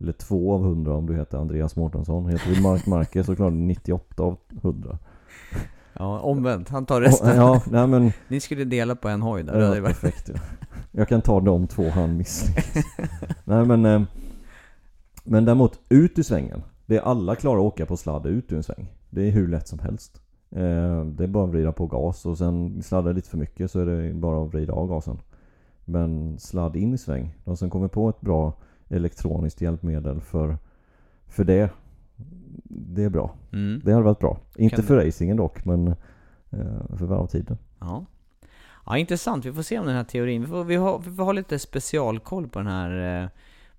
Eller 0.00 0.12
två 0.12 0.54
av 0.54 0.62
hundra 0.62 0.94
om 0.94 1.06
du 1.06 1.16
heter 1.16 1.38
Andreas 1.38 1.76
Mårtensson. 1.76 2.26
Heter 2.26 2.54
du 2.54 2.62
Mark 2.62 2.86
Marquez 2.86 3.26
så 3.26 3.36
klarar 3.36 3.50
du 3.50 3.56
98 3.56 4.22
av 4.22 4.36
100. 4.62 4.98
Ja, 5.92 6.20
omvänt. 6.20 6.68
Han 6.68 6.86
tar 6.86 7.00
resten. 7.00 7.36
Ja, 7.36 7.62
nej 7.70 7.86
men 7.86 8.12
Ni 8.28 8.40
skulle 8.40 8.64
dela 8.64 8.96
på 8.96 9.08
en 9.08 9.22
hoj 9.22 9.42
där. 9.42 9.74
Ja, 9.76 9.86
perfekt 9.86 10.30
ja. 10.34 10.40
Jag 10.92 11.08
kan 11.08 11.22
ta 11.22 11.40
de 11.40 11.66
två 11.66 11.88
han 11.90 12.16
misslyckas. 12.16 12.84
Nej 13.44 13.66
men 13.66 13.86
eh, 13.86 14.02
Men 15.24 15.44
däremot 15.44 15.80
ut 15.88 16.18
ur 16.18 16.22
svängen 16.22 16.62
Det 16.86 16.96
är 16.96 17.00
alla 17.00 17.36
klarar 17.36 17.58
att 17.58 17.64
åka 17.64 17.86
på 17.86 17.96
sladd 17.96 18.26
ut 18.26 18.52
ur 18.52 18.56
en 18.56 18.62
sväng 18.62 18.92
Det 19.10 19.22
är 19.28 19.30
hur 19.30 19.48
lätt 19.48 19.68
som 19.68 19.78
helst 19.78 20.20
eh, 20.50 21.04
Det 21.04 21.24
är 21.24 21.26
bara 21.26 21.44
att 21.44 21.50
vrida 21.50 21.72
på 21.72 21.86
gas 21.86 22.26
och 22.26 22.38
sen 22.38 22.82
sladdar 22.82 23.12
lite 23.12 23.30
för 23.30 23.38
mycket 23.38 23.70
så 23.70 23.80
är 23.80 23.86
det 23.86 24.14
bara 24.14 24.42
att 24.42 24.48
vrida 24.48 24.72
av 24.72 24.88
gasen 24.88 25.18
Men 25.84 26.38
sladd 26.38 26.76
in 26.76 26.94
i 26.94 26.98
sväng 26.98 27.34
De 27.44 27.56
som 27.56 27.70
kommer 27.70 27.88
på 27.88 28.08
ett 28.08 28.20
bra 28.20 28.52
elektroniskt 28.90 29.60
hjälpmedel 29.60 30.20
för 30.20 30.58
För 31.28 31.44
det 31.44 31.70
Det 32.64 33.04
är 33.04 33.10
bra 33.10 33.34
Mm. 33.52 33.80
Det 33.84 33.92
hade 33.92 34.04
varit 34.04 34.18
bra 34.18 34.40
Inte 34.56 34.76
Kan- 34.76 34.84
för 34.84 34.96
racingen 34.96 35.36
dock 35.36 35.64
men 35.64 35.88
eh, 36.50 36.96
För 36.96 37.06
varvtiden 37.06 37.58
Ja. 37.80 38.04
ja, 38.86 38.98
intressant. 38.98 39.44
Vi 39.44 39.52
får 39.52 39.62
se 39.62 39.78
om 39.78 39.86
den 39.86 39.96
här 39.96 40.04
teorin... 40.04 40.40
Vi 40.40 40.46
får, 40.46 40.64
vi 40.64 40.76
har, 40.76 40.98
vi 40.98 41.16
får 41.16 41.24
ha 41.24 41.32
lite 41.32 41.58
specialkoll 41.58 42.48
på 42.48 42.58
den 42.58 42.68
här, 42.68 43.22
eh, 43.22 43.28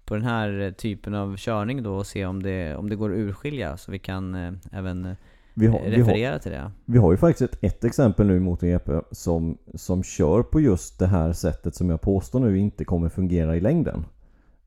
på 0.05 0.13
den 0.15 0.23
här 0.23 0.73
typen 0.77 1.15
av 1.15 1.37
körning 1.37 1.83
då 1.83 1.95
och 1.95 2.07
se 2.07 2.25
om 2.25 2.43
det, 2.43 2.75
om 2.75 2.89
det 2.89 2.95
går 2.95 3.11
att 3.11 3.17
urskilja 3.17 3.77
så 3.77 3.91
vi 3.91 3.99
kan 3.99 4.35
eh, 4.35 4.53
även 4.71 5.05
eh, 5.05 5.15
vi 5.53 5.67
har, 5.67 5.79
vi 5.79 5.85
har, 5.85 5.97
referera 5.97 6.39
till 6.39 6.51
det. 6.51 6.71
Vi 6.85 6.97
har 6.97 7.11
ju 7.11 7.17
faktiskt 7.17 7.53
ett, 7.53 7.63
ett 7.63 7.83
exempel 7.83 8.27
nu 8.27 8.39
mot 8.39 8.61
GP 8.61 8.91
som, 9.11 9.57
som 9.75 10.03
kör 10.03 10.43
på 10.43 10.61
just 10.61 10.99
det 10.99 11.07
här 11.07 11.33
sättet 11.33 11.75
som 11.75 11.89
jag 11.89 12.01
påstår 12.01 12.39
nu 12.39 12.57
inte 12.57 12.85
kommer 12.85 13.09
fungera 13.09 13.55
i 13.55 13.59
längden. 13.59 14.05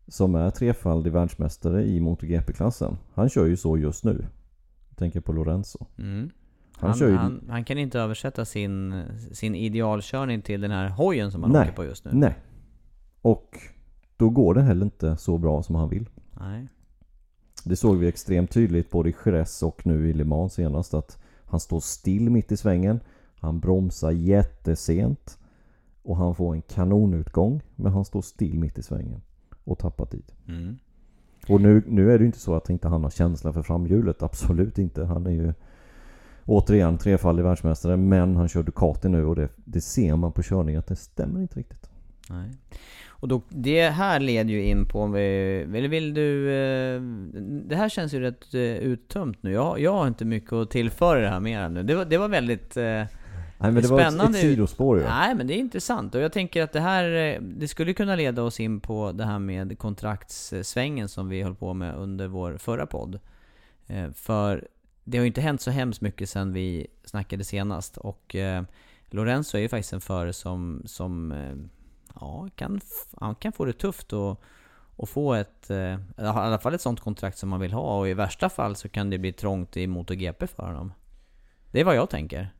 Som 0.09 0.35
är 0.35 0.51
trefaldig 0.51 1.12
världsmästare 1.12 1.85
i 1.85 2.01
MotoGP-klassen. 2.01 2.97
Han 3.14 3.29
kör 3.29 3.47
ju 3.47 3.57
så 3.57 3.79
just 3.79 4.05
nu. 4.05 4.27
Jag 4.88 4.99
tänker 4.99 5.21
på 5.21 5.33
Lorenzo. 5.33 5.87
Mm. 5.99 6.31
Han 6.77 6.90
Han, 6.90 6.99
ju- 6.99 7.14
han, 7.14 7.47
han 7.49 7.64
kan 7.64 7.79
inte 7.79 8.01
översätta 8.01 8.45
sin, 8.45 9.03
sin 9.33 9.55
idealkörning 9.55 10.43
till 10.43 10.61
den 10.61 10.71
här 10.71 10.88
hojen 10.88 11.33
som 11.33 11.43
han 11.43 11.53
Nej. 11.53 11.62
åker 11.62 11.73
på 11.73 11.85
just 11.85 12.05
nu. 12.05 12.11
Nej. 12.14 12.35
Och 13.23 13.59
då 14.17 14.31
går 14.31 14.55
det 14.55 14.62
heller 14.62 14.85
inte 14.85 15.17
så 15.17 15.38
bra 15.38 15.62
som 15.62 15.75
han 15.75 15.88
vill. 15.88 16.09
Nej. 16.40 16.69
Det 17.64 17.77
såg 17.77 17.97
vi 17.97 18.07
extremt 18.09 18.51
tydligt 18.51 18.90
både 18.90 19.09
i 19.11 19.14
Jerez 19.25 19.62
och 19.62 19.87
nu 19.87 20.11
i 20.11 20.12
Le 20.12 20.25
Mans 20.25 20.53
senast 20.53 20.95
att 20.95 21.19
han 21.45 21.61
står 21.61 21.81
still 21.81 22.31
mitt 22.31 22.53
i 22.53 22.57
svängen. 22.57 23.01
Han 23.40 23.61
bromsar 23.61 24.11
jättesent. 24.11 25.38
Och 26.03 26.17
han 26.17 26.35
får 26.35 26.55
en 26.55 26.62
kanonutgång. 26.62 27.61
Men 27.77 27.93
han 27.93 28.05
står 28.05 28.23
still 28.23 28.59
mitt 28.59 28.79
i 28.79 28.83
svängen. 28.83 29.21
Och 29.64 29.79
tappar 29.79 30.07
tid. 30.07 30.33
Mm. 30.48 30.79
Och 31.48 31.61
nu, 31.61 31.83
nu 31.87 32.12
är 32.12 32.18
det 32.18 32.22
ju 32.22 32.27
inte 32.27 32.38
så 32.38 32.55
att 32.55 32.70
inte 32.70 32.88
han 32.88 33.03
har 33.03 33.11
känsla 33.11 33.53
för 33.53 33.62
framhjulet. 33.62 34.22
Absolut 34.22 34.79
inte. 34.79 35.05
Han 35.05 35.27
är 35.27 35.31
ju 35.31 35.53
återigen 36.44 36.98
trefaldig 36.98 37.42
världsmästare. 37.42 37.96
Men 37.96 38.37
han 38.37 38.48
kör 38.48 38.62
Ducati 38.62 39.09
nu 39.09 39.24
och 39.24 39.37
det, 39.37 39.48
det 39.64 39.81
ser 39.81 40.16
man 40.16 40.33
på 40.33 40.42
körningen 40.42 40.79
att 40.79 40.87
det 40.87 40.96
stämmer 40.96 41.40
inte 41.40 41.59
riktigt. 41.59 41.90
Nej. 42.31 42.50
Och 43.07 43.29
då, 43.29 43.42
det 43.48 43.88
här 43.88 44.20
leder 44.20 44.50
ju 44.50 44.64
in 44.64 44.87
på, 44.87 45.05
eller 45.05 45.88
vill 45.88 46.14
du... 46.14 46.50
eh, 46.50 47.00
Det 47.68 47.77
här 47.77 47.88
känns 47.88 48.14
ju 48.14 48.20
rätt 48.20 48.55
eh, 48.55 48.61
uttömt 48.61 49.42
nu. 49.42 49.53
Jag, 49.53 49.81
jag 49.81 49.92
har 49.92 50.09
inte 50.09 50.24
mycket 50.24 50.53
att 50.53 50.70
tillföra 50.70 51.20
det 51.20 51.29
här 51.29 51.40
mer 51.40 51.68
nu. 51.68 51.83
Det 51.83 51.94
var, 51.94 52.05
det 52.05 52.18
var 52.18 52.29
väldigt... 52.29 52.77
Nej 53.64 53.72
men 53.72 53.83
det 53.83 53.88
var 53.88 54.00
ett, 54.00 54.31
ett 54.31 54.40
sidospår 54.40 54.98
ju. 54.98 55.05
Nej 55.05 55.35
men 55.35 55.46
det 55.46 55.55
är 55.55 55.59
intressant 55.59 56.14
och 56.14 56.20
jag 56.20 56.33
tänker 56.33 56.62
att 56.62 56.72
det 56.72 56.81
här, 56.81 57.11
eh, 57.11 57.40
det 57.40 57.68
skulle 57.68 57.94
kunna 57.94 58.16
leda 58.16 58.42
oss 58.42 58.61
in 58.61 58.81
på 58.81 59.12
det 59.12 59.24
här 59.24 59.38
med 59.38 59.79
kontraktssvängen 59.79 61.09
som 61.09 61.29
vi 61.29 61.42
höll 61.42 61.55
på 61.55 61.74
med 61.74 61.94
under 61.94 62.29
vår 62.29 62.57
förra 62.59 62.87
podd. 62.87 63.20
Eh, 63.87 64.11
För 64.11 64.68
det 65.05 65.18
har 65.18 65.22
ju 65.22 65.27
inte 65.27 65.40
hänt 65.40 65.61
så 65.61 65.70
hemskt 65.70 66.00
mycket 66.00 66.31
sedan 66.31 66.53
vi 66.53 66.87
snackade 67.05 67.44
senast 67.44 67.96
och 67.96 68.35
eh, 68.35 68.62
Lorenzo 69.07 69.57
är 69.57 69.62
ju 69.62 69.68
faktiskt 69.68 69.92
en 69.92 70.00
förare 70.00 70.33
som, 70.33 70.83
som 70.87 71.35
ja, 72.20 72.48
kan, 72.57 72.81
han 73.16 73.35
kan 73.35 73.53
få 73.53 73.64
det 73.64 73.72
tufft 73.72 74.12
och, 74.12 74.42
och 74.96 75.09
få 75.09 75.35
ett, 75.35 75.70
i 75.70 75.96
alla 76.16 76.59
fall 76.59 76.74
ett 76.74 76.81
sånt 76.81 77.00
kontrakt 77.00 77.38
som 77.38 77.48
man 77.48 77.61
vill 77.61 77.72
ha 77.72 77.98
och 77.98 78.09
i 78.09 78.14
värsta 78.14 78.48
fall 78.48 78.77
så 78.77 78.88
kan 78.88 79.11
det 79.11 79.18
bli 79.18 79.33
trångt 79.33 79.77
i 79.77 79.87
MotoGP 79.87 80.46
för 80.46 80.66
honom. 80.66 80.92
Det 81.70 81.81
är 81.81 81.85
vad 81.85 81.96
jag 81.96 82.11
tänker. 82.11 82.54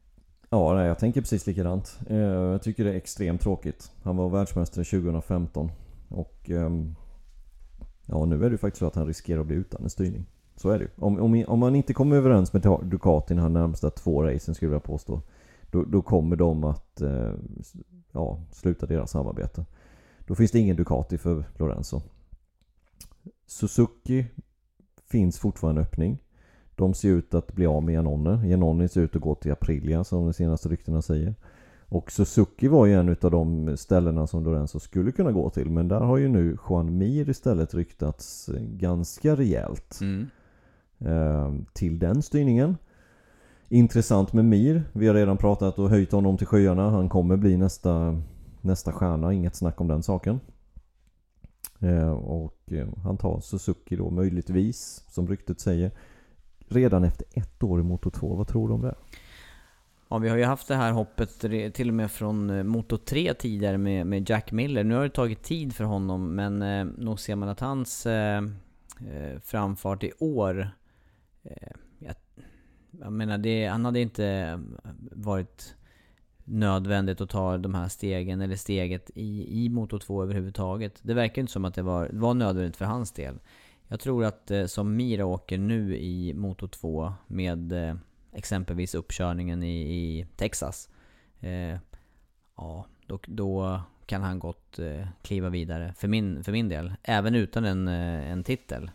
Ja, 0.54 0.74
nej, 0.74 0.86
jag 0.86 0.98
tänker 0.98 1.20
precis 1.20 1.46
likadant. 1.46 1.98
Eh, 2.06 2.16
jag 2.16 2.62
tycker 2.62 2.84
det 2.84 2.92
är 2.92 2.96
extremt 2.96 3.40
tråkigt. 3.40 3.92
Han 4.02 4.16
var 4.16 4.28
världsmästare 4.28 4.84
2015. 4.84 5.70
Och 6.08 6.50
ehm, 6.50 6.94
ja, 8.06 8.24
nu 8.24 8.36
är 8.36 8.40
det 8.40 8.54
ju 8.54 8.58
faktiskt 8.58 8.78
så 8.78 8.86
att 8.86 8.94
han 8.94 9.06
riskerar 9.06 9.40
att 9.40 9.46
bli 9.46 9.56
utan 9.56 9.82
en 9.82 9.90
styrning. 9.90 10.26
Så 10.56 10.70
är 10.70 10.78
det 10.78 10.84
ju. 10.84 10.90
Om, 10.96 11.20
om, 11.20 11.44
om 11.48 11.58
man 11.58 11.74
inte 11.74 11.94
kommer 11.94 12.16
överens 12.16 12.52
med 12.52 12.62
Ducati 12.82 13.34
de 13.34 13.40
här 13.40 13.48
närmsta 13.48 13.90
två 13.90 14.22
racen 14.22 14.54
skulle 14.54 14.72
jag 14.72 14.82
påstå. 14.82 15.22
Då, 15.70 15.84
då 15.84 16.02
kommer 16.02 16.36
de 16.36 16.64
att 16.64 17.00
eh, 17.00 17.32
ja, 18.12 18.40
sluta 18.50 18.86
deras 18.86 19.10
samarbete. 19.10 19.66
Då 20.26 20.34
finns 20.34 20.50
det 20.50 20.58
ingen 20.58 20.76
Ducati 20.76 21.18
för 21.18 21.44
Lorenzo. 21.56 22.02
Suzuki 23.46 24.26
finns 25.10 25.38
fortfarande 25.38 25.80
en 25.80 25.86
öppning. 25.86 26.18
De 26.76 26.94
ser 26.94 27.08
ut 27.08 27.34
att 27.34 27.52
bli 27.52 27.66
av 27.66 27.82
med 27.82 27.94
Janone. 27.94 28.46
Janone 28.48 28.88
ser 28.88 29.00
ut 29.00 29.16
att 29.16 29.22
gå 29.22 29.34
till 29.34 29.52
Aprilia 29.52 30.04
som 30.04 30.24
de 30.24 30.32
senaste 30.32 30.68
ryktena 30.68 31.02
säger. 31.02 31.34
Och 31.88 32.12
Suzuki 32.12 32.68
var 32.68 32.87
ju 32.87 32.92
en 32.94 33.08
utav 33.08 33.30
de 33.30 33.76
ställena 33.76 34.26
som 34.26 34.44
Lorenzo 34.44 34.80
skulle 34.80 35.12
kunna 35.12 35.32
gå 35.32 35.50
till. 35.50 35.70
Men 35.70 35.88
där 35.88 36.00
har 36.00 36.16
ju 36.16 36.28
nu 36.28 36.58
Juan 36.68 36.98
Mir 36.98 37.28
istället 37.30 37.74
ryktats 37.74 38.50
ganska 38.60 39.37
rejält 39.37 39.98
Mm. 40.00 40.26
eh, 40.98 41.52
till 41.72 41.98
den 41.98 42.22
styrningen. 42.22 42.76
Intressant 43.68 44.32
med 44.32 44.44
Mir. 44.44 44.82
Vi 44.92 45.07
har 45.07 45.14
redan 45.14 45.36
pratat 45.36 45.78
och 45.78 45.90
höjt 45.90 46.12
honom 46.12 46.36
till 46.38 46.46
skyarna. 46.46 46.90
Han 46.90 47.09
kommer 47.09 47.36
bli 47.36 47.57
nästa, 47.57 48.20
nästa 48.61 48.92
stjärna. 48.92 49.32
Inget 49.32 49.57
snack 49.57 49.80
om 49.80 49.88
den 49.88 50.03
saken. 50.03 50.40
Eh, 51.80 52.12
och 52.12 52.59
eh, 52.72 52.88
han 53.05 53.16
tar 53.16 53.40
Suzuki 53.40 53.96
då 53.96 54.11
möjligtvis, 54.11 55.05
som 55.09 55.26
ryktet 55.28 55.61
säger. 55.61 55.90
Redan 56.75 57.05
efter 57.05 57.27
ett 57.33 57.62
år 57.62 57.81
i 57.81 57.83
Moto 57.83 58.11
2. 58.11 58.35
Vad 58.35 58.49
tror 58.49 58.68
du 58.68 58.75
om 58.75 58.83
det? 58.83 58.95
Ja, 60.09 60.18
vi 60.18 60.29
har 60.29 60.37
ju 60.37 60.45
haft 60.45 60.68
det 60.68 60.75
här 60.75 60.93
hoppet 60.93 61.41
till 61.75 61.89
och 61.89 61.95
med 61.95 62.11
från 62.11 62.51
eh, 62.51 62.62
Moto 62.62 62.97
3 62.97 63.35
tidigare 63.35 63.79
med, 63.79 64.07
med 64.07 64.31
Jack 64.31 64.53
Miller. 64.53 64.85
Nu 64.85 64.95
har 64.95 65.03
det 65.03 65.09
tagit 65.09 65.43
tid 65.43 65.75
för 65.75 65.85
honom, 65.85 66.35
men 66.35 66.62
eh, 66.62 66.85
nog 66.85 67.20
ser 67.20 67.37
man 67.37 67.49
att 67.49 67.61
hans, 67.61 68.07
eh, 68.07 68.43
eh, 68.99 69.41
framfart 69.43 70.05
i 70.05 70.12
år. 70.18 70.70
Eh, 71.43 71.72
jag, 71.99 72.14
jag 72.91 73.12
menar, 73.12 73.39
det, 73.39 73.66
han 73.66 73.85
hade 73.85 74.01
inte 74.01 74.27
eh, 74.27 74.59
varit 75.12 75.77
nödvändigt 76.45 77.20
att 77.20 77.31
ta 77.31 77.59
de 77.59 77.75
här 77.75 77.89
stegen, 77.89 78.41
eller 78.41 78.57
steget 78.57 79.11
i, 79.14 79.64
i 79.64 79.68
Moto 79.68 79.99
2 79.99 80.22
överhuvudtaget. 80.22 80.99
Det 81.03 81.14
verkar 81.14 81.43
inte 81.43 81.53
som 81.53 81.64
att 81.64 81.75
det 81.75 81.83
var, 81.83 82.09
var 82.12 82.35
nödvändigt 82.35 82.77
för 82.77 82.85
hans 82.85 83.12
del. 83.12 83.39
Jag 83.95 84.01
tror 84.01 84.24
att 84.24 84.51
eh, 84.51 84.64
som 84.66 84.97
Mira 84.97 85.26
åker 85.26 85.59
nu 85.59 85.97
i 85.97 86.34
Moto 86.34 86.68
2 86.68 87.12
med 87.26 87.72
eh, 87.72 87.95
exempelvis 88.32 88.95
uppkörningen 88.95 89.62
i, 89.62 89.80
i 89.80 90.26
Texas. 90.36 90.88
Eh, 91.40 91.78
ja, 92.57 92.86
då, 93.07 93.18
då 93.26 93.80
kan 94.07 94.22
han 94.22 94.38
gott 94.38 94.78
eh, 94.78 95.07
kliva 95.22 95.49
vidare 95.49 95.95
för 95.97 96.09
min, 96.09 96.45
för 96.45 96.53
min 96.53 96.68
del. 96.68 96.95
Även 97.03 97.34
utan 97.34 97.64
en, 97.64 97.88
eh, 97.88 98.30
en 98.30 98.45
titel. 98.45 98.90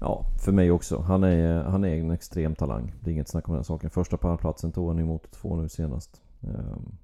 Ja, 0.00 0.26
för 0.44 0.52
mig 0.52 0.70
också. 0.70 1.00
Han 1.00 1.24
är, 1.24 1.58
eh, 1.58 1.70
han 1.70 1.84
är 1.84 1.96
en 1.96 2.10
extrem 2.10 2.54
talang. 2.54 2.92
Det 3.00 3.10
är 3.10 3.12
inget 3.12 3.28
snack 3.28 3.48
om 3.48 3.54
den 3.54 3.64
saken. 3.64 3.90
Första 3.90 4.16
pallplatsen 4.16 4.72
tog 4.72 4.88
han 4.88 4.98
i 4.98 5.04
Moto 5.04 5.28
2 5.30 5.56
nu 5.56 5.68
senast. 5.68 6.22
Ehm, 6.42 6.96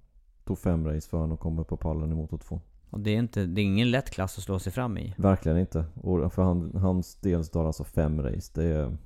tog 0.45 0.59
fem 0.59 0.87
race 0.87 1.09
för 1.09 1.19
honom 1.19 1.33
och 1.33 1.41
kom 1.41 1.59
upp 1.59 1.69
på 1.69 1.77
pallen 1.77 2.13
i 2.13 2.15
Moto 2.15 2.39
2. 2.39 2.61
Och 2.91 3.01
det 3.01 3.11
är, 3.11 3.19
inte, 3.19 3.47
det 3.47 3.61
är 3.61 3.65
ingen 3.65 3.91
lätt 3.91 4.11
klass 4.11 4.39
att 4.39 4.45
slå 4.45 4.59
sig 4.59 4.73
fram 4.73 4.99
i. 4.99 5.15
Verkligen 5.17 5.59
inte. 5.59 5.85
Och 5.95 6.33
för 6.33 6.43
han, 6.43 6.75
hans 6.75 7.15
del 7.15 7.47
tar 7.47 7.65
alltså 7.65 7.85
fem 7.85 8.23
race. 8.23 8.53
Det 8.55 8.65
är, 8.65 8.97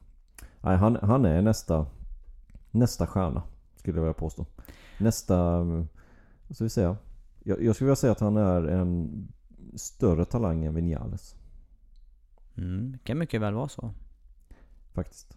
nej, 0.61 0.77
han, 0.77 0.99
han 1.03 1.25
är 1.25 1.43
nästa, 1.43 1.87
nästa 2.71 3.07
stjärna. 3.07 3.43
Skulle 3.77 3.99
jag 3.99 4.03
vilja 4.03 4.15
påstå. 4.15 4.47
Nästa... 4.99 5.65
Vad 6.49 6.57
ska 6.57 6.65
vi 6.65 6.71
säga? 6.71 6.97
Jag, 7.45 7.63
jag 7.63 7.75
skulle 7.75 7.87
vilja 7.87 7.97
säga 7.97 8.13
att 8.13 8.21
han 8.21 8.37
är 8.37 8.63
en 8.63 9.29
större 9.75 10.25
talang 10.25 10.65
än 10.65 10.75
Vinales. 10.75 11.35
Mm, 12.57 12.93
det 12.93 12.99
kan 12.99 13.19
mycket 13.19 13.41
väl 13.41 13.55
vara 13.55 13.69
så. 13.69 13.91
Faktiskt. 14.93 15.37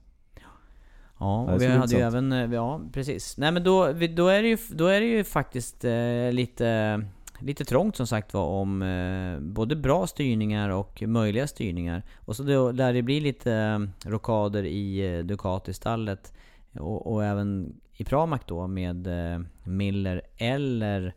Ja, 1.19 1.41
och 1.41 1.61
vi 1.61 1.65
hade 1.65 1.65
ju 1.65 1.73
intressant. 1.75 2.01
även, 2.01 2.31
eh, 2.31 2.53
ja 2.53 2.81
precis. 2.93 3.37
Nej 3.37 3.51
men 3.51 3.63
då, 3.63 3.93
då, 4.15 4.27
är, 4.27 4.41
det 4.41 4.47
ju, 4.47 4.57
då 4.71 4.87
är 4.87 4.99
det 4.99 5.07
ju 5.07 5.23
faktiskt 5.23 5.85
eh, 5.85 6.31
lite, 6.31 7.01
lite 7.39 7.65
trångt 7.65 7.95
som 7.95 8.07
sagt 8.07 8.33
var 8.33 8.45
om 8.45 8.81
eh, 8.81 9.39
både 9.39 9.75
bra 9.75 10.07
styrningar 10.07 10.69
och 10.69 11.03
möjliga 11.07 11.47
styrningar. 11.47 12.03
Och 12.25 12.35
så 12.35 12.43
då, 12.43 12.71
där 12.71 12.93
det 12.93 13.01
blir 13.01 13.21
lite 13.21 13.53
eh, 13.53 14.09
rockader 14.09 14.63
i 14.63 15.15
eh, 15.17 15.23
Ducati-stallet 15.25 16.33
och, 16.79 17.13
och 17.13 17.23
även 17.25 17.75
i 17.93 18.03
Pramac 18.03 18.41
då 18.45 18.67
med 18.67 19.07
eh, 19.33 19.39
Miller 19.63 20.21
eller 20.37 21.13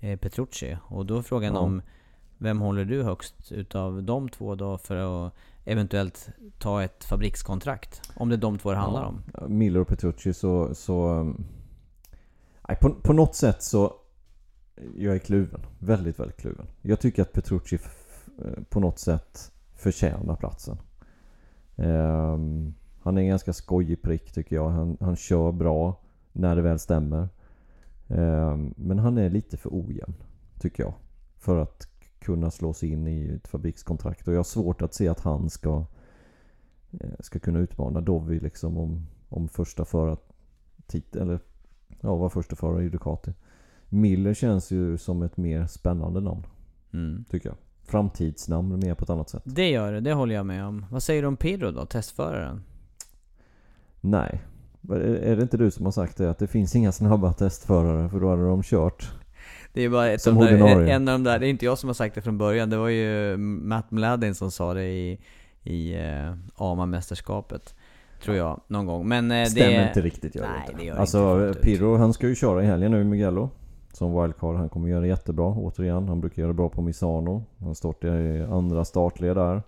eh, 0.00 0.18
Petrucci. 0.18 0.76
Och 0.82 1.06
då 1.06 1.18
är 1.18 1.22
frågan 1.22 1.54
Ja. 1.54 1.60
om 1.60 1.82
vem 2.38 2.60
håller 2.60 2.84
du 2.84 3.02
högst 3.02 3.52
utav 3.52 4.02
de 4.02 4.28
två 4.28 4.54
då 4.54 4.78
för 4.78 4.96
att 5.26 5.34
eventuellt 5.64 6.28
ta 6.58 6.82
ett 6.82 7.04
fabrikskontrakt? 7.04 8.10
Om 8.16 8.28
det 8.28 8.34
är 8.34 8.38
de 8.38 8.58
två 8.58 8.70
det 8.70 8.76
handlar 8.76 9.02
Ja. 9.02 9.08
om. 9.44 9.58
Miller 9.58 9.80
och 9.80 9.88
Petrucci 9.88 10.34
så... 10.34 10.74
så 10.74 11.24
nej, 12.68 12.76
på, 12.80 12.90
på 12.90 13.12
något 13.12 13.34
sätt 13.34 13.62
så... 13.62 13.92
Jag 14.96 15.14
är 15.14 15.18
kluven. 15.18 15.60
Väldigt, 15.78 16.20
väldigt 16.20 16.36
kluven. 16.36 16.66
Jag 16.82 17.00
tycker 17.00 17.22
att 17.22 17.32
Petrucci 17.32 17.78
eh, 18.44 18.62
på 18.68 18.80
något 18.80 18.98
sätt 18.98 19.52
förtjänar 19.74 20.36
platsen. 20.36 20.76
Um, 21.76 22.74
han 23.00 23.18
är 23.18 23.22
en 23.22 23.28
ganska 23.28 23.52
skojig 23.52 24.02
prick 24.02 24.32
tycker 24.32 24.56
jag. 24.56 24.68
Han, 24.68 24.96
han 25.00 25.16
kör 25.16 25.52
bra 25.52 26.00
när 26.32 26.56
det 26.56 26.62
väl 26.62 26.78
stämmer. 26.78 27.28
Um, 28.08 28.74
men 28.76 28.98
han 28.98 29.18
är 29.18 29.30
lite 29.30 29.56
för 29.56 29.70
ojämn, 29.72 30.14
tycker 30.60 30.82
jag. 30.82 30.94
För 31.38 31.58
att 31.58 31.88
kunna 32.18 32.50
slå 32.50 32.72
sig 32.72 32.88
in 32.88 33.08
i 33.08 33.28
ett 33.28 33.48
fabrikskontrakt. 33.48 34.28
Och 34.28 34.34
jag 34.34 34.38
har 34.38 34.44
svårt 34.44 34.82
att 34.82 34.94
se 34.94 35.08
att 35.08 35.20
han 35.20 35.50
ska, 35.50 35.86
eh, 37.00 37.10
ska 37.20 37.38
kunna 37.38 37.58
utmana 37.58 38.00
Dovi 38.00 38.40
liksom 38.40 38.78
om, 38.78 39.06
om 39.28 39.48
första 39.48 39.84
förartiteln. 39.84 41.28
Eller 41.28 41.40
ja, 42.00 42.16
vara 42.16 42.30
första 42.30 42.56
förare 42.56 42.84
i 42.84 42.88
Ducati. 42.88 43.32
Miller 43.94 44.34
känns 44.34 44.70
ju 44.70 44.98
som 44.98 45.22
ett 45.22 45.36
mer 45.36 45.66
spännande 45.66 46.20
namn, 46.20 46.46
Mm. 46.92 47.24
tycker 47.30 47.48
jag. 47.48 47.56
Framtidsnamn 47.86 48.78
mer 48.78 48.94
på 48.94 49.04
ett 49.04 49.10
annat 49.10 49.28
sätt. 49.30 49.42
Det 49.46 49.70
gör 49.70 49.92
det, 49.92 50.00
det 50.00 50.12
håller 50.12 50.34
jag 50.34 50.46
med 50.46 50.64
om. 50.66 50.86
Vad 50.90 51.02
säger 51.02 51.22
du 51.22 51.28
om 51.28 51.36
Pirro 51.36 51.70
då, 51.70 51.86
testföraren? 51.86 52.62
Nej. 54.00 54.42
Är 55.22 55.36
det 55.36 55.42
inte 55.42 55.56
du 55.56 55.70
som 55.70 55.84
har 55.84 55.92
sagt 55.92 56.16
det? 56.16 56.30
Att 56.30 56.38
det 56.38 56.46
finns 56.46 56.76
inga 56.76 56.92
snabba 56.92 57.32
testförare 57.32 58.08
för 58.08 58.20
då 58.20 58.30
hade 58.30 58.46
de 58.46 58.62
kört. 58.62 59.12
Det 59.72 59.82
är 59.82 59.88
bara 59.88 60.08
ett 60.10 60.26
av 60.26 60.34
de 60.34 60.40
där, 60.44 60.80
en 60.86 61.08
av 61.08 61.14
de 61.14 61.24
där, 61.24 61.38
det 61.38 61.46
är 61.46 61.50
inte 61.50 61.64
jag 61.64 61.78
som 61.78 61.88
har 61.88 61.94
sagt 61.94 62.14
det 62.14 62.22
från 62.22 62.38
början, 62.38 62.70
det 62.70 62.76
var 62.76 62.88
ju 62.88 63.36
Matt 63.36 63.90
Mladin 63.90 64.34
som 64.34 64.50
sa 64.50 64.74
det 64.74 64.84
i, 64.84 65.20
i 65.62 65.94
eh, 65.94 66.34
AMA-mästerskapet. 66.56 67.74
Tror 68.22 68.36
jag, 68.36 68.60
någon 68.68 68.86
gång. 68.86 69.08
Men 69.08 69.46
Stämmer 69.46 69.78
det... 69.78 69.88
inte 69.88 70.00
riktigt 70.00 70.34
gör 70.34 70.42
det 70.42 70.48
Nej, 70.50 70.60
inte. 70.66 70.78
det 70.78 70.84
gör 70.86 70.94
det 70.94 71.00
alltså 71.00 71.48
inte. 71.48 71.60
Pirro 71.60 71.96
han 71.96 72.12
ska 72.12 72.28
ju 72.28 72.34
köra 72.34 72.62
i 72.62 72.66
helgen 72.66 72.90
nu 72.90 73.00
i 73.00 73.04
Mugello. 73.04 73.50
Som 73.94 74.22
wildcard. 74.22 74.56
Han 74.56 74.68
kommer 74.68 74.88
göra 74.88 75.00
det 75.00 75.06
jättebra 75.06 75.46
återigen. 75.46 76.08
Han 76.08 76.20
brukar 76.20 76.42
göra 76.42 76.52
det 76.52 76.56
bra 76.56 76.68
på 76.68 76.82
Misano. 76.82 77.44
Han 77.58 77.74
stått 77.74 78.04
i 78.04 78.46
andra 78.50 78.84
startled 78.84 79.36
där. 79.36 79.62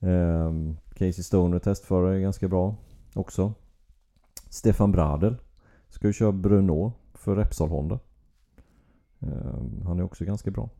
Ehm, 0.00 0.76
Casey 0.90 1.22
Stoner 1.24 1.58
testförare 1.58 2.16
är 2.16 2.20
ganska 2.20 2.48
bra 2.48 2.74
också. 3.14 3.52
Stefan 4.50 4.92
Bradel 4.92 5.36
ska 5.88 6.06
ju 6.06 6.12
köra 6.12 6.32
Bruno 6.32 6.92
för 7.14 7.36
Repsol 7.36 7.68
Honda. 7.68 7.98
Ehm, 9.20 9.82
han 9.86 9.98
är 9.98 10.02
också 10.02 10.24
ganska 10.24 10.50
bra. 10.50 10.70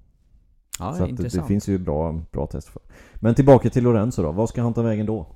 Ja, 0.78 0.94
Så 0.94 1.06
det, 1.06 1.22
det 1.22 1.42
finns 1.42 1.68
ju 1.68 1.78
bra, 1.78 2.20
bra 2.32 2.46
test 2.46 2.68
för. 2.68 2.82
Men 3.14 3.34
tillbaka 3.34 3.70
till 3.70 3.84
Lorenzo 3.84 4.22
då. 4.22 4.32
Vad 4.32 4.48
ska 4.48 4.62
han 4.62 4.74
ta 4.74 4.82
vägen 4.82 5.06
då? 5.06 5.26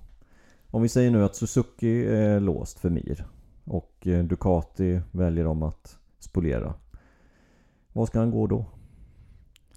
Om 0.71 0.83
vi 0.83 0.89
säger 0.89 1.11
nu 1.11 1.25
att 1.25 1.37
Suzuki 1.37 2.07
är 2.07 2.41
låst 2.41 2.79
för 2.79 2.91
Mir. 2.91 3.27
Och 3.65 4.07
eh, 4.07 4.25
Ducati 4.25 5.01
väljer 5.11 5.47
om 5.47 5.63
att 5.63 5.99
spolera. 6.19 6.75
Vad 7.93 8.09
ska 8.09 8.19
han 8.19 8.31
gå 8.31 8.47
då? 8.47 8.65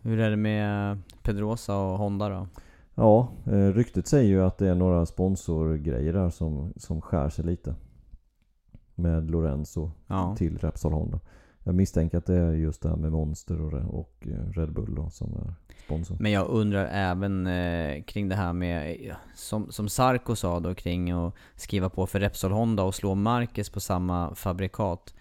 Hur 0.02 0.20
är 0.20 0.30
det 0.30 0.36
med 0.38 1.02
Pedrosa 1.24 1.78
och 1.78 1.98
Honda 1.98 2.30
då? 2.30 2.48
Ja, 2.96 3.30
eh, 3.46 3.74
ryktet 3.74 4.08
säger 4.08 4.30
ju 4.30 4.44
att 4.44 4.58
det 4.58 4.68
är 4.68 4.76
några 4.76 5.06
sponsorgrejer 5.06 6.14
där 6.14 6.30
som, 6.30 6.74
som 6.78 7.02
skär 7.02 7.30
sig 7.30 7.46
lite. 7.46 7.76
Med 8.96 9.32
Lorenzo 9.32 9.92
Ja. 10.08 10.36
till 10.38 10.58
Repsol 10.58 10.94
Honda. 10.94 11.20
Jag 11.64 11.76
misstänker 11.76 12.18
att 12.18 12.26
det 12.26 12.36
är 12.36 12.52
just 12.54 12.82
det 12.82 12.90
här 12.90 12.96
med 12.96 13.12
Monster 13.12 13.62
och, 13.62 14.00
och 14.00 14.28
eh, 14.28 14.52
Red 14.52 14.74
Bull 14.74 14.96
då, 14.96 15.10
som 15.10 15.34
är 15.34 15.54
sponsor. 15.86 16.18
Men 16.20 16.32
jag 16.32 16.48
undrar 16.50 16.86
även 16.86 17.48
eh, 17.48 18.04
kring 18.04 18.30
det 18.30 18.36
här 18.36 18.54
med, 18.54 18.98
som, 19.36 19.72
som 19.72 19.90
Sarko 19.90 20.36
sa 20.36 20.60
då 20.60 20.76
kring 20.76 21.12
att 21.12 21.34
skriva 21.56 21.90
på 21.90 22.08
för 22.08 22.20
Repsol 22.20 22.52
Honda 22.52 22.84
och 22.84 22.96
slå 22.96 23.16
Marquez 23.16 23.70
på 23.70 23.80
samma 23.80 24.36
fabrikat. 24.36 25.14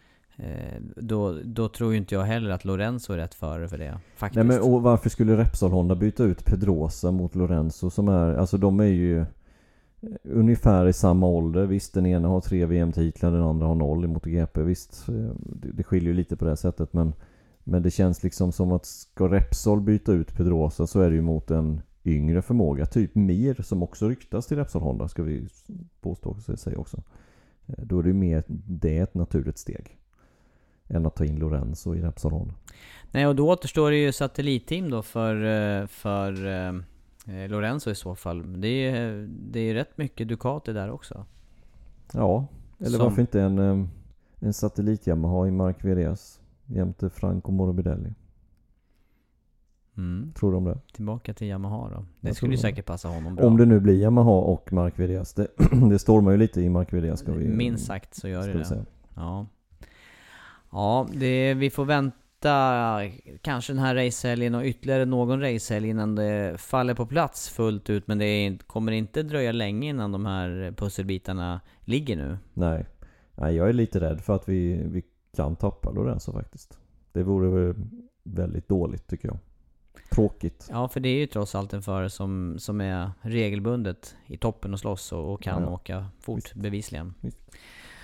Eh, 0.42 0.80
då, 0.96 1.38
då 1.44 1.68
tror 1.68 1.92
ju 1.92 1.98
inte 1.98 2.14
jag 2.14 2.22
heller 2.22 2.50
att 2.50 2.64
Lorenzo 2.64 3.12
är 3.12 3.16
rätt 3.16 3.34
före 3.34 3.68
för 3.68 3.78
det. 3.78 3.98
Faktiskt. 4.16 4.36
Nej 4.36 4.44
men 4.44 4.60
och 4.60 4.82
varför 4.82 5.10
skulle 5.10 5.36
Repsol 5.36 5.70
Honda 5.70 5.94
byta 5.94 6.24
ut 6.24 6.44
Pedrosa 6.44 7.10
mot 7.10 7.34
Lorenzo 7.34 7.90
som 7.90 8.08
är, 8.08 8.34
alltså 8.34 8.58
de 8.58 8.80
är 8.80 8.84
ju 8.84 9.20
eh, 9.20 9.26
ungefär 10.22 10.88
i 10.88 10.92
samma 10.92 11.26
ålder. 11.26 11.66
Visst 11.66 11.94
den 11.94 12.06
ena 12.06 12.28
har 12.28 12.40
tre 12.40 12.66
VM-titlar, 12.66 13.32
den 13.32 13.42
andra 13.42 13.66
har 13.66 13.74
noll 13.74 14.04
i 14.04 14.08
MotoGP. 14.08 14.62
Visst, 14.62 15.08
eh, 15.08 15.14
det, 15.36 15.72
det 15.72 15.82
skiljer 15.82 16.08
ju 16.08 16.14
lite 16.14 16.36
på 16.36 16.44
det 16.44 16.56
sättet 16.56 16.92
men 16.92 17.12
Men 17.64 17.82
det 17.82 17.90
känns 17.90 18.22
liksom 18.22 18.52
som 18.52 18.72
att 18.72 18.86
ska 18.86 19.28
Repsol 19.28 19.80
byta 19.80 20.12
ut 20.12 20.36
Pedrosa 20.36 20.86
så 20.86 21.00
är 21.00 21.10
det 21.10 21.16
ju 21.16 21.22
mot 21.22 21.50
en 21.50 21.80
yngre 22.04 22.42
förmåga. 22.42 22.86
Typ 22.86 23.14
Mir 23.14 23.62
som 23.62 23.82
också 23.82 24.08
ryktas 24.08 24.46
till 24.46 24.56
Repsol 24.56 24.82
Honda 24.82 25.08
ska 25.08 25.22
vi 25.22 25.48
påstå 26.00 26.34
sig 26.56 26.76
också. 26.76 27.02
Då 27.66 27.98
är 27.98 28.02
det 28.02 28.08
ju 28.08 28.14
mer 28.14 28.44
det 28.48 28.98
ett 28.98 29.14
naturligt 29.14 29.58
steg. 29.58 29.98
Än 30.92 31.06
att 31.06 31.16
ta 31.16 31.24
in 31.24 31.36
Lorenzo 31.36 31.94
i 31.94 32.00
Repsol 32.00 32.32
Honda. 32.32 32.54
Nej, 33.10 33.26
och 33.26 33.36
då 33.36 33.48
återstår 33.50 33.90
det 33.90 33.96
ju 33.96 34.12
satellitteam 34.12 34.90
då 34.90 35.02
för, 35.02 35.34
eh, 35.80 35.86
för 35.86 36.46
eh, 36.46 37.48
Lorenzo 37.48 37.90
i 37.90 37.94
så 37.94 38.14
fall. 38.14 38.60
Det 38.60 38.68
är 38.68 39.28
det 39.50 39.60
är 39.60 39.74
rätt 39.74 39.98
mycket 39.98 40.28
Ducati 40.28 40.72
där 40.72 40.90
också. 40.90 41.24
Ja, 42.12 42.46
eller 42.78 42.90
Som- 42.98 43.04
varför 43.06 43.20
inte 43.20 43.40
en, 43.40 43.58
eh, 43.58 43.86
en 44.40 44.52
satellit-Yamaha 44.52 45.48
i 45.48 45.50
Mark 45.50 45.84
VDS 45.84 46.40
jämte 46.66 47.10
Franco 47.10 47.52
Morbidelli. 47.52 48.14
Mm. 49.96 50.32
Tror 50.32 50.50
du 50.50 50.56
om 50.56 50.64
det? 50.64 50.78
Tillbaka 50.92 51.34
till 51.34 51.46
Yamaha 51.46 51.90
då. 51.90 52.04
Det 52.20 52.28
Jag 52.28 52.36
skulle 52.36 52.52
ju 52.52 52.58
säkert 52.58 52.86
passa 52.86 53.08
honom 53.08 53.34
bra. 53.34 53.46
Om 53.46 53.56
det 53.56 53.66
nu 53.66 53.80
blir 53.80 53.94
Yamaha 53.94 54.30
och 54.30 54.72
Mark 54.72 54.98
VDS. 54.98 55.34
Det, 55.34 55.46
det 55.90 55.98
stormar 55.98 56.30
ju 56.30 56.36
lite 56.36 56.60
i 56.60 56.68
Mark 56.68 56.92
VDS 56.92 57.20
ska 57.20 57.32
vi 57.32 57.48
Minst 57.48 57.86
sagt 57.86 58.14
så 58.14 58.28
gör 58.28 58.46
det 58.48 58.58
det. 58.58 58.64
säga. 58.64 58.84
Ja. 59.14 59.46
Ja, 60.72 61.08
det, 61.14 61.54
vi 61.54 61.70
får 61.70 61.84
vänta 61.84 63.00
kanske 63.40 63.72
den 63.72 63.82
här 63.82 63.94
racehelgen 63.94 64.54
och 64.54 64.64
ytterligare 64.64 65.04
någon 65.04 65.40
racehelg 65.40 65.88
innan 65.88 66.14
det 66.14 66.60
faller 66.60 66.94
på 66.94 67.06
plats 67.06 67.48
fullt 67.50 67.90
ut. 67.90 68.06
Men 68.06 68.18
det 68.18 68.58
kommer 68.66 68.92
inte 68.92 69.22
dröja 69.22 69.52
länge 69.52 69.88
innan 69.88 70.12
de 70.12 70.26
här 70.26 70.74
pusselbitarna 70.76 71.60
ligger 71.80 72.16
nu. 72.16 72.38
Nej. 72.54 72.86
Nej, 73.34 73.56
jag 73.56 73.68
är 73.68 73.72
lite 73.72 74.00
rädd 74.00 74.20
för 74.20 74.34
att 74.34 74.48
vi, 74.48 74.82
vi 74.84 75.02
kan 75.36 75.56
tappa 75.56 75.90
Lorenzo 75.90 76.32
faktiskt. 76.32 76.78
Det 77.12 77.22
vore 77.22 77.74
väldigt 78.22 78.68
dåligt 78.68 79.06
tycker 79.06 79.28
jag. 79.28 79.38
Tråkigt. 80.10 80.68
Ja, 80.70 80.88
för 80.88 81.00
det 81.00 81.08
är 81.08 81.18
ju 81.18 81.26
trots 81.26 81.54
allt 81.54 81.72
en 81.72 81.82
förare 81.82 82.10
som, 82.10 82.56
som 82.58 82.80
är 82.80 83.10
regelbundet 83.20 84.16
i 84.26 84.36
toppen 84.36 84.72
och 84.72 84.80
slåss 84.80 85.12
och, 85.12 85.32
och 85.32 85.42
kan 85.42 85.62
Ja, 85.62 85.68
ja. 85.68 85.74
åka 85.74 86.06
fort 86.20 86.54
bevisligen. 86.54 87.14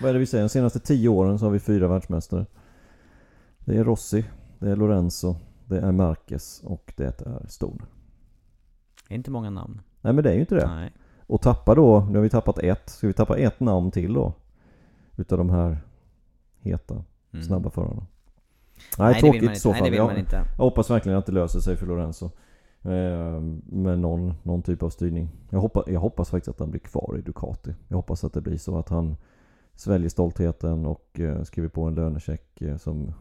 Vad 0.00 0.08
är 0.10 0.12
det 0.12 0.18
vi 0.20 0.26
säger? 0.26 0.44
De 0.44 0.48
senaste 0.48 0.80
tio 0.80 1.08
åren 1.08 1.38
så 1.38 1.44
har 1.46 1.50
vi 1.50 1.58
fyra 1.58 1.88
världsmästare. 1.88 2.46
Det 3.58 3.76
är 3.76 3.84
Rossi, 3.84 4.24
det 4.58 4.70
är 4.70 4.76
Lorenzo, 4.76 5.36
det 5.64 5.78
är 5.78 5.92
Marquez 5.92 6.62
och 6.64 6.92
det 6.96 7.20
är 7.20 7.46
Stone. 7.48 7.84
Det 9.08 9.14
är 9.14 9.16
inte 9.16 9.30
många 9.30 9.50
namn. 9.50 9.80
Nej 10.00 10.12
men 10.12 10.24
det 10.24 10.30
är 10.30 10.34
ju 10.34 10.40
inte 10.40 10.54
det. 10.54 10.66
Nej. 10.66 10.92
Och 11.26 11.40
tappa 11.42 11.74
då, 11.74 12.00
nu 12.10 12.14
har 12.18 12.22
vi 12.22 12.30
tappat 12.30 12.58
ett. 12.58 12.88
Ska 12.90 13.06
vi 13.06 13.12
tappa 13.12 13.38
ett 13.38 13.60
namn 13.60 13.90
till 13.90 14.12
då? 14.14 14.32
Utav 15.16 15.38
de 15.38 15.50
här 15.50 15.78
heta, 16.60 17.04
Mm. 17.32 17.44
snabba 17.44 17.70
förarna. 17.70 18.06
Nej, 18.98 19.12
vill 19.14 19.20
tråkigt 19.22 19.50
i 19.52 19.56
så 19.56 19.68
Nej, 19.70 19.78
fall. 19.78 19.84
det 19.84 19.90
vill 19.90 19.98
jag, 19.98 20.06
man 20.06 20.18
inte. 20.18 20.36
jag 20.56 20.64
hoppas 20.64 20.90
verkligen 20.90 21.18
att 21.18 21.26
det 21.26 21.32
löser 21.32 21.60
sig 21.60 21.76
för 21.76 21.86
Lorenzo. 21.86 22.30
Eh, 22.82 23.40
med 23.66 23.98
någon, 23.98 24.34
någon 24.42 24.62
typ 24.62 24.82
av 24.82 24.90
styrning. 24.90 25.28
Jag 25.50 25.60
hoppas, 25.60 25.84
jag 25.86 26.00
hoppas 26.00 26.30
faktiskt 26.30 26.48
att 26.48 26.60
han 26.60 26.70
blir 26.70 26.80
kvar 26.80 27.16
i 27.18 27.22
Ducati. 27.22 27.74
Jag 27.88 27.96
hoppas 27.96 28.24
att 28.24 28.32
det 28.32 28.40
blir 28.40 28.58
så 28.58 28.78
att 28.78 28.88
han 28.88 29.16
sväljer 29.80 30.08
stoltheten 30.08 30.86
och 30.86 31.20
eh, 31.20 31.42
skriver 31.42 31.68
på 31.68 31.82
en 31.82 31.94
lönecheck 31.94 32.62
eh, 32.62 32.76
som 32.76 33.14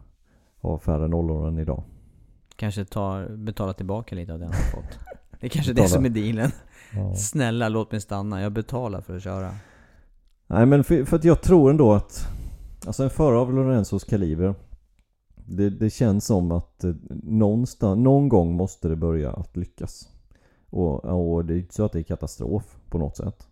har 0.62 0.78
färre 0.78 1.08
nollor 1.08 1.48
än 1.48 1.58
idag. 1.58 1.84
Kanske 2.56 2.86
tar, 2.86 3.30
betala 3.30 3.74
tillbaka 3.74 4.16
lite 4.16 4.34
av 4.34 4.40
det 4.40 4.46
han 4.46 4.54
har 4.54 4.82
fått. 4.82 5.00
Det 5.40 5.48
är 5.48 5.50
kanske 5.50 5.74
det 5.74 5.88
som 5.88 6.06
är 6.06 6.10
dealen. 6.10 6.52
Ja. 6.94 7.16
Snälla 7.16 7.70
låt 7.70 7.92
mig 7.92 8.02
stanna, 8.02 8.42
jag 8.42 8.52
betalar 8.52 9.02
för 9.02 9.16
att 9.16 9.24
köra. 9.24 9.52
Nej 10.48 10.66
men 10.66 10.84
för, 10.84 11.06
för 11.06 11.18
att 11.18 11.24
jag 11.24 11.42
tror 11.42 11.70
ändå 11.70 11.94
att 11.94 12.28
Alltså 12.88 13.04
en 13.04 13.10
förare 13.10 13.40
av 13.40 13.54
Lorenzos 13.54 14.04
kaliber 14.04 14.56
det, 15.48 15.70
det 15.70 15.90
känns 15.90 16.26
som 16.26 16.52
att 16.52 16.84
eh, 16.84 16.94
någonstans, 17.24 18.00
någon 18.00 18.30
gång 18.30 18.56
måste 18.56 18.88
det 18.88 18.96
börja 18.96 19.32
att 19.32 19.58
lyckas. 19.58 20.10
Och, 20.70 21.06
och 21.06 21.46
det 21.46 21.54
är 21.54 21.58
inte 21.58 21.74
så 21.74 21.86
att 21.86 21.92
det 21.92 22.00
är 22.00 22.04
katastrof 22.04 22.78
på 22.90 22.98
något 22.98 23.18
sätt. 23.18 23.48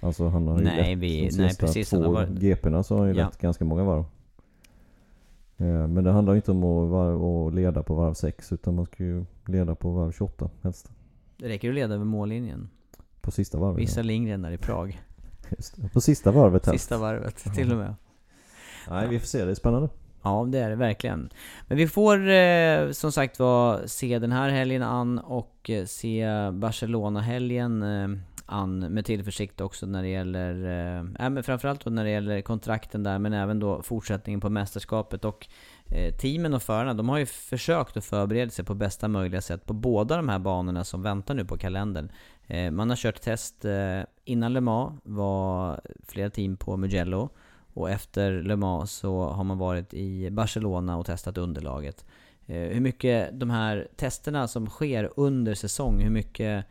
Alltså 0.00 0.28
han 0.28 0.46
har 0.48 0.58
ju 0.58 0.64
Nej, 0.64 0.90
lett 0.94 0.98
vi- 0.98 1.28
de 1.28 1.36
nej, 1.36 1.56
precis, 1.56 1.90
två 1.90 2.02
har 2.02 2.12
varit- 2.12 2.28
GP'na 2.30 2.82
så 2.82 2.94
har 2.94 3.00
han 3.06 3.14
ju 3.14 3.20
Ja. 3.20 3.26
lett 3.26 3.38
ganska 3.38 3.64
många 3.64 3.84
varv. 3.84 4.04
Eh, 5.58 5.66
Men 5.88 6.04
det 6.04 6.10
handlar 6.12 6.32
ju 6.32 6.36
inte 6.36 6.50
om 6.50 6.64
att, 6.64 6.90
varv, 6.90 7.24
att 7.24 7.54
leda 7.54 7.82
på 7.82 7.94
varv 7.94 8.14
6 8.14 8.52
utan 8.52 8.74
man 8.74 8.86
ska 8.86 9.04
ju 9.04 9.24
leda 9.46 9.74
på 9.74 9.90
varv 9.90 10.12
28 10.12 10.50
helst. 10.62 10.90
Det 11.36 11.48
räcker 11.48 11.68
att 11.68 11.74
leda 11.74 11.94
över 11.94 12.04
mållinjen. 12.04 12.68
På 13.20 13.30
sista 13.30 13.58
varvet. 13.58 13.80
Vissa 13.82 14.00
ja. 14.00 14.04
Lindgren 14.04 14.42
där 14.42 14.50
i 14.50 14.58
Prag. 14.58 15.00
Just. 15.56 15.92
På 15.92 16.00
sista 16.00 16.30
varvet 16.30 16.66
helst. 16.66 16.80
Sista 16.84 16.98
varvet 16.98 17.36
till 17.54 17.72
och 17.72 17.78
med. 17.78 17.94
Nej 18.90 19.08
vi 19.08 19.18
får 19.18 19.26
se, 19.26 19.44
det 19.44 19.50
är 19.50 19.54
spännande. 19.54 19.88
Ja, 20.22 20.46
det 20.48 20.58
är 20.58 20.70
det 20.70 20.76
verkligen. 20.76 21.30
Men 21.68 21.78
vi 21.78 21.88
får 21.88 22.28
eh, 22.28 22.90
som 22.90 23.12
sagt 23.12 23.38
var 23.38 23.80
se 23.86 24.18
den 24.18 24.32
här 24.32 24.48
helgen 24.50 24.82
an 24.82 25.18
och 25.18 25.70
eh, 25.70 25.84
se 25.84 26.26
Barcelona-helgen 26.52 27.82
eh, 27.82 28.08
an 28.46 28.78
med 28.78 29.04
tillförsikt 29.04 29.60
också 29.60 29.86
när 29.86 30.02
det 30.02 30.08
gäller, 30.08 30.64
eh, 30.64 31.26
äh, 31.26 31.30
men 31.30 31.42
framförallt 31.42 31.84
då 31.84 31.90
när 31.90 32.04
det 32.04 32.10
gäller 32.10 32.40
kontrakten 32.40 33.02
där, 33.02 33.18
men 33.18 33.32
även 33.32 33.60
då 33.60 33.82
fortsättningen 33.82 34.40
på 34.40 34.50
mästerskapet. 34.50 35.24
Och 35.24 35.46
eh, 35.90 36.14
teamen 36.14 36.54
och 36.54 36.62
förarna, 36.62 36.94
de 36.94 37.08
har 37.08 37.18
ju 37.18 37.26
försökt 37.26 37.96
att 37.96 38.04
förbereda 38.04 38.50
sig 38.50 38.64
på 38.64 38.74
bästa 38.74 39.08
möjliga 39.08 39.40
sätt 39.40 39.66
på 39.66 39.72
båda 39.72 40.16
de 40.16 40.28
här 40.28 40.38
banorna 40.38 40.84
som 40.84 41.02
väntar 41.02 41.34
nu 41.34 41.44
på 41.44 41.58
kalendern. 41.58 42.10
Eh, 42.46 42.70
man 42.70 42.88
har 42.88 42.96
kört 42.96 43.20
test 43.20 43.64
eh, 43.64 44.00
innan 44.24 44.52
Le 44.52 44.60
Mans, 44.60 45.00
var 45.02 45.80
flera 46.08 46.30
team 46.30 46.56
på 46.56 46.76
Mugello. 46.76 47.28
Och 47.74 47.90
efter 47.90 48.42
Le 48.42 48.56
Mans 48.56 48.92
så 48.92 49.28
har 49.28 49.44
man 49.44 49.58
varit 49.58 49.94
i 49.94 50.30
Barcelona 50.30 50.96
och 50.96 51.06
testat 51.06 51.38
underlaget. 51.38 52.04
Eh, 52.46 52.60
hur 52.60 52.80
mycket 52.80 53.40
de 53.40 53.50
här 53.50 53.88
testerna 53.96 54.48
som 54.48 54.66
sker 54.66 55.10
under 55.16 55.54
säsong, 55.54 56.00
hur 56.00 56.10
mycket 56.10 56.64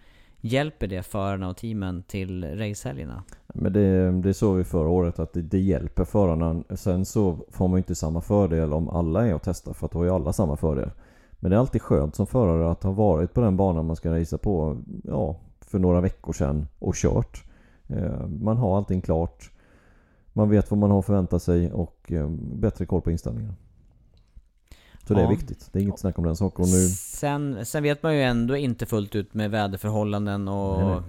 hjälper 0.46 0.88
det 0.88 1.04
förarna 1.04 1.50
och 1.50 1.58
teamen 1.58 2.04
till 2.04 2.58
racehelgerna? 2.58 3.24
Men 3.54 3.74
det, 3.74 4.12
det 4.12 4.34
såg 4.34 4.58
vi 4.58 4.64
förra 4.64 4.90
året 4.90 5.20
att 5.20 5.34
det, 5.34 5.42
det 5.42 5.60
hjälper 5.60 6.06
förarna. 6.06 6.64
Sen 6.70 7.06
så 7.06 7.38
får 7.50 7.68
man 7.68 7.78
ju 7.78 7.78
inte 7.78 7.96
samma 7.96 8.22
fördel 8.22 8.74
om 8.74 8.90
alla 8.90 9.28
är 9.28 9.36
och 9.36 9.42
testar 9.44 9.74
för 9.74 9.86
att 9.86 9.92
då 9.92 10.00
har 10.00 10.06
ju 10.06 10.12
alla 10.12 10.34
samma 10.34 10.58
fördel. 10.58 10.92
Men 11.40 11.52
det 11.52 11.58
är 11.58 11.60
alltid 11.60 11.82
skönt 11.82 12.16
som 12.16 12.28
förare 12.28 12.72
att 12.72 12.84
ha 12.84 12.92
varit 12.92 13.34
på 13.34 13.42
den 13.42 13.58
banan 13.58 13.86
man 13.86 13.96
ska 13.96 14.20
racea 14.20 14.40
på 14.40 14.78
ja, 15.04 15.40
för 15.62 15.80
några 15.80 16.02
veckor 16.02 16.34
sedan 16.34 16.68
och 16.80 16.96
kört. 16.96 17.44
Eh, 17.88 18.28
man 18.28 18.58
har 18.58 18.78
allting 18.78 19.02
klart. 19.02 19.52
Man 20.34 20.50
vet 20.50 20.72
vad 20.72 20.78
man 20.78 20.92
har 20.92 21.00
att 21.00 21.06
förvänta 21.06 21.40
sig 21.40 21.72
och 21.72 22.12
eh, 22.12 22.30
bättre 22.40 22.86
koll 22.86 23.02
på 23.02 23.12
inställningarna. 23.12 23.56
Så 25.08 25.14
det 25.14 25.22
är 25.22 25.28
viktigt. 25.30 25.70
Det 25.72 25.80
är 25.80 25.84
inget 25.84 26.00
snack 26.00 26.20
om 26.20 26.26
den 26.26 26.36
saken. 26.36 26.66
Nu, 26.66 26.88
Sen, 26.90 27.66
sen 27.66 27.84
vet 27.84 28.04
man 28.04 28.16
ju 28.16 28.22
ändå 28.22 28.56
inte 28.56 28.86
fullt 28.86 29.16
ut 29.16 29.34
med 29.34 29.52
väderförhållanden 29.52 30.48
och 30.48 30.82
Nej, 30.82 31.00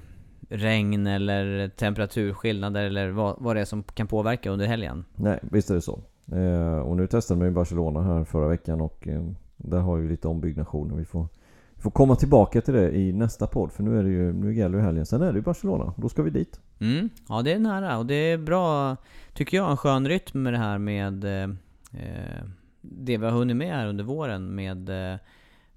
regn 0.49 1.07
eller 1.07 1.69
temperaturskillnader 1.69 2.83
eller 2.85 3.09
vad, 3.11 3.37
vad 3.39 3.57
det 3.57 3.61
är 3.61 3.65
som 3.65 3.83
kan 3.83 4.07
påverka 4.07 4.51
under 4.51 4.67
helgen. 4.67 5.05
nej, 5.15 5.39
visst 5.43 5.71
är 5.71 5.75
det 5.75 5.81
så. 5.81 6.01
Eh, 6.33 6.79
Och 6.79 6.97
nu 6.97 7.07
testade 7.07 7.39
man 7.39 7.49
i 7.49 7.51
Barcelona 7.51 8.03
här 8.03 8.25
förra 8.25 8.49
veckan 8.49 8.81
och 8.81 9.09
eh, 9.09 9.23
där 9.57 9.79
har 9.81 9.97
ju 9.97 10.09
lite 10.09 10.29
ombyggnationer. 10.29 10.97
Vi 10.97 11.05
får, 11.05 11.29
vi 11.75 11.83
får 11.83 11.91
komma 11.91 12.17
tillbaka 12.17 12.61
till 12.61 12.75
det 12.75 12.97
i 12.97 13.13
nästa 13.13 13.47
podd 13.47 13.73
för 13.73 13.83
nu 13.83 13.99
är 13.99 14.03
det 14.03 14.11
ju, 14.11 14.33
nu 14.33 14.55
gäller 14.55 14.79
ju 14.79 14.85
helgen. 14.85 15.07
Sen 15.07 15.23
är 15.23 15.33
det 15.33 15.39
ju 15.39 15.43
Barcelona. 15.45 15.93
Då 15.97 16.09
ska 16.09 16.23
vi 16.23 16.31
dit. 16.31 16.61
Mm, 16.81 17.09
ja 17.29 17.43
det 17.43 17.53
är 17.53 17.59
nära 17.59 17.99
och 17.99 18.07
det 18.07 18.15
är 18.15 18.39
bra, 18.39 18.97
tycker 19.35 19.57
jag, 19.57 19.71
en 19.71 19.77
skön 19.77 20.09
rytm 20.09 20.43
med 20.43 20.53
det 20.53 20.59
här 20.59 20.79
med 20.79 21.25
eh, 21.25 21.51
eh, 21.93 22.43
det 22.91 23.17
vi 23.17 23.25
har 23.25 23.33
hunnit 23.33 23.57
med 23.57 23.75
här 23.75 23.87
under 23.87 24.05
våren 24.05 24.55
med 24.55 25.13
eh, 25.13 25.19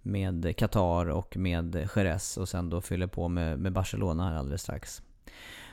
med 0.02 0.58
Qatar 0.58 1.10
och 1.10 1.38
med 1.38 1.88
Jerez 1.96 2.38
och 2.38 2.50
sen 2.50 2.70
då 2.70 2.82
fyller 2.82 3.08
på 3.08 3.28
med, 3.28 3.60
med 3.60 3.72
Barcelona 3.72 4.30
här 4.30 4.36
alldeles 4.36 4.62
strax. 4.62 5.02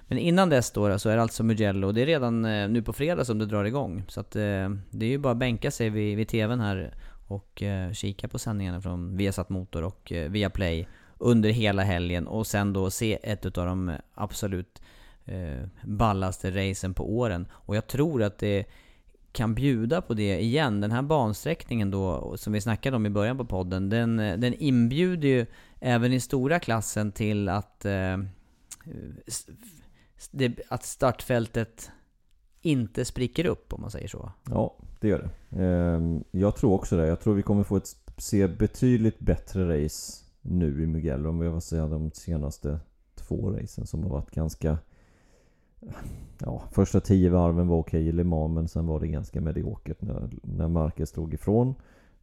Men 0.03 0.19
innan 0.19 0.49
dess 0.49 0.71
då 0.71 0.99
så 0.99 1.09
är 1.09 1.17
det 1.17 1.23
alltså 1.23 1.45
Mugello, 1.45 1.93
det 1.93 2.03
är 2.03 2.07
redan 2.07 2.45
eh, 2.45 2.69
nu 2.69 2.83
på 2.83 2.93
fredag 2.93 3.25
som 3.25 3.39
det 3.39 3.47
drar 3.47 3.65
igång. 3.65 4.05
Så 4.09 4.21
att 4.21 4.37
eh, 4.37 4.71
det 4.91 5.07
är 5.07 5.11
ju 5.11 5.19
bara 5.19 5.33
att 5.33 5.39
bänka 5.39 5.71
sig 5.71 5.91
vid, 5.91 6.17
vid 6.17 6.29
TVn 6.29 6.61
här 6.61 6.95
och 7.29 7.63
kika 7.93 8.29
på 8.29 8.39
sändningarna 8.39 8.81
från 8.81 9.17
Viasat 9.17 9.49
Motor 9.49 9.85
och 9.85 10.13
Viaplay 10.29 10.89
under 11.19 11.51
hela 11.51 11.83
helgen 11.83 12.27
och 12.27 12.47
sen 12.47 12.73
då 12.73 12.91
se 12.91 13.19
ett 13.23 13.47
utav 13.47 13.67
de 13.67 13.93
absolut 14.15 14.83
ballaste 15.83 16.51
racen 16.51 16.95
på 16.95 17.17
åren. 17.17 17.47
Och 17.53 17.77
jag 17.77 17.87
tror 17.87 18.23
att 18.23 18.39
det 18.39 18.67
kan 19.37 19.55
bjuda 19.55 20.03
på 20.03 20.15
det 20.15 20.41
igen. 20.41 20.81
Den 20.81 20.91
här 20.91 21.03
bansträckningen 21.03 21.91
då, 21.91 22.37
som 22.37 22.53
vi 22.53 22.61
snackade 22.61 22.97
om 22.97 23.07
i 23.07 23.11
början 23.11 23.37
på 23.37 23.45
podden, 23.45 23.89
den, 23.89 24.17
den 24.17 24.55
inbjuder 24.55 25.29
ju 25.29 25.47
även 25.81 26.13
i 26.13 26.21
stora 26.21 26.59
klassen 26.59 27.13
till 27.13 27.49
att, 27.49 27.85
eh, 27.85 28.19
det, 30.31 30.61
att 30.69 30.85
startfältet 30.85 31.91
inte 32.63 33.05
spricker 33.05 33.47
upp 33.47 33.73
om 33.73 33.81
man 33.81 33.91
säger 33.91 34.09
så. 34.09 34.33
Ja, 34.51 34.77
det 35.01 35.09
gör 35.09 35.31
det. 35.49 35.63
Ehm, 35.63 36.25
jag 36.31 36.57
tror 36.57 36.73
också 36.73 36.97
det. 36.97 37.07
Jag 37.07 37.21
tror 37.21 37.35
vi 37.35 37.43
kommer 37.43 37.65
få 37.65 37.77
ett, 37.77 37.97
se 38.17 38.49
betydligt 38.49 39.19
bättre 39.19 39.85
race 39.85 40.25
nu 40.41 40.83
i 40.83 40.87
Mugello 40.87 41.29
om 41.29 41.55
vi 41.55 41.61
säga 41.61 41.87
de 41.87 42.11
senaste 42.11 42.81
två 43.15 43.51
racen 43.51 43.87
som 43.87 44.03
har 44.03 44.11
varit 44.11 44.31
ganska... 44.31 44.79
Ja, 46.39 46.63
första 46.73 47.01
tio 47.01 47.31
varven 47.31 47.69
var 47.69 47.77
okej 47.77 48.09
i 48.09 48.13
Le 48.13 48.25
Mans 48.25 48.55
men 48.55 48.69
sen 48.69 48.87
var 48.87 49.01
det 49.01 49.09
ganska 49.09 49.41
mediokert 49.41 50.03
när, 50.03 50.31
när 50.43 50.69
Marquez 50.69 51.13
drog 51.13 51.35
ifrån. 51.35 51.75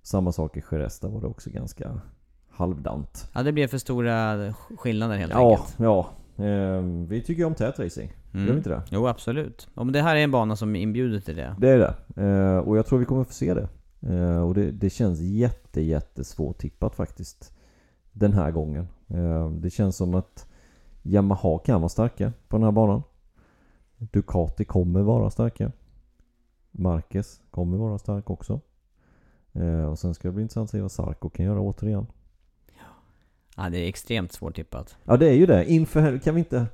Samma 0.02 0.32
sak 0.32 0.58
i 0.58 0.64
Jerez, 0.72 1.00
där 1.00 1.10
var 1.10 1.22
det 1.22 1.28
också 1.28 1.50
ganska 1.50 2.02
halvdant. 2.50 3.30
Ja, 3.34 3.44
det 3.44 3.52
blir 3.52 3.68
för 3.68 3.78
stora 3.78 4.54
skillnader 4.54 5.18
helt 5.18 5.32
Ja, 5.32 5.50
enkelt. 5.52 5.76
ja. 5.80 6.10
Ehm, 6.44 7.06
vi 7.08 7.22
tycker 7.22 7.40
ju 7.42 7.46
om 7.46 7.56
tät 7.56 7.80
racing. 7.80 8.12
Mm. 8.34 8.46
Gör 8.46 8.54
vi 8.54 8.58
inte 8.58 8.70
det? 8.70 8.82
Jo, 8.92 9.08
absolut. 9.08 9.68
Ja, 9.74 9.84
men 9.84 9.94
det 9.94 10.02
här 10.02 10.16
är 10.16 10.20
en 10.20 10.32
bana 10.32 10.56
som 10.56 10.76
inbjuder 10.76 11.20
till 11.20 11.36
det. 11.36 11.56
Det 11.60 11.70
är 11.70 11.78
det. 11.78 12.22
Eh, 12.24 12.58
och 12.58 12.78
jag 12.78 12.86
tror 12.86 13.00
vi 13.00 13.06
kommer 13.06 13.24
få 13.24 13.34
se 13.34 13.54
det. 13.54 13.68
Eh, 14.16 14.42
och 14.44 14.54
det, 14.54 14.72
det 14.72 14.90
känns 14.90 15.20
jätte, 15.20 15.82
jättesvårt 15.82 16.58
tippat 16.58 16.96
faktiskt. 16.96 17.54
Den 18.12 18.34
här 18.34 18.52
gången. 18.52 18.88
Eh, 19.08 19.50
det 19.50 19.70
känns 19.70 19.96
som 19.98 20.16
att 20.16 20.48
Yamaha 21.04 21.58
kan 21.60 21.82
vara 21.82 21.90
starka 21.90 22.32
på 22.48 22.58
den 22.58 22.64
här 22.64 22.72
banan. 22.72 23.04
Ducati 24.12 24.66
kommer 24.66 25.02
vara 25.02 25.30
starka. 25.30 25.72
Marquez 26.72 27.42
kommer 27.52 27.78
vara 27.78 27.98
stark 27.98 28.30
också. 28.30 28.62
Eh, 29.54 29.86
och 29.86 30.00
sen 30.00 30.14
ska 30.14 30.28
det 30.28 30.32
bli 30.32 30.42
intressant 30.42 30.68
att 30.68 30.72
se 30.72 30.82
vad 30.82 30.92
Sarko 30.92 31.30
kan 31.30 31.46
göra 31.46 31.60
återigen. 31.60 32.08
Ja, 33.58 33.70
det 33.70 33.78
är 33.78 33.88
extremt 33.88 34.32
svårtippat. 34.32 34.98
Ja 35.04 35.18
det 35.18 35.30
är 35.30 35.34
ju 35.34 35.46
det. 35.46 35.72
Inför 35.72 36.02
helg 36.02 36.20
kan 36.20 36.36
vi 36.36 36.40
inte... 36.40 36.66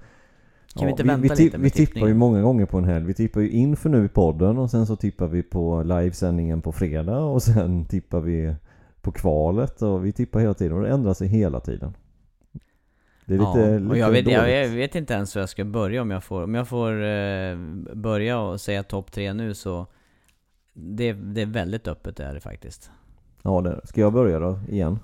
Kan 0.74 0.86
vi 0.86 0.92
inte 0.92 1.04
vänta 1.04 1.36
vi, 1.36 1.44
lite 1.44 1.58
med 1.58 1.64
Vi 1.64 1.86
tippar 1.86 2.08
ju 2.08 2.14
många 2.14 2.42
gånger 2.42 2.66
på 2.66 2.78
en 2.78 2.84
helg. 2.84 3.06
Vi 3.06 3.14
tippar 3.14 3.42
ju 3.42 3.50
inför 3.50 3.90
nu 3.90 4.06
i 4.06 4.10
podden 4.10 4.58
och 4.58 4.72
sen 4.72 4.86
så 4.86 4.96
tippar 4.96 5.28
vi 5.28 5.44
på 5.44 5.84
livesändningen 5.84 6.62
på 6.62 6.72
fredag 6.72 7.20
och 7.20 7.44
sen 7.44 7.86
tippar 7.86 8.20
vi 8.20 8.56
på 9.02 9.12
kvalet 9.12 9.82
och 9.82 10.06
vi 10.06 10.12
tippar 10.12 10.40
hela 10.40 10.54
tiden 10.54 10.78
och 10.78 10.84
det 10.84 10.90
ändrar 10.90 11.14
sig 11.14 11.28
hela 11.28 11.60
tiden. 11.60 11.94
Det 13.30 13.36
är 13.36 13.40
lite, 13.40 13.60
ja, 13.60 13.78
lite 13.80 13.90
och 13.90 13.98
jag 13.98 14.12
vet, 14.12 14.28
jag, 14.28 14.52
jag 14.52 14.70
vet 14.70 14.96
inte 14.96 15.14
ens 15.14 15.36
hur 15.36 15.40
jag 15.42 15.50
ska 15.50 15.66
börja 15.66 16.02
om 16.02 16.12
jag 16.12 16.24
får, 16.24 16.44
om 16.44 16.56
jag 16.56 16.68
får 16.68 17.04
eh, 17.04 17.58
börja 17.96 18.40
och 18.40 18.62
säga 18.62 18.84
topp 18.84 19.12
tre 19.12 19.34
nu 19.34 19.54
så 19.54 19.88
det, 20.74 21.14
det 21.14 21.42
är 21.42 21.46
väldigt 21.46 21.88
öppet 21.88 22.16
det 22.18 22.24
är 22.24 22.34
det 22.34 22.40
faktiskt. 22.40 22.92
Ja 23.42 23.62
det. 23.62 23.82
Ska 23.84 24.02
jag 24.02 24.14
börja 24.14 24.40
då 24.40 24.60
igen? 24.70 25.00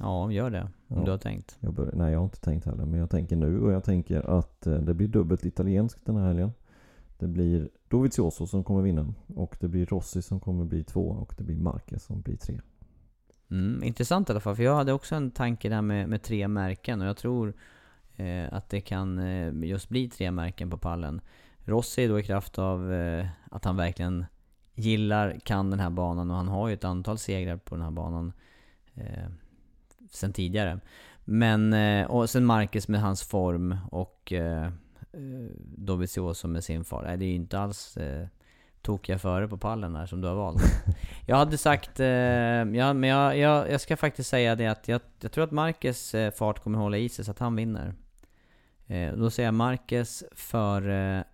Ja, 0.00 0.32
gör 0.32 0.50
det. 0.50 0.62
Om 0.88 0.98
Ja. 0.98 1.04
du 1.04 1.10
har 1.10 1.18
tänkt. 1.18 1.56
Jag 1.60 1.72
bör, 1.74 1.90
nej 1.94 2.12
jag 2.12 2.18
har 2.18 2.24
inte 2.24 2.40
tänkt 2.40 2.66
heller 2.66 2.84
men 2.84 3.00
jag 3.00 3.10
tänker 3.10 3.36
nu 3.36 3.60
och 3.60 3.72
jag 3.72 3.84
tänker 3.84 4.38
att 4.38 4.66
eh, 4.66 4.74
det 4.74 4.94
blir 4.94 5.08
dubbelt 5.08 5.44
italienskt 5.44 6.06
den 6.06 6.16
här 6.16 6.26
helgen. 6.26 6.52
Det 7.18 7.26
blir 7.26 7.68
Dovizioso 7.88 8.46
som 8.46 8.64
kommer 8.64 8.82
vinna 8.82 9.14
och 9.34 9.56
det 9.60 9.68
blir 9.68 9.86
Rossi 9.86 10.22
som 10.22 10.40
kommer 10.40 10.64
bli 10.64 10.84
två 10.84 11.00
och 11.08 11.34
det 11.38 11.44
blir 11.44 11.56
Marquez 11.56 12.02
som 12.04 12.20
blir 12.20 12.36
tre. 12.36 12.60
Mm, 13.50 13.82
intressant 13.82 14.28
i 14.28 14.32
alla 14.32 14.40
fall, 14.40 14.56
för 14.56 14.62
jag 14.62 14.74
hade 14.74 14.92
också 14.92 15.14
en 15.14 15.30
tanke 15.30 15.68
där 15.68 15.82
med, 15.82 16.08
med 16.08 16.22
tre 16.22 16.48
märken 16.48 17.00
och 17.00 17.06
jag 17.06 17.16
tror 17.16 17.54
eh, 18.16 18.52
att 18.52 18.68
det 18.68 18.80
kan 18.80 19.18
eh, 19.18 19.68
just 19.68 19.88
bli 19.88 20.08
tre 20.08 20.30
märken 20.30 20.70
på 20.70 20.78
pallen. 20.78 21.20
Rossi 21.64 22.06
då 22.06 22.18
i 22.18 22.22
kraft 22.22 22.58
av 22.58 22.92
eh, 22.92 23.26
att 23.50 23.64
han 23.64 23.76
verkligen 23.76 24.26
gillar, 24.74 25.38
kan 25.44 25.70
den 25.70 25.80
här 25.80 25.90
banan 25.90 26.30
och 26.30 26.36
han 26.36 26.48
har 26.48 26.68
ju 26.68 26.74
ett 26.74 26.84
antal 26.84 27.18
segrar 27.18 27.56
på 27.56 27.74
den 27.74 27.84
här 27.84 27.90
banan 27.90 28.32
eh, 28.94 29.28
sen 30.10 30.32
tidigare. 30.32 30.80
Men, 31.24 31.72
eh, 31.72 32.06
och 32.06 32.30
sen 32.30 32.44
Marcus 32.44 32.88
med 32.88 33.00
hans 33.00 33.22
form 33.22 33.76
och 33.90 34.32
eh, 34.32 34.66
eh 35.12 35.50
Dovizioso 35.60 36.48
med 36.48 36.64
sin 36.64 36.84
fart. 36.84 37.04
Nej, 37.04 37.16
det 37.16 37.24
är 37.24 37.28
ju 37.28 37.34
inte 37.34 37.58
alls 37.58 37.96
eh, 37.96 38.26
tokiga 38.82 39.18
före 39.18 39.48
på 39.48 39.58
pallen 39.58 39.96
här 39.96 40.06
som 40.06 40.20
du 40.20 40.28
har 40.28 40.34
valt. 40.34 40.62
Jag 41.26 41.36
hade 41.36 41.58
sagt, 41.58 42.00
eh, 42.00 42.06
ja, 42.06 42.92
men 42.92 43.02
jag, 43.02 43.38
jag, 43.38 43.70
jag 43.70 43.80
ska 43.80 43.96
faktiskt 43.96 44.30
säga 44.30 44.54
det 44.56 44.66
att 44.66 44.88
jag, 44.88 45.00
jag 45.20 45.32
tror 45.32 45.44
att 45.44 45.50
Marcus 45.50 46.14
eh, 46.14 46.30
fart 46.32 46.62
kommer 46.62 46.78
hålla 46.78 46.96
i 46.96 47.08
sig 47.08 47.24
så 47.24 47.30
att 47.30 47.38
han 47.38 47.56
vinner. 47.56 47.94
Eh, 48.86 49.12
då 49.12 49.30
säger 49.30 49.46
jag 49.46 49.54
Marcus 49.54 50.24
före 50.32 51.24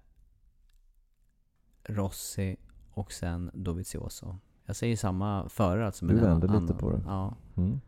Rossi 1.84 2.56
och 2.90 3.12
sen 3.12 3.50
Dovizioso. 3.54 4.36
Jag 4.66 4.76
säger 4.76 4.96
samma 4.96 5.48
före 5.48 5.86
alltså. 5.86 6.06
Du 6.06 6.14
vänder 6.14 6.48
lite 6.48 6.58
annan- 6.58 6.78
på 6.78 6.90
det. 6.90 7.02
Ja. 7.06 7.34
Mm. 7.56 7.80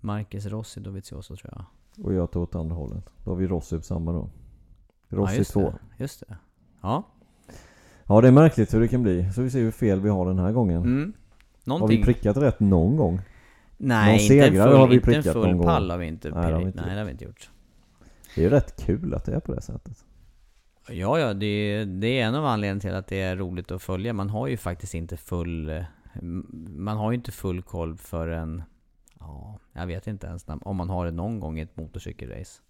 Marcus 0.00 0.46
Rossi 0.46 0.80
Dovizioso 0.80 1.36
tror 1.36 1.52
jag. 1.56 1.64
Och 2.06 2.14
jag 2.14 2.30
tar 2.30 2.40
åt 2.40 2.54
andra 2.54 2.76
hållet. 2.76 3.04
Då 3.24 3.30
har 3.30 3.36
vi 3.36 3.46
Rossi 3.46 3.76
på 3.76 3.82
samma 3.82 4.12
då. 4.12 4.30
Rossi 5.08 5.32
ja, 5.34 5.38
just 5.38 5.52
två. 5.52 5.60
Det, 5.60 6.02
just 6.02 6.20
det. 6.28 6.36
Ja. 6.82 7.04
Ja 8.10 8.20
det 8.20 8.28
är 8.28 8.32
märkligt 8.32 8.74
hur 8.74 8.80
det 8.80 8.88
kan 8.88 9.02
bli. 9.02 9.32
Så 9.32 9.42
vi 9.42 9.50
ser 9.50 9.60
hur 9.60 9.70
fel 9.70 10.00
vi 10.00 10.08
har 10.08 10.26
den 10.26 10.38
här 10.38 10.52
gången. 10.52 10.82
Mm. 10.82 11.12
Har 11.66 11.88
vi 11.88 12.04
prickat 12.04 12.36
rätt 12.36 12.60
någon 12.60 12.96
gång? 12.96 13.20
Nej, 13.76 14.12
någon 14.12 14.20
inte 14.20 14.46
en 14.46 14.52
full, 14.52 14.76
har 14.78 14.88
vi 14.88 14.94
inte 14.94 15.10
en 15.10 15.14
prickat 15.14 15.32
full 15.32 15.46
någon 15.46 15.56
gång. 15.56 15.66
pall 15.66 15.90
har 15.90 15.98
vi 15.98 16.06
inte 16.06 16.30
Nej, 16.30 16.46
det 16.46 16.52
har 16.52 16.60
vi 16.60 16.66
inte 16.66 16.80
Nej 16.80 16.94
det 16.94 17.00
har 17.00 17.04
vi 17.04 17.10
inte 17.10 17.24
gjort. 17.24 17.50
Det 18.34 18.40
är 18.40 18.44
ju 18.44 18.50
rätt 18.50 18.86
kul 18.86 19.14
att 19.14 19.24
det 19.24 19.34
är 19.34 19.40
på 19.40 19.54
det 19.54 19.62
sättet. 19.62 20.04
Ja, 20.88 21.18
ja, 21.18 21.34
det 21.34 21.46
är, 21.46 21.86
det 21.86 22.20
är 22.20 22.26
en 22.26 22.34
av 22.34 22.44
anledningarna 22.46 22.80
till 22.80 22.94
att 22.94 23.06
det 23.06 23.20
är 23.20 23.36
roligt 23.36 23.70
att 23.70 23.82
följa. 23.82 24.12
Man 24.12 24.30
har 24.30 24.46
ju 24.46 24.56
faktiskt 24.56 24.94
inte 24.94 25.16
full... 25.16 25.70
eh, 25.70 25.82
Man 26.68 26.96
har 26.96 27.10
ju 27.10 27.16
inte 27.16 27.32
full 27.32 27.62
koll 27.62 27.96
förrän... 27.96 28.62
Ja, 29.20 29.58
jag 29.72 29.86
vet 29.86 30.06
inte 30.06 30.26
ens 30.26 30.46
om 30.62 30.76
man 30.76 30.90
har 30.90 31.04
det 31.04 31.12
någon 31.12 31.40
gång 31.40 31.58
i 31.58 31.62
ett 31.62 31.76
motorcykelrace. 31.76 32.62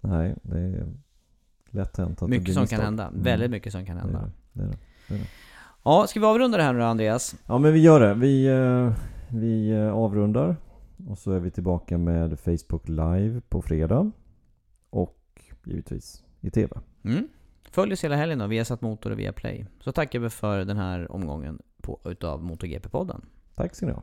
Nej, 0.00 0.34
det 0.42 0.58
är 0.58 0.92
lätt 1.70 1.96
hänt 1.96 2.22
att 2.22 2.28
Mycket 2.28 2.54
som 2.54 2.60
misstag. 2.60 2.78
kan 2.78 2.84
hända. 2.84 3.06
Mm. 3.08 3.22
Väldigt 3.22 3.50
mycket 3.50 3.72
som 3.72 3.86
kan 3.86 3.96
Det 3.96 4.00
är 4.02 4.04
hända. 4.04 4.30
det. 4.52 4.62
Det 4.62 5.14
är 5.14 5.18
det. 5.18 5.24
Ja, 5.84 6.06
ska 6.06 6.20
vi 6.20 6.26
avrunda 6.26 6.58
det 6.58 6.64
här 6.64 6.72
nu 6.72 6.82
Andreas? 6.82 7.34
Ja 7.46 7.58
men 7.58 7.72
vi 7.72 7.80
gör 7.80 8.00
det. 8.00 8.14
Vi, 8.14 8.46
eh, 8.46 8.92
vi 9.28 9.70
eh, 9.70 9.94
avrundar. 9.94 10.56
Och 11.08 11.18
så 11.18 11.32
är 11.32 11.38
vi 11.40 11.50
tillbaka 11.50 11.98
med 11.98 12.38
Facebook 12.40 12.88
live 12.88 13.40
på 13.48 13.62
fredag. 13.62 14.10
Och 14.90 15.42
givetvis 15.64 16.24
i 16.40 16.50
TV. 16.50 16.72
Mm. 17.04 17.28
Följ 17.70 17.92
oss 17.92 18.04
hela 18.04 18.16
helgen 18.16 18.38
då, 18.38 18.46
via 18.46 18.64
satt 18.64 18.80
motor 18.80 19.10
och 19.10 19.18
via 19.18 19.32
play. 19.32 19.66
Så 19.80 19.92
tackar 19.92 20.18
vi 20.18 20.30
för 20.30 20.64
den 20.64 20.76
här 20.76 21.12
omgången 21.12 21.58
på, 21.82 22.00
utav 22.04 22.42
MotoGP-podden. 22.42 23.20
Tack 23.54 23.74
ska 23.74 23.86
ni 23.86 23.92
ha. 23.92 24.02